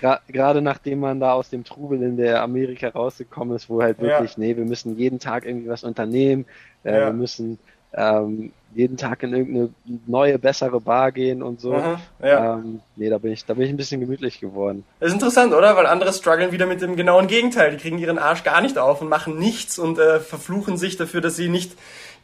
ja. 0.00 0.18
gerade 0.28 0.62
nachdem 0.62 1.00
man 1.00 1.18
da 1.18 1.32
aus 1.32 1.50
dem 1.50 1.64
Trubel 1.64 2.00
in 2.02 2.16
der 2.16 2.42
Amerika 2.42 2.88
rausgekommen 2.88 3.56
ist, 3.56 3.68
wo 3.68 3.82
halt 3.82 4.00
wirklich, 4.00 4.32
ja. 4.32 4.38
nee, 4.38 4.56
wir 4.56 4.64
müssen 4.64 4.96
jeden 4.96 5.18
Tag 5.18 5.44
irgendwie 5.44 5.68
was 5.68 5.82
unternehmen, 5.82 6.46
äh, 6.84 6.92
ja. 6.92 7.06
wir 7.06 7.12
müssen 7.12 7.58
ähm, 7.92 8.52
jeden 8.74 8.96
Tag 8.96 9.22
in 9.22 9.32
irgendeine 9.32 9.70
neue, 10.06 10.38
bessere 10.38 10.80
Bar 10.80 11.10
gehen 11.10 11.42
und 11.42 11.60
so. 11.60 11.74
Aha, 11.74 12.00
ja. 12.22 12.54
ähm, 12.54 12.80
nee, 12.96 13.08
da 13.08 13.18
bin 13.18 13.32
ich, 13.32 13.44
da 13.44 13.54
bin 13.54 13.64
ich 13.64 13.70
ein 13.70 13.78
bisschen 13.78 14.00
gemütlich 14.00 14.40
geworden. 14.40 14.84
Das 15.00 15.08
ist 15.08 15.14
interessant, 15.14 15.54
oder? 15.54 15.74
Weil 15.74 15.86
andere 15.86 16.12
strugglen 16.12 16.52
wieder 16.52 16.66
mit 16.66 16.82
dem 16.82 16.94
genauen 16.94 17.28
Gegenteil. 17.28 17.70
Die 17.70 17.78
kriegen 17.78 17.98
ihren 17.98 18.18
Arsch 18.18 18.44
gar 18.44 18.60
nicht 18.60 18.78
auf 18.78 19.00
und 19.00 19.08
machen 19.08 19.38
nichts 19.38 19.78
und 19.78 19.98
äh, 19.98 20.20
verfluchen 20.20 20.76
sich 20.76 20.96
dafür, 20.96 21.22
dass 21.22 21.36
sie 21.36 21.48
nicht 21.48 21.72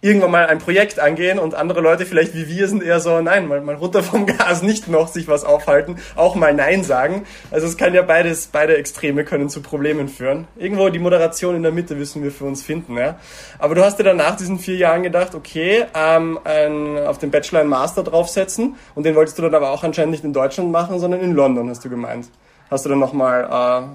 irgendwann 0.05 0.33
mal 0.33 0.47
ein 0.47 0.59
Projekt 0.59 1.01
angehen 1.01 1.39
und 1.39 1.55
andere 1.55 1.81
Leute 1.81 2.05
vielleicht 2.05 2.35
wie 2.35 2.47
wir 2.47 2.69
sind 2.69 2.83
eher 2.83 3.01
so, 3.01 3.23
nein, 3.23 3.49
mal, 3.49 3.63
mal 3.63 3.75
runter 3.75 4.03
vom 4.03 4.27
Gas, 4.39 4.63
nicht 4.63 4.87
noch 4.87 5.09
sich 5.09 5.29
was 5.29 5.45
aufhalten, 5.45 5.97
auch 6.15 6.35
mal 6.35 6.53
Nein 6.53 6.85
sagen. 6.85 7.25
Also 7.51 7.67
es 7.67 7.79
kann 7.79 7.95
ja 7.95 8.03
beides, 8.03 8.49
beide 8.49 8.77
Extreme 8.77 9.25
können 9.25 9.49
zu 9.49 9.63
Problemen 9.63 10.09
führen. 10.09 10.47
Irgendwo 10.57 10.91
die 10.91 10.99
Moderation 10.99 11.57
in 11.57 11.63
der 11.63 11.73
Mitte 11.73 11.95
müssen 11.95 12.23
wir 12.23 12.31
für 12.31 12.45
uns 12.45 12.63
finden, 12.63 12.99
ja. 12.99 13.19
Aber 13.59 13.75
du 13.75 13.83
hast 13.83 13.99
dir 13.99 14.05
dann 14.05 14.19
nach 14.19 14.37
diesen 14.37 14.59
vier 14.59 14.77
Jahren 14.77 15.03
gedacht, 15.03 15.35
okay, 15.35 15.87
ähm, 15.95 16.39
ein, 16.45 16.99
auf 16.99 17.17
den 17.17 17.31
Bachelor 17.31 17.61
einen 17.61 17.71
Master 17.71 18.03
draufsetzen 18.03 18.77
und 18.95 19.07
den 19.07 19.15
wolltest 19.15 19.39
du 19.39 19.43
dann 19.43 19.55
aber 19.55 19.71
auch 19.71 19.85
anscheinend 19.85 20.11
nicht 20.11 20.25
in 20.25 20.35
Deutschland 20.35 20.71
machen, 20.71 20.99
sondern 20.99 21.21
in 21.21 21.33
London, 21.33 21.71
hast 21.71 21.83
du 21.83 21.89
gemeint. 21.89 22.29
Hast 22.71 22.85
du 22.85 22.91
dann 22.91 22.99
nochmal 22.99 23.45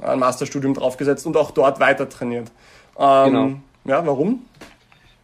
äh, 0.03 0.07
ein 0.07 0.18
Masterstudium 0.20 0.74
draufgesetzt 0.74 1.28
und 1.28 1.38
auch 1.38 1.51
dort 1.51 1.80
weiter 1.80 2.10
trainiert. 2.10 2.47
Ähm, 2.97 3.26
genau. 3.26 3.49
Ja, 3.86 4.05
warum? 4.07 4.45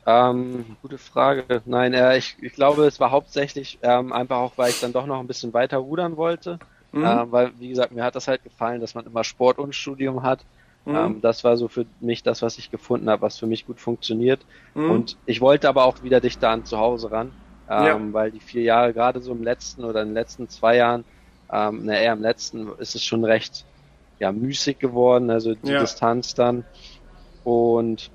Ähm, 0.05 0.77
gute 0.81 0.97
Frage. 0.97 1.61
Nein, 1.65 1.93
äh, 1.93 2.17
ich, 2.17 2.37
ich 2.41 2.53
glaube, 2.53 2.85
es 2.85 2.99
war 2.99 3.11
hauptsächlich 3.11 3.79
ähm, 3.81 4.13
einfach 4.13 4.37
auch, 4.37 4.53
weil 4.55 4.69
ich 4.69 4.79
dann 4.79 4.93
doch 4.93 5.07
noch 5.07 5.19
ein 5.19 5.27
bisschen 5.27 5.53
weiter 5.53 5.77
rudern 5.77 6.15
wollte. 6.15 6.59
Mhm. 6.91 7.03
Äh, 7.03 7.31
weil, 7.31 7.51
wie 7.59 7.69
gesagt, 7.69 7.91
mir 7.91 8.03
hat 8.03 8.15
das 8.15 8.27
halt 8.27 8.43
gefallen, 8.43 8.81
dass 8.81 8.93
man 8.93 9.05
immer 9.05 9.23
Sport 9.23 9.57
und 9.57 9.73
Studium 9.73 10.23
hat. 10.23 10.45
Mhm. 10.85 10.95
Ähm, 10.95 11.21
das 11.21 11.43
war 11.43 11.57
so 11.57 11.67
für 11.67 11.85
mich 11.99 12.21
das, 12.21 12.41
was 12.41 12.57
ich 12.57 12.69
gefunden 12.69 13.09
habe, 13.09 13.23
was 13.23 13.39
für 13.39 13.47
mich 13.47 13.65
gut 13.65 13.79
funktioniert. 13.79 14.45
Mhm. 14.75 14.91
Und 14.91 15.17
ich 15.25 15.41
wollte 15.41 15.67
aber 15.67 15.85
auch 15.85 16.03
wieder 16.03 16.21
dichter 16.21 16.49
an 16.49 16.65
zu 16.65 16.77
Hause 16.77 17.11
ran, 17.11 17.31
ähm, 17.69 17.85
ja. 17.85 18.13
weil 18.13 18.31
die 18.31 18.39
vier 18.39 18.61
Jahre, 18.61 18.93
gerade 18.93 19.21
so 19.21 19.31
im 19.31 19.43
letzten 19.43 19.83
oder 19.83 20.03
in 20.03 20.09
den 20.09 20.13
letzten 20.13 20.47
zwei 20.49 20.77
Jahren, 20.77 21.03
ähm, 21.51 21.81
na 21.83 21.95
eher 21.95 22.13
im 22.13 22.21
letzten, 22.21 22.69
ist 22.77 22.95
es 22.95 23.03
schon 23.03 23.25
recht 23.25 23.65
ja, 24.19 24.31
müßig 24.31 24.79
geworden, 24.79 25.29
also 25.29 25.55
die 25.55 25.71
ja. 25.71 25.79
Distanz 25.79 26.35
dann. 26.35 26.63
Und 27.43 28.11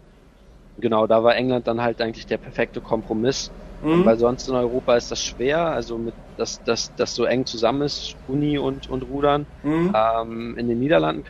genau, 0.81 1.07
da 1.07 1.23
war 1.23 1.37
England 1.37 1.67
dann 1.67 1.81
halt 1.81 2.01
eigentlich 2.01 2.27
der 2.27 2.39
perfekte 2.39 2.81
Kompromiss. 2.81 3.51
Mhm. 3.83 4.05
Weil 4.05 4.19
sonst 4.19 4.49
in 4.49 4.55
Europa 4.55 4.95
ist 4.97 5.11
das 5.11 5.25
schwer, 5.25 5.59
also 5.67 5.97
mit 5.97 6.15
dass 6.37 6.63
das, 6.65 6.93
das 6.97 7.15
so 7.15 7.25
eng 7.25 7.47
zusammen 7.47 7.83
ist, 7.83 8.17
Uni 8.29 8.59
und, 8.59 8.89
und 8.91 9.03
Rudern. 9.03 9.47
Mhm. 9.63 9.95
Ähm, 9.95 10.59
in 10.59 10.69
den 10.69 10.79
Niederlanden 10.79 11.25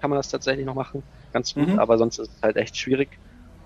kann 0.00 0.10
man 0.10 0.18
das 0.18 0.28
tatsächlich 0.28 0.66
noch 0.66 0.74
machen, 0.74 1.02
ganz 1.32 1.54
gut, 1.54 1.68
mhm. 1.68 1.78
aber 1.78 1.98
sonst 1.98 2.18
ist 2.18 2.30
es 2.34 2.42
halt 2.42 2.56
echt 2.56 2.76
schwierig. 2.76 3.18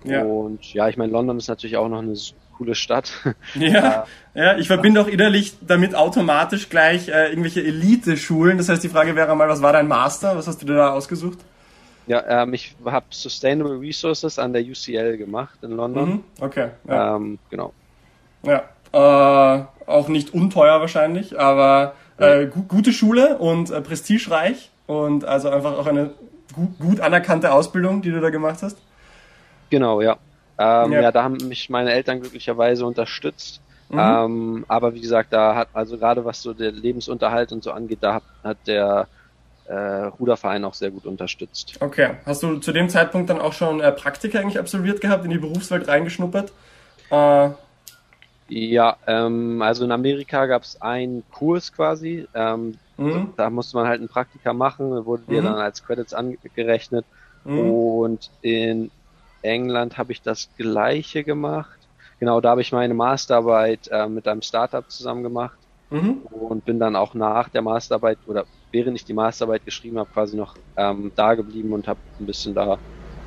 Ja. 0.04 0.22
Und 0.22 0.74
ja, 0.74 0.88
ich 0.88 0.96
meine, 0.96 1.12
London 1.12 1.38
ist 1.38 1.48
natürlich 1.48 1.76
auch 1.76 1.88
noch 1.88 2.02
eine 2.02 2.14
coole 2.56 2.74
Stadt. 2.74 3.12
Ja, 3.54 4.06
ja 4.34 4.58
ich 4.58 4.66
verbinde 4.66 5.00
auch 5.00 5.08
innerlich 5.08 5.54
damit 5.60 5.94
automatisch 5.94 6.68
gleich 6.68 7.08
äh, 7.08 7.28
irgendwelche 7.28 7.62
Elite-Schulen. 7.62 8.58
Das 8.58 8.68
heißt, 8.68 8.82
die 8.82 8.88
Frage 8.88 9.16
wäre 9.16 9.34
mal, 9.34 9.48
was 9.48 9.62
war 9.62 9.72
dein 9.72 9.88
Master? 9.88 10.36
Was 10.36 10.46
hast 10.46 10.60
du 10.62 10.66
dir 10.66 10.74
da 10.74 10.90
ausgesucht? 10.92 11.38
Ja, 12.06 12.42
ähm, 12.42 12.52
ich 12.54 12.76
habe 12.84 13.06
Sustainable 13.10 13.80
Resources 13.80 14.38
an 14.38 14.52
der 14.52 14.62
UCL 14.62 15.16
gemacht 15.16 15.58
in 15.62 15.72
London. 15.72 16.08
Mhm, 16.08 16.24
okay. 16.40 16.68
Ja. 16.86 17.16
Ähm, 17.16 17.38
genau. 17.50 17.72
Ja, 18.42 18.64
äh, 18.92 19.64
auch 19.86 20.08
nicht 20.08 20.34
unteuer 20.34 20.80
wahrscheinlich, 20.80 21.38
aber 21.38 21.94
äh, 22.18 22.46
gu 22.46 22.62
gute 22.62 22.92
Schule 22.92 23.38
und 23.38 23.70
äh, 23.70 23.80
prestigereich 23.80 24.70
und 24.86 25.24
also 25.24 25.48
einfach 25.48 25.78
auch 25.78 25.86
eine 25.86 26.10
gu 26.54 26.68
gut 26.78 27.00
anerkannte 27.00 27.52
Ausbildung, 27.52 28.02
die 28.02 28.10
du 28.10 28.20
da 28.20 28.30
gemacht 28.30 28.62
hast. 28.62 28.78
Genau, 29.70 30.00
ja. 30.00 30.18
Ähm, 30.58 30.92
ja. 30.92 31.00
ja. 31.02 31.12
da 31.12 31.24
haben 31.24 31.36
mich 31.48 31.70
meine 31.70 31.92
Eltern 31.92 32.20
glücklicherweise 32.20 32.86
unterstützt. 32.86 33.60
Mhm. 33.88 33.98
Ähm, 33.98 34.64
aber 34.68 34.94
wie 34.94 35.00
gesagt, 35.00 35.32
da 35.32 35.54
hat 35.54 35.68
also 35.72 35.98
gerade 35.98 36.24
was 36.24 36.42
so 36.42 36.54
der 36.54 36.72
Lebensunterhalt 36.72 37.52
und 37.52 37.64
so 37.64 37.72
angeht, 37.72 37.98
da 38.00 38.14
hat, 38.14 38.22
hat 38.42 38.58
der 38.66 39.08
Ruderverein 39.72 40.64
auch 40.64 40.74
sehr 40.74 40.90
gut 40.90 41.06
unterstützt. 41.06 41.76
Okay. 41.80 42.10
Hast 42.26 42.42
du 42.42 42.58
zu 42.58 42.72
dem 42.72 42.88
Zeitpunkt 42.88 43.30
dann 43.30 43.40
auch 43.40 43.52
schon 43.52 43.80
äh, 43.80 43.92
Praktika 43.92 44.38
eigentlich 44.38 44.58
absolviert 44.58 45.00
gehabt, 45.00 45.24
in 45.24 45.30
die 45.30 45.38
Berufswelt 45.38 45.88
reingeschnuppert? 45.88 46.52
Äh, 47.10 47.50
ja, 48.48 48.96
ähm, 49.06 49.62
also 49.62 49.84
in 49.84 49.92
Amerika 49.92 50.46
gab 50.46 50.62
es 50.62 50.80
einen 50.82 51.24
Kurs 51.30 51.72
quasi. 51.72 52.28
Ähm, 52.34 52.78
mhm. 52.98 53.32
Da 53.36 53.48
musste 53.48 53.76
man 53.76 53.86
halt 53.86 54.02
ein 54.02 54.08
Praktika 54.08 54.52
machen, 54.52 55.06
wurde 55.06 55.22
dir 55.28 55.40
mhm. 55.40 55.46
dann 55.46 55.54
als 55.56 55.82
Credits 55.84 56.12
angerechnet. 56.12 57.06
Mhm. 57.44 57.70
Und 57.70 58.30
in 58.42 58.90
England 59.42 59.96
habe 59.96 60.12
ich 60.12 60.20
das 60.20 60.48
gleiche 60.58 61.24
gemacht. 61.24 61.78
Genau, 62.20 62.40
da 62.40 62.50
habe 62.50 62.60
ich 62.60 62.72
meine 62.72 62.94
Masterarbeit 62.94 63.88
äh, 63.90 64.08
mit 64.08 64.28
einem 64.28 64.42
Startup 64.42 64.88
zusammen 64.90 65.22
gemacht 65.22 65.58
mhm. 65.90 66.22
und 66.30 66.64
bin 66.64 66.78
dann 66.78 66.96
auch 66.96 67.14
nach 67.14 67.48
der 67.48 67.62
Masterarbeit 67.62 68.18
oder 68.26 68.44
während 68.72 68.96
ich 68.96 69.04
die 69.04 69.14
Masterarbeit 69.14 69.64
geschrieben 69.64 69.98
habe, 69.98 70.10
quasi 70.12 70.36
noch 70.36 70.54
ähm, 70.76 71.12
da 71.14 71.34
geblieben 71.34 71.72
und 71.72 71.86
habe 71.86 72.00
ein 72.20 72.26
bisschen 72.26 72.54
da 72.54 72.78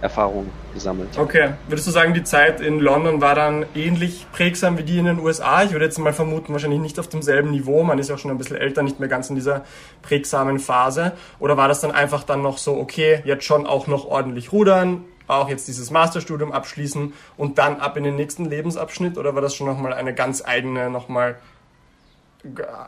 Erfahrung 0.02 0.48
gesammelt. 0.74 1.18
Okay, 1.18 1.54
würdest 1.68 1.88
du 1.88 1.92
sagen, 1.92 2.14
die 2.14 2.24
Zeit 2.24 2.62
in 2.62 2.80
London 2.80 3.20
war 3.20 3.34
dann 3.34 3.66
ähnlich 3.74 4.28
prägsam 4.32 4.78
wie 4.78 4.84
die 4.84 5.00
in 5.00 5.06
den 5.06 5.20
USA? 5.20 5.64
Ich 5.64 5.72
würde 5.72 5.86
jetzt 5.86 5.98
mal 5.98 6.14
vermuten, 6.14 6.54
wahrscheinlich 6.54 6.80
nicht 6.80 7.00
auf 7.00 7.08
demselben 7.08 7.50
Niveau. 7.52 7.84
Man 7.84 7.98
ist 7.98 8.10
ja 8.10 8.16
auch 8.16 8.20
schon 8.20 8.30
ein 8.30 8.38
bisschen 8.38 8.58
älter, 8.58 8.84
nicht 8.84 9.00
mehr 9.00 9.10
ganz 9.10 9.30
in 9.30 9.36
dieser 9.36 9.64
prägsamen 10.04 10.60
Phase. 10.60 11.14
Oder 11.40 11.58
war 11.58 11.68
das 11.68 11.82
dann 11.82 11.92
einfach 11.92 12.24
dann 12.24 12.44
noch 12.44 12.60
so, 12.60 12.78
okay, 12.78 13.22
jetzt 13.26 13.44
schon 13.44 13.66
auch 13.66 13.88
noch 13.88 14.06
ordentlich 14.06 14.52
rudern, 14.52 15.04
auch 15.26 15.50
jetzt 15.50 15.68
dieses 15.68 15.90
Masterstudium 15.90 16.52
abschließen 16.52 17.14
und 17.36 17.58
dann 17.58 17.78
ab 17.80 17.98
in 17.98 18.04
den 18.04 18.16
nächsten 18.16 18.46
Lebensabschnitt? 18.46 19.18
Oder 19.18 19.34
war 19.34 19.42
das 19.42 19.56
schon 19.56 19.66
nochmal 19.66 19.94
eine 19.94 20.14
ganz 20.14 20.44
eigene, 20.46 20.92
nochmal 20.92 21.38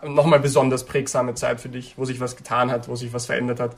nochmal 0.04 0.40
besonders 0.40 0.86
prägsame 0.86 1.34
Zeit 1.34 1.62
für 1.62 1.70
dich, 1.70 1.98
wo 1.98 2.06
sich 2.06 2.20
was 2.20 2.36
getan 2.36 2.72
hat, 2.72 2.88
wo 2.88 2.96
sich 2.96 3.14
was 3.14 3.26
verändert 3.26 3.60
hat? 3.60 3.76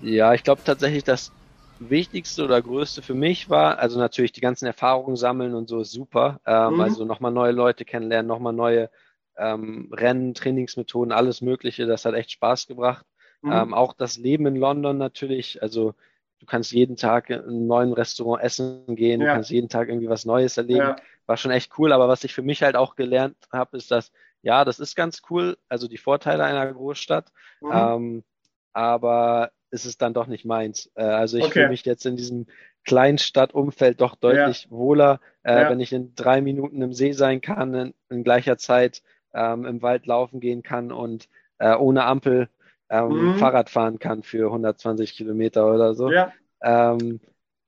Ja, 0.00 0.34
ich 0.34 0.42
glaube 0.42 0.62
tatsächlich, 0.64 1.04
das 1.04 1.32
Wichtigste 1.78 2.44
oder 2.44 2.60
Größte 2.60 3.02
für 3.02 3.14
mich 3.14 3.50
war, 3.50 3.78
also 3.78 3.98
natürlich 3.98 4.32
die 4.32 4.40
ganzen 4.40 4.66
Erfahrungen 4.66 5.16
sammeln 5.16 5.54
und 5.54 5.68
so 5.68 5.80
ist 5.80 5.92
super. 5.92 6.40
Ähm, 6.46 6.74
mhm. 6.74 6.80
Also 6.80 7.04
nochmal 7.04 7.32
neue 7.32 7.52
Leute 7.52 7.84
kennenlernen, 7.84 8.28
nochmal 8.28 8.52
neue 8.52 8.90
ähm, 9.36 9.90
Rennen, 9.92 10.34
Trainingsmethoden, 10.34 11.12
alles 11.12 11.40
Mögliche. 11.40 11.86
Das 11.86 12.04
hat 12.04 12.14
echt 12.14 12.32
Spaß 12.32 12.66
gebracht. 12.66 13.06
Mhm. 13.42 13.52
Ähm, 13.52 13.74
auch 13.74 13.94
das 13.94 14.18
Leben 14.18 14.46
in 14.46 14.56
London 14.56 14.98
natürlich, 14.98 15.62
also 15.62 15.94
du 16.38 16.46
kannst 16.46 16.72
jeden 16.72 16.96
Tag 16.96 17.30
in 17.30 17.40
einem 17.40 17.66
neuen 17.66 17.92
Restaurant 17.92 18.42
essen 18.42 18.84
gehen, 18.96 19.20
ja. 19.20 19.28
du 19.28 19.32
kannst 19.34 19.50
jeden 19.50 19.68
Tag 19.68 19.88
irgendwie 19.88 20.08
was 20.08 20.24
Neues 20.24 20.56
erleben. 20.56 20.80
Ja. 20.80 20.96
War 21.26 21.36
schon 21.36 21.52
echt 21.52 21.78
cool, 21.78 21.92
aber 21.92 22.08
was 22.08 22.24
ich 22.24 22.34
für 22.34 22.42
mich 22.42 22.62
halt 22.62 22.76
auch 22.76 22.96
gelernt 22.96 23.36
habe, 23.52 23.76
ist, 23.76 23.90
dass 23.90 24.10
ja, 24.42 24.64
das 24.64 24.80
ist 24.80 24.96
ganz 24.96 25.22
cool, 25.30 25.56
also 25.68 25.88
die 25.88 25.98
Vorteile 25.98 26.44
einer 26.44 26.72
Großstadt, 26.72 27.32
mhm. 27.60 27.70
ähm, 27.72 28.24
aber 28.72 29.52
ist 29.70 29.86
es 29.86 29.96
dann 29.96 30.14
doch 30.14 30.26
nicht 30.26 30.44
meins. 30.44 30.90
Äh, 30.94 31.04
also 31.04 31.38
ich 31.38 31.44
okay. 31.44 31.52
fühle 31.52 31.68
mich 31.68 31.84
jetzt 31.84 32.04
in 32.04 32.16
diesem 32.16 32.46
Kleinstadtumfeld 32.84 34.00
doch 34.00 34.16
deutlich 34.16 34.64
ja. 34.64 34.70
wohler, 34.70 35.20
äh, 35.44 35.62
ja. 35.62 35.70
wenn 35.70 35.80
ich 35.80 35.92
in 35.92 36.14
drei 36.14 36.40
Minuten 36.40 36.82
im 36.82 36.92
See 36.92 37.12
sein 37.12 37.40
kann, 37.40 37.74
in, 37.74 37.94
in 38.10 38.24
gleicher 38.24 38.58
Zeit 38.58 39.02
ähm, 39.32 39.64
im 39.64 39.82
Wald 39.82 40.06
laufen 40.06 40.40
gehen 40.40 40.62
kann 40.62 40.92
und 40.92 41.28
äh, 41.58 41.74
ohne 41.74 42.04
Ampel 42.04 42.48
ähm, 42.90 43.08
mhm. 43.08 43.34
Fahrrad 43.36 43.70
fahren 43.70 43.98
kann 43.98 44.22
für 44.22 44.46
120 44.46 45.14
Kilometer 45.14 45.72
oder 45.72 45.94
so. 45.94 46.10
Ja. 46.10 46.32
Ähm, 46.62 47.20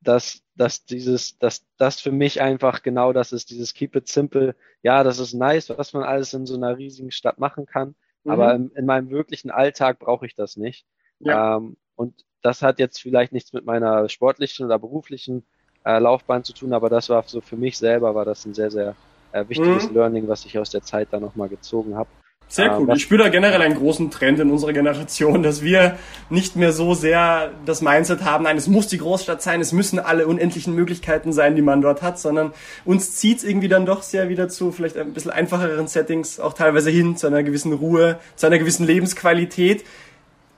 dass, 0.05 0.43
dass 0.55 0.85
dieses, 0.85 1.39
dass 1.39 1.67
das 1.77 2.01
für 2.01 2.13
mich 2.13 2.41
einfach 2.41 2.83
genau 2.83 3.13
das 3.13 3.33
ist, 3.33 3.51
dieses 3.51 3.75
Keep 3.75 3.97
it 3.97 4.09
simple. 4.09 4.55
Ja, 4.83 5.03
das 5.03 5.19
ist 5.19 5.35
nice, 5.35 5.71
was 5.71 5.93
man 5.93 6.05
alles 6.05 6.33
in 6.35 6.47
so 6.47 6.55
einer 6.55 6.77
riesigen 6.77 7.11
Stadt 7.11 7.39
machen 7.39 7.67
kann. 7.67 7.95
Mhm. 8.25 8.31
Aber 8.31 8.55
in, 8.55 8.71
in, 8.71 8.87
meinem 8.87 9.11
wirklichen 9.11 9.51
Alltag 9.51 9.99
brauche 9.99 10.27
ich 10.27 10.35
das 10.35 10.57
nicht. 10.57 10.87
Ja. 11.21 11.57
Ähm, 11.57 11.77
und 11.97 12.25
das 12.43 12.63
hat 12.63 12.79
jetzt 12.79 13.01
vielleicht 13.01 13.33
nichts 13.33 13.53
mit 13.53 13.65
meiner 13.65 14.09
sportlichen 14.09 14.67
oder 14.67 14.79
beruflichen 14.79 15.45
äh, 15.85 15.99
Laufbahn 15.99 16.45
zu 16.45 16.53
tun, 16.53 16.73
aber 16.73 16.89
das 16.91 17.09
war 17.09 17.23
so 17.27 17.41
für 17.41 17.57
mich 17.57 17.79
selber 17.79 18.15
war 18.15 18.25
das 18.25 18.45
ein 18.47 18.55
sehr, 18.55 18.71
sehr 18.71 18.97
äh, 19.33 19.49
wichtiges 19.49 19.89
mhm. 19.89 19.95
Learning, 19.95 20.29
was 20.29 20.45
ich 20.45 20.59
aus 20.59 20.71
der 20.71 20.83
Zeit 20.83 21.09
da 21.11 21.21
nochmal 21.21 21.49
gezogen 21.49 21.97
habe. 21.97 22.09
Sehr 22.49 22.79
cool. 22.79 22.89
Ich 22.95 23.03
spüre 23.03 23.25
da 23.25 23.29
generell 23.31 23.63
einen 23.63 23.75
großen 23.75 24.11
Trend 24.11 24.39
in 24.39 24.51
unserer 24.51 24.73
Generation, 24.73 25.43
dass 25.43 25.63
wir 25.63 25.97
nicht 26.31 26.55
mehr 26.55 26.73
so 26.73 26.95
sehr 26.95 27.51
das 27.67 27.83
Mindset 27.83 28.23
haben, 28.23 28.45
nein, 28.45 28.57
es 28.57 28.69
muss 28.69 28.87
die 28.87 28.99
Großstadt 28.99 29.43
sein, 29.43 29.61
es 29.61 29.73
müssen 29.73 29.99
alle 29.99 30.27
unendlichen 30.27 30.75
Möglichkeiten 30.75 31.33
sein, 31.33 31.57
die 31.57 31.63
man 31.63 31.81
dort 31.81 32.03
hat, 32.03 32.19
sondern 32.19 32.53
uns 32.85 33.17
zieht 33.17 33.39
es 33.39 33.45
irgendwie 33.45 33.69
dann 33.69 33.87
doch 33.87 34.03
sehr 34.03 34.29
wieder 34.29 34.49
zu 34.49 34.71
vielleicht 34.71 34.97
ein 34.97 35.13
bisschen 35.13 35.33
einfacheren 35.33 35.89
Settings, 35.89 36.39
auch 36.39 36.53
teilweise 36.53 36.91
hin 36.91 37.17
zu 37.17 37.27
einer 37.27 37.43
gewissen 37.43 37.73
Ruhe, 37.73 38.21
zu 38.37 38.47
einer 38.47 38.59
gewissen 38.59 38.87
Lebensqualität, 38.87 39.85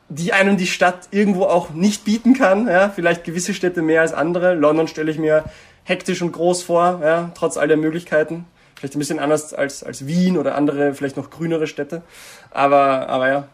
die 0.08 0.32
einem 0.32 0.56
die 0.56 0.66
Stadt 0.66 1.08
irgendwo 1.10 1.44
auch 1.44 1.70
nicht 1.70 2.04
bieten 2.04 2.34
kann. 2.34 2.68
Ja? 2.68 2.90
Vielleicht 2.90 3.24
gewisse 3.24 3.54
Städte 3.54 3.82
mehr 3.82 4.02
als 4.02 4.12
andere. 4.12 4.54
London 4.54 4.88
stelle 4.88 5.10
ich 5.10 5.18
mir 5.18 5.44
hektisch 5.84 6.22
und 6.22 6.32
groß 6.32 6.62
vor, 6.62 7.00
ja? 7.02 7.30
trotz 7.34 7.56
all 7.56 7.68
der 7.68 7.76
Möglichkeiten. 7.76 8.44
Vielleicht 8.76 8.94
ein 8.94 8.98
bisschen 8.98 9.18
anders 9.18 9.54
als, 9.54 9.82
als 9.82 10.06
Wien 10.06 10.36
oder 10.36 10.54
andere, 10.54 10.94
vielleicht 10.94 11.16
noch 11.16 11.30
grünere 11.30 11.66
Städte. 11.66 12.02
Aber, 12.50 13.08
aber 13.08 13.28
ja. 13.28 13.48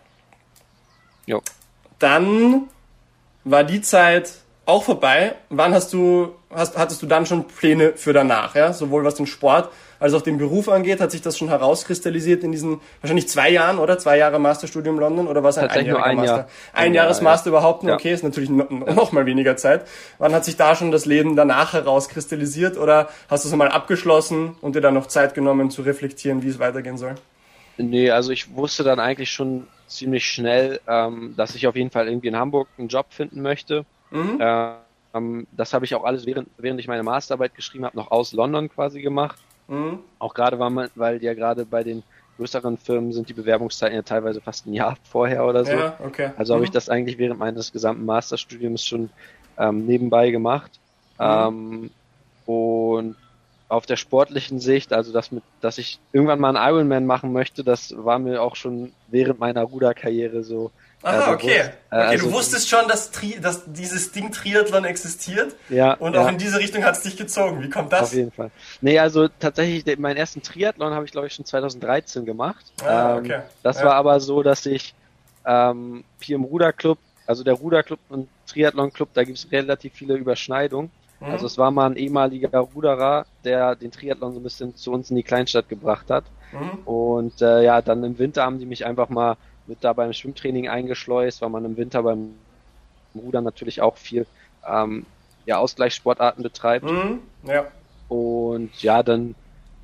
Jo. 1.27 1.41
Dann 1.99 2.69
war 3.45 3.63
die 3.63 3.81
Zeit 3.81 4.33
auch 4.67 4.83
vorbei. 4.83 5.37
Wann 5.49 5.75
hast 5.75 5.93
du, 5.93 6.35
hast, 6.55 6.77
hattest 6.79 7.03
du 7.03 7.07
dann 7.07 7.27
schon 7.27 7.47
Pläne 7.47 7.93
für 7.97 8.13
danach? 8.13 8.55
Ja? 8.55 8.73
Sowohl 8.73 9.05
was 9.05 9.15
den 9.15 9.27
Sport 9.27 9.71
als 10.03 10.15
auch 10.15 10.23
den 10.23 10.37
Beruf 10.37 10.69
angeht, 10.69 11.01
hat 11.01 11.13
sich 11.13 11.23
das 11.23 11.39
schon 11.39 11.49
herauskristallisiert 11.49 12.43
in 12.43 12.51
diesen 12.51 12.81
wahrscheinlich 13.01 13.29
zwei 13.29 13.51
Jahren, 13.51 13.79
oder? 13.79 13.99
Zwei 13.99 14.19
Jahre 14.19 14.41
Masterstudium 14.41 14.99
London 14.99 15.29
oder 15.29 15.45
was 15.45 15.59
ein 15.59 15.71
einjähriger 15.71 16.05
ein 16.05 16.17
Master? 16.17 16.37
Jahr. 16.37 16.49
Ein, 16.73 16.87
ein 16.87 16.95
Jahresmaster 16.95 17.51
ja. 17.51 17.57
überhaupt 17.57 17.85
nur, 17.85 17.95
okay, 17.95 18.13
ist 18.13 18.25
natürlich 18.25 18.51
noch, 18.51 18.69
noch 18.69 19.13
mal 19.13 19.27
weniger 19.27 19.57
Zeit. 19.57 19.87
Wann 20.19 20.35
hat 20.35 20.45
sich 20.45 20.57
da 20.57 20.75
schon 20.75 20.91
das 20.91 21.07
Leben 21.07 21.37
danach 21.37 21.73
herauskristallisiert 21.73 22.79
oder 22.79 23.11
hast 23.29 23.45
du 23.45 23.49
es 23.49 23.55
mal 23.55 23.69
abgeschlossen 23.69 24.57
und 24.61 24.75
dir 24.75 24.81
dann 24.81 24.95
noch 24.95 25.07
Zeit 25.07 25.35
genommen 25.35 25.71
zu 25.71 25.83
reflektieren, 25.83 26.43
wie 26.43 26.49
es 26.49 26.59
weitergehen 26.59 26.99
soll? 26.99 27.15
Nee, 27.77 28.11
also 28.11 28.33
ich 28.33 28.57
wusste 28.57 28.83
dann 28.83 28.99
eigentlich 28.99 29.31
schon 29.31 29.69
ziemlich 29.87 30.27
schnell, 30.27 30.81
ähm, 30.89 31.35
dass 31.37 31.55
ich 31.55 31.69
auf 31.69 31.77
jeden 31.77 31.91
Fall 31.91 32.09
irgendwie 32.09 32.29
in 32.29 32.37
Hamburg 32.37 32.67
einen 32.77 32.89
Job 32.89 33.07
finden 33.11 33.41
möchte. 33.41 33.85
Mhm. 34.11 34.39
Ähm, 35.15 35.47
das 35.53 35.75
habe 35.75 35.85
ich 35.85 35.95
auch 35.95 36.05
alles 36.05 36.27
während, 36.27 36.49
während 36.59 36.81
ich 36.81 36.89
meine 36.89 37.03
Masterarbeit 37.03 37.55
geschrieben 37.55 37.85
habe, 37.85 37.97
noch 37.97 38.11
aus 38.11 38.33
London 38.33 38.69
quasi 38.69 39.03
gemacht. 39.03 39.39
Mhm. 39.69 40.01
Auch 40.19 40.35
gerade, 40.35 40.59
weil, 40.59 40.71
man, 40.71 40.91
weil 40.95 41.23
ja 41.23 41.35
gerade 41.35 41.65
bei 41.65 41.83
den 41.83 42.03
größeren 42.37 42.79
Firmen 42.79 43.13
sind 43.13 43.29
die 43.29 43.35
Bewerbungszeiten 43.35 43.95
ja 43.95 44.03
teilweise 44.03 44.41
fast 44.41 44.67
ein 44.67 44.73
Jahr 44.73 44.97
vorher 45.05 45.47
oder 45.47 45.65
so. 45.65 45.73
Ja, 45.73 45.99
okay. 46.05 46.31
Also 46.37 46.53
mhm. 46.53 46.57
habe 46.57 46.65
ich 46.65 46.71
das 46.71 46.89
eigentlich 46.89 47.19
während 47.19 47.39
meines 47.39 47.73
gesamten 47.73 48.05
Masterstudiums 48.05 48.85
schon 48.85 49.11
ähm, 49.59 49.87
nebenbei 49.87 50.31
gemacht. 50.31 50.71
Mhm. 51.19 51.25
Ähm, 51.25 51.91
und 52.47 53.17
auf 53.69 53.87
der 53.87 53.97
sportlichen 53.97 54.61
Sicht, 54.61 54.93
also 54.93 55.13
dass 55.13 55.33
mit, 55.33 55.43
dass 55.63 55.79
ich 55.79 55.99
irgendwann 56.13 56.41
mal 56.41 56.55
einen 56.55 56.75
Ironman 56.75 57.07
machen 57.07 57.33
möchte, 57.33 57.65
das 57.65 57.95
war 57.97 58.19
mir 58.19 58.43
auch 58.43 58.55
schon 58.55 58.93
während 59.09 59.41
meiner 59.41 59.63
Ruderkarriere 59.63 60.43
so 60.43 60.71
Aha, 61.03 61.33
okay. 61.33 61.61
okay 61.61 61.71
also, 61.91 62.29
du 62.29 62.33
wusstest 62.33 62.69
schon, 62.69 62.87
dass, 62.89 63.11
Tri 63.11 63.39
dass 63.41 63.63
dieses 63.67 64.13
Ding 64.13 64.31
Triathlon 64.31 64.85
existiert. 64.85 65.55
Ja. 65.69 65.95
Und 65.95 66.17
auch 66.17 66.25
ja. 66.25 66.31
in 66.31 66.39
diese 66.39 66.59
Richtung 66.59 66.85
hat 66.85 66.97
es 66.97 67.03
dich 67.03 67.17
gezogen. 67.17 67.63
Wie 67.63 67.71
kommt 67.71 67.93
das? 67.93 68.03
Auf 68.03 68.15
jeden 68.15 68.31
Fall. 68.31 68.51
Nee, 68.81 68.99
also 68.99 69.29
tatsächlich, 69.29 69.99
meinen 69.99 70.17
ersten 70.17 70.43
Triathlon 70.43 70.95
habe 70.95 71.05
ich, 71.05 71.13
glaube 71.13 71.27
ich, 71.27 71.35
schon 71.35 71.45
2013 71.45 72.25
gemacht. 72.25 72.65
Ah, 72.85 73.17
ähm, 73.17 73.25
okay. 73.25 73.41
Das 73.63 73.79
ja. 73.79 73.87
war 73.87 73.95
aber 73.95 74.21
so, 74.21 74.43
dass 74.43 74.65
ich 74.67 74.95
ähm, 75.45 76.05
hier 76.21 76.37
im 76.37 76.45
Ruderclub, 76.45 76.99
also 77.27 77.43
der 77.43 77.55
Ruderclub 77.55 77.99
und 78.09 78.29
Triathlonclub, 78.47 79.09
da 79.15 79.25
gibt 79.25 79.39
es 79.39 79.51
relativ 79.51 79.93
viele 79.95 80.15
Überschneidungen. 80.15 80.91
Mhm. 81.21 81.31
Also 81.31 81.47
es 81.47 81.59
war 81.59 81.71
mal 81.71 81.87
ein 81.87 81.97
ehemaliger 81.97 82.59
Ruderer, 82.59 83.27
der 83.45 83.75
den 83.75 83.91
Triathlon 83.91 84.35
so 84.35 84.41
ein 84.41 84.43
bisschen 84.43 84.77
zu 84.77 84.93
uns 84.93 85.11
in 85.11 85.17
die 85.17 85.23
Kleinstadt 85.23 85.69
gebracht 85.69 86.11
hat. 86.11 86.25
Mhm. 86.53 86.79
Und 86.85 87.43
äh, 87.43 87.65
ja, 87.65 87.81
dann 87.83 88.05
im 88.05 88.19
Winter 88.19 88.45
haben 88.45 88.59
die 88.59 88.67
mich 88.67 88.85
einfach 88.85 89.09
mal 89.09 89.37
wird 89.73 89.83
da 89.83 89.95
beim 89.95 90.13
Schwimmtraining 90.13 90.69
eingeschleust, 90.69 91.41
weil 91.41 91.49
man 91.49 91.65
im 91.65 91.79
Winter 91.79 92.03
beim 92.03 92.35
Rudern 93.15 93.43
natürlich 93.43 93.81
auch 93.81 93.97
viel 93.97 94.27
ähm, 94.69 95.07
ja, 95.47 95.57
Ausgleichssportarten 95.57 96.43
betreibt. 96.43 96.85
Mhm, 96.85 97.21
ja. 97.45 97.67
Und 98.09 98.83
ja, 98.83 99.03
dann, 99.03 99.35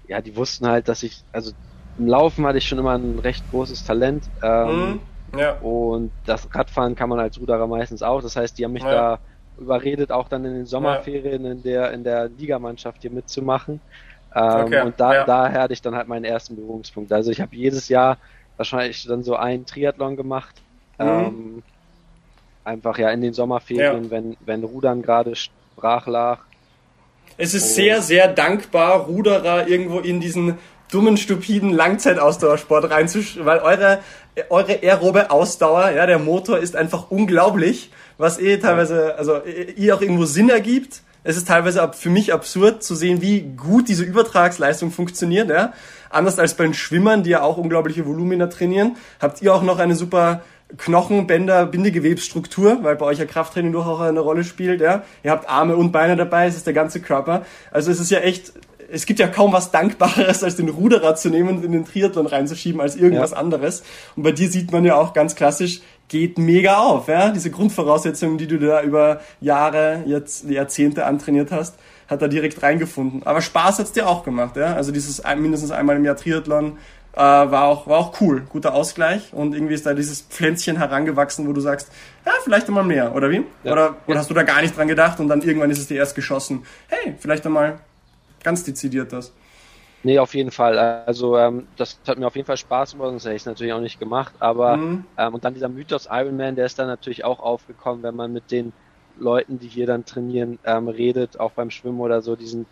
ja, 0.07 0.21
die 0.21 0.37
wussten 0.37 0.67
halt, 0.67 0.89
dass 0.89 1.03
ich, 1.03 1.25
also 1.33 1.53
im 1.99 2.07
Laufen 2.07 2.47
hatte 2.47 2.59
ich 2.59 2.69
schon 2.69 2.79
immer 2.79 2.99
ein 2.99 3.19
recht 3.19 3.43
großes 3.51 3.83
Talent. 3.85 4.25
Ähm, 4.43 5.01
mhm, 5.33 5.39
ja. 5.39 5.55
Und 5.61 6.13
das 6.27 6.47
Radfahren 6.55 6.95
kann 6.95 7.09
man 7.09 7.19
als 7.19 7.41
Ruderer 7.41 7.67
meistens 7.67 8.03
auch. 8.03 8.21
Das 8.21 8.37
heißt, 8.37 8.59
die 8.59 8.67
haben 8.67 8.73
mich 8.73 8.83
ja. 8.83 8.91
da 8.91 9.19
überredet, 9.59 10.13
auch 10.13 10.29
dann 10.29 10.45
in 10.45 10.53
den 10.53 10.67
Sommerferien 10.67 11.47
in 11.47 11.63
der 11.63 11.93
in 11.93 12.05
der 12.05 12.29
Ligamannschaft 12.29 13.01
hier 13.01 13.11
mitzumachen. 13.11 13.81
Ähm, 14.35 14.67
okay, 14.67 14.83
und 14.83 15.01
da, 15.01 15.15
ja. 15.15 15.25
daher 15.25 15.63
hatte 15.63 15.73
ich 15.73 15.81
dann 15.81 15.97
halt 15.97 16.07
meinen 16.07 16.27
ersten 16.27 16.55
Berührungspunkt. 16.57 17.11
Also 17.13 17.31
ich 17.31 17.41
habe 17.41 17.57
jedes 17.57 17.89
Jahr 17.89 18.19
wahrscheinlich 18.59 19.07
dann 19.07 19.23
so 19.23 19.37
ein 19.37 19.65
Triathlon 19.65 20.17
gemacht. 20.17 20.55
Mhm. 20.99 21.07
Ähm, 21.07 21.63
einfach 22.65 22.99
ja 22.99 23.11
in 23.11 23.23
den 23.23 23.33
Sommerferien, 23.33 24.05
ja. 24.05 24.11
wenn, 24.11 24.37
wenn 24.45 24.63
Rudern 24.63 25.01
gerade 25.01 25.33
brach 25.77 26.07
lag. 26.07 26.41
Es 27.39 27.55
ist 27.55 27.73
oh. 27.73 27.75
sehr, 27.75 28.03
sehr 28.03 28.29
dankbar, 28.29 29.07
Ruderer 29.07 29.69
irgendwo 29.69 30.01
in 30.01 30.21
diesen 30.21 30.59
dummen, 30.91 31.17
stupiden 31.17 31.71
Langzeitausdauersport 31.71 32.91
reinzusch, 32.91 33.39
weil 33.43 33.59
eure, 33.59 34.01
eure 34.51 34.83
aerobe 34.83 35.31
Ausdauer, 35.31 35.91
ja, 35.91 36.07
der 36.07 36.19
Motor 36.19 36.59
ist 36.59 36.77
einfach 36.77 37.11
unglaublich, 37.11 37.91
was 38.17 38.39
eh 38.39 38.59
teilweise, 38.59 39.17
also 39.17 39.41
ihr 39.45 39.95
auch 39.95 40.01
irgendwo 40.01 40.25
Sinn 40.25 40.51
ergibt. 40.51 41.03
Es 41.25 41.37
ist 41.37 41.49
teilweise 41.49 41.91
für 41.95 42.11
mich 42.11 42.33
absurd 42.33 42.83
zu 42.83 42.95
sehen, 42.95 43.21
wie 43.21 43.43
gut 43.43 43.89
diese 43.89 44.05
Übertragsleistung 44.05 44.91
funktioniert, 44.91 45.51
ja. 45.51 45.73
Anders 46.11 46.39
als 46.39 46.55
bei 46.55 46.65
den 46.65 46.75
Schwimmern, 46.75 47.23
die 47.23 47.31
ja 47.31 47.43
auch 47.43 47.59
unglaubliche 47.59 48.07
Volumina 48.07 48.47
trainieren, 48.47 48.97
habt 49.21 49.43
ihr 49.43 49.55
auch 49.55 49.63
noch 49.63 49.79
eine 49.79 49.95
super 49.95 50.43
Knochen, 50.77 51.27
Bänder, 51.27 51.67
Bindegewebsstruktur, 51.67 52.79
weil 52.83 52.97
bei 52.97 53.07
euch 53.07 53.19
ja 53.19 53.25
Krafttraining 53.25 53.73
doch 53.73 53.87
auch 53.87 54.01
eine 54.01 54.21
Rolle 54.21 54.45
spielt, 54.45 54.81
ja. 54.81 55.03
Ihr 55.23 55.31
habt 55.31 55.49
Arme 55.49 55.77
und 55.77 55.93
Beine 55.93 56.17
dabei, 56.17 56.47
es 56.47 56.57
ist 56.57 56.67
der 56.67 56.75
ganze 56.75 57.01
Körper. 57.01 57.45
Also 57.71 57.91
es 57.91 58.01
ist 58.01 58.11
ja 58.11 58.19
echt, 58.19 58.53
es 58.91 59.07
gibt 59.07 59.19
ja 59.19 59.29
kaum 59.29 59.53
was 59.53 59.71
Dankbareres, 59.71 60.45
als 60.45 60.57
den 60.57 60.69
Ruderer 60.69 61.15
zu 61.15 61.31
nehmen 61.31 61.57
und 61.57 61.65
in 61.65 61.73
den 61.73 61.87
Triathlon 61.87 62.27
reinzuschieben, 62.27 62.81
als 62.81 62.97
irgendwas 62.97 63.31
ja. 63.31 63.39
anderes. 63.39 63.83
Und 64.15 64.25
bei 64.25 64.33
dir 64.33 64.51
sieht 64.51 64.71
man 64.71 64.85
ja 64.85 64.97
auch 64.97 65.15
ganz 65.15 65.35
klassisch, 65.35 65.81
geht 66.09 66.39
mega 66.39 66.79
auf, 66.79 67.09
ja. 67.09 67.31
Diese 67.31 67.51
Grundvoraussetzungen, 67.51 68.39
die 68.39 68.47
du 68.47 68.59
da 68.59 68.83
über 68.83 69.21
Jahre, 69.41 70.03
jetzt 70.07 70.49
Jahrzehnte 70.49 71.07
antrainiert 71.07 71.53
hast, 71.53 71.77
hat 72.09 72.23
er 72.23 72.29
direkt 72.29 72.63
reingefunden. 72.63 73.23
Aber 73.25 73.41
Spaß 73.41 73.79
hat's 73.79 73.93
dir 73.93 74.09
auch 74.09 74.25
gemacht, 74.25 74.57
ja. 74.57 74.75
Also 74.75 74.93
dieses 74.93 75.23
mindestens 75.37 75.71
einmal 75.71 75.97
im 75.97 76.05
Jahr 76.05 76.17
Triathlon 76.17 76.79
äh, 77.15 77.21
war 77.21 77.65
auch 77.65 77.87
war 77.87 77.99
auch 77.99 78.21
cool, 78.21 78.43
guter 78.49 78.75
Ausgleich 78.75 79.33
und 79.33 79.55
irgendwie 79.55 79.75
ist 79.75 79.87
da 79.87 79.95
dieses 79.95 80.23
Pflänzchen 80.23 80.77
herangewachsen, 80.77 81.49
wo 81.49 81.53
du 81.53 81.61
sagst, 81.61 81.91
ja 82.25 82.33
vielleicht 82.45 82.69
einmal 82.69 82.85
mehr, 82.85 83.15
oder 83.15 83.31
wie? 83.31 83.45
Ja. 83.65 83.73
Oder, 83.73 83.97
oder 84.07 84.19
hast 84.19 84.31
du 84.31 84.35
da 84.35 84.43
gar 84.43 84.63
nicht 84.63 84.77
dran 84.77 84.89
gedacht 84.89 85.19
und 85.21 85.29
dann 85.29 85.43
irgendwann 85.43 85.71
ist 85.71 85.79
es 85.79 85.89
dir 85.89 85.97
erst 85.97 86.15
geschossen, 86.15 86.65
hey, 86.89 87.15
vielleicht 87.19 87.45
einmal 87.45 87.81
ganz 88.43 88.63
dezidiert 88.65 89.13
das. 89.13 89.33
Nee, 90.05 90.19
auf 90.19 90.35
jeden 90.35 90.51
Fall. 90.51 90.79
Also 90.79 91.37
ähm, 91.37 91.67
das 91.77 91.99
hat 92.07 92.19
mir 92.19 92.27
auf 92.27 92.37
jeden 92.37 92.47
Fall 92.47 92.57
Spaß 92.57 92.93
gemacht, 92.93 93.11
sonst 93.11 93.25
hätte 93.25 93.35
ich 93.35 93.43
es 93.43 93.47
natürlich 93.47 93.73
auch 93.73 93.81
nicht 93.81 93.99
gemacht. 93.99 94.33
Aber 94.39 94.77
mhm. 94.77 95.05
ähm, 95.17 95.35
und 95.35 95.45
dann 95.45 95.55
dieser 95.55 95.69
Mythos 95.69 96.09
Iron 96.11 96.37
Man, 96.37 96.55
der 96.55 96.67
ist 96.67 96.79
dann 96.79 96.87
natürlich 96.87 97.25
auch 97.25 97.41
aufgekommen, 97.41 98.03
wenn 98.03 98.15
man 98.15 98.33
mit 98.33 98.51
den 98.51 98.73
Leuten, 99.19 99.59
die 99.59 99.67
hier 99.67 99.87
dann 99.87 100.05
trainieren, 100.05 100.59
ähm, 100.65 100.89
redet, 100.89 101.41
auch 101.41 101.53
beim 101.53 101.71
Schwimmen 101.71 102.01
oder 102.01 102.23
so, 102.23 102.37
die, 102.37 102.47
sind, 102.47 102.67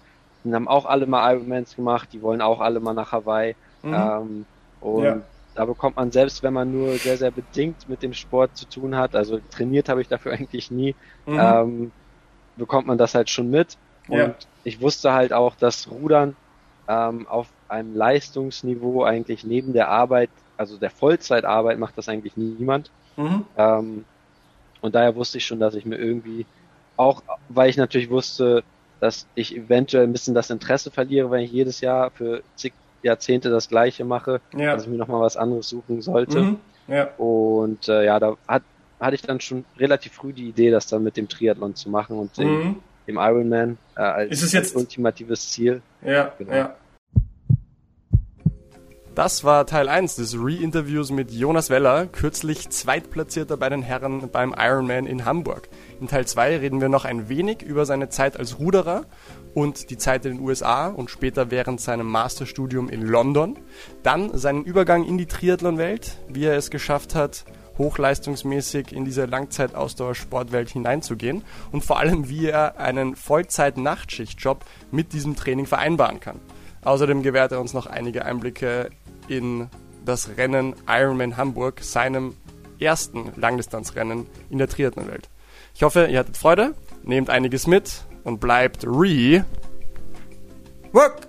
die 0.45 0.55
haben 0.55 0.69
auch 0.69 0.87
alle 0.87 1.07
mal 1.07 1.35
Ironmans 1.35 1.75
gemacht, 1.75 2.11
die 2.13 2.23
wollen 2.23 2.41
auch 2.41 2.61
alle 2.61 2.79
mal 2.79 2.95
nach 2.95 3.11
Hawaii. 3.11 3.57
Mhm. 3.83 3.95
Ähm, 3.95 4.47
und 4.81 5.05
ja. 5.05 5.21
da 5.57 5.65
bekommt 5.65 5.97
man 5.97 6.13
selbst, 6.13 6.45
wenn 6.45 6.53
man 6.53 6.71
nur 6.71 6.95
sehr, 6.95 7.17
sehr 7.17 7.33
bedingt 7.33 7.89
mit 7.89 8.05
dem 8.05 8.15
Sport 8.15 8.57
zu 8.57 8.69
tun 8.69 8.97
hat, 8.97 9.17
also 9.17 9.41
trainiert 9.51 9.89
habe 9.89 10.01
ich 10.01 10.09
dafür 10.09 10.33
eigentlich 10.39 10.71
nie, 10.71 10.95
mhm. 11.27 11.41
ähm, 11.41 11.93
bekommt 12.57 12.87
man 12.87 12.99
das 12.99 13.17
halt 13.17 13.31
schon 13.31 13.51
mit. 13.51 13.77
Und 14.09 14.19
ja. 14.19 14.35
ich 14.63 14.81
wusste 14.81 15.13
halt 15.13 15.33
auch, 15.33 15.57
dass 15.57 15.91
Rudern 15.91 16.37
ähm, 16.89 17.27
auf 17.29 17.49
einem 17.69 17.95
Leistungsniveau 17.97 19.05
eigentlich 19.05 19.45
neben 19.45 19.73
der 19.73 19.89
Arbeit, 19.89 20.31
also 20.57 20.77
der 20.77 20.91
Vollzeitarbeit 20.91 21.79
macht 21.79 21.99
das 21.99 22.09
eigentlich 22.09 22.37
niemand. 22.37 22.91
Mhm. 23.17 23.45
Ähm, 23.57 24.05
und 24.81 24.95
daher 24.95 25.17
wusste 25.17 25.39
ich 25.39 25.47
schon, 25.47 25.61
dass 25.61 25.75
ich 25.75 25.85
mir 25.85 25.97
irgendwie 25.97 26.47
auch, 26.97 27.23
weil 27.49 27.71
ich 27.71 27.77
natürlich 27.77 28.11
wusste, 28.11 28.63
dass 29.01 29.27
ich 29.35 29.55
eventuell 29.55 30.05
ein 30.05 30.13
bisschen 30.13 30.35
das 30.35 30.51
Interesse 30.51 30.91
verliere, 30.91 31.31
wenn 31.31 31.43
ich 31.43 31.53
jedes 31.53 31.81
Jahr 31.81 32.11
für 32.11 32.43
zig 32.55 32.73
Jahrzehnte 33.03 33.51
das 33.51 33.69
Gleiche 33.69 34.05
mache, 34.05 34.41
ja. 34.57 34.73
dass 34.73 34.85
ich 34.85 34.89
mir 34.89 34.97
nochmal 34.97 35.21
was 35.21 35.37
anderes 35.37 35.69
suchen 35.69 36.03
sollte. 36.03 36.41
Mhm. 36.41 36.57
Ja. 36.89 37.11
Und 37.17 37.89
äh, 37.89 38.05
ja, 38.05 38.19
da 38.19 38.37
hat, 38.49 38.63
hatte 38.99 39.15
ich 39.15 39.23
dann 39.23 39.41
schon 39.41 39.65
relativ 39.79 40.13
früh 40.13 40.33
die 40.33 40.49
Idee, 40.49 40.71
das 40.71 40.87
dann 40.87 41.03
mit 41.03 41.17
dem 41.17 41.29
Triathlon 41.29 41.75
zu 41.75 41.91
machen 41.91 42.19
und 42.19 42.37
mhm. 42.39 42.77
Dem 43.07 43.17
Ironman 43.17 43.79
äh, 43.97 44.01
als 44.01 44.33
ist 44.33 44.43
es 44.43 44.53
jetzt 44.53 44.77
ultimatives 44.77 45.51
Ziel. 45.51 45.83
Ja, 46.03 46.33
genau. 46.39 46.53
ja. 46.53 46.77
Das 49.17 49.45
war 49.45 49.67
Teil 49.67 49.89
1 49.89 50.17
des 50.17 50.39
Re-Interviews 50.39 51.11
mit 51.11 51.31
Jonas 51.31 51.71
Weller, 51.71 52.07
kürzlich 52.07 52.69
Zweitplatzierter 52.69 53.57
bei 53.57 53.71
den 53.71 53.81
Herren 53.81 54.29
beim 54.31 54.55
Ironman 54.55 55.07
in 55.07 55.25
Hamburg. 55.25 55.71
In 56.03 56.07
Teil 56.07 56.27
2 56.27 56.59
reden 56.59 56.83
wir 56.83 56.91
noch 56.91 57.07
ein 57.07 57.31
wenig 57.31 57.63
über 57.63 57.87
seine 57.87 58.11
Zeit 58.11 58.39
als 58.39 58.59
Ruderer 58.59 59.07
und 59.55 59.89
die 59.89 59.97
Zeit 59.97 60.27
in 60.27 60.33
den 60.37 60.41
USA 60.45 60.89
und 60.89 61.09
später 61.09 61.51
während 61.51 61.81
seinem 61.81 62.07
Masterstudium 62.09 62.91
in 62.91 63.01
London. 63.01 63.59
Dann 64.03 64.37
seinen 64.37 64.65
Übergang 64.65 65.03
in 65.03 65.17
die 65.17 65.25
Triathlon-Welt, 65.25 66.19
wie 66.29 66.45
er 66.45 66.59
es 66.59 66.69
geschafft 66.69 67.15
hat, 67.15 67.47
hochleistungsmäßig 67.79 68.93
in 68.93 69.05
diese 69.05 69.27
Langzeitausdauersportwelt 69.27 70.71
hineinzugehen 70.71 71.43
und 71.73 71.85
vor 71.85 71.99
allem, 71.99 72.29
wie 72.29 72.47
er 72.47 72.79
einen 72.79 73.17
Vollzeit-Nachtschichtjob 73.17 74.65
mit 74.91 75.13
diesem 75.13 75.37
Training 75.37 75.67
vereinbaren 75.67 76.21
kann. 76.21 76.41
Außerdem 76.83 77.23
gewährt 77.23 77.53
er 77.53 77.61
uns 77.61 77.75
noch 77.75 77.87
einige 77.87 78.25
Einblicke 78.25 78.91
in 79.29 79.69
das 80.05 80.37
Rennen 80.37 80.75
Ironman 80.89 81.37
Hamburg, 81.37 81.81
seinem 81.83 82.35
ersten 82.79 83.33
Langdistanzrennen 83.37 84.27
in 84.51 84.59
der 84.59 84.69
Triathlon-Welt. 84.69 85.29
Ich 85.75 85.83
hoffe, 85.83 86.07
ihr 86.07 86.21
hattet 86.21 86.37
Freude, 86.37 86.75
nehmt 87.03 87.29
einiges 87.29 87.67
mit 87.67 88.05
und 88.25 88.41
bleibt 88.41 88.85
re. 88.85 89.45
Work! 90.93 91.26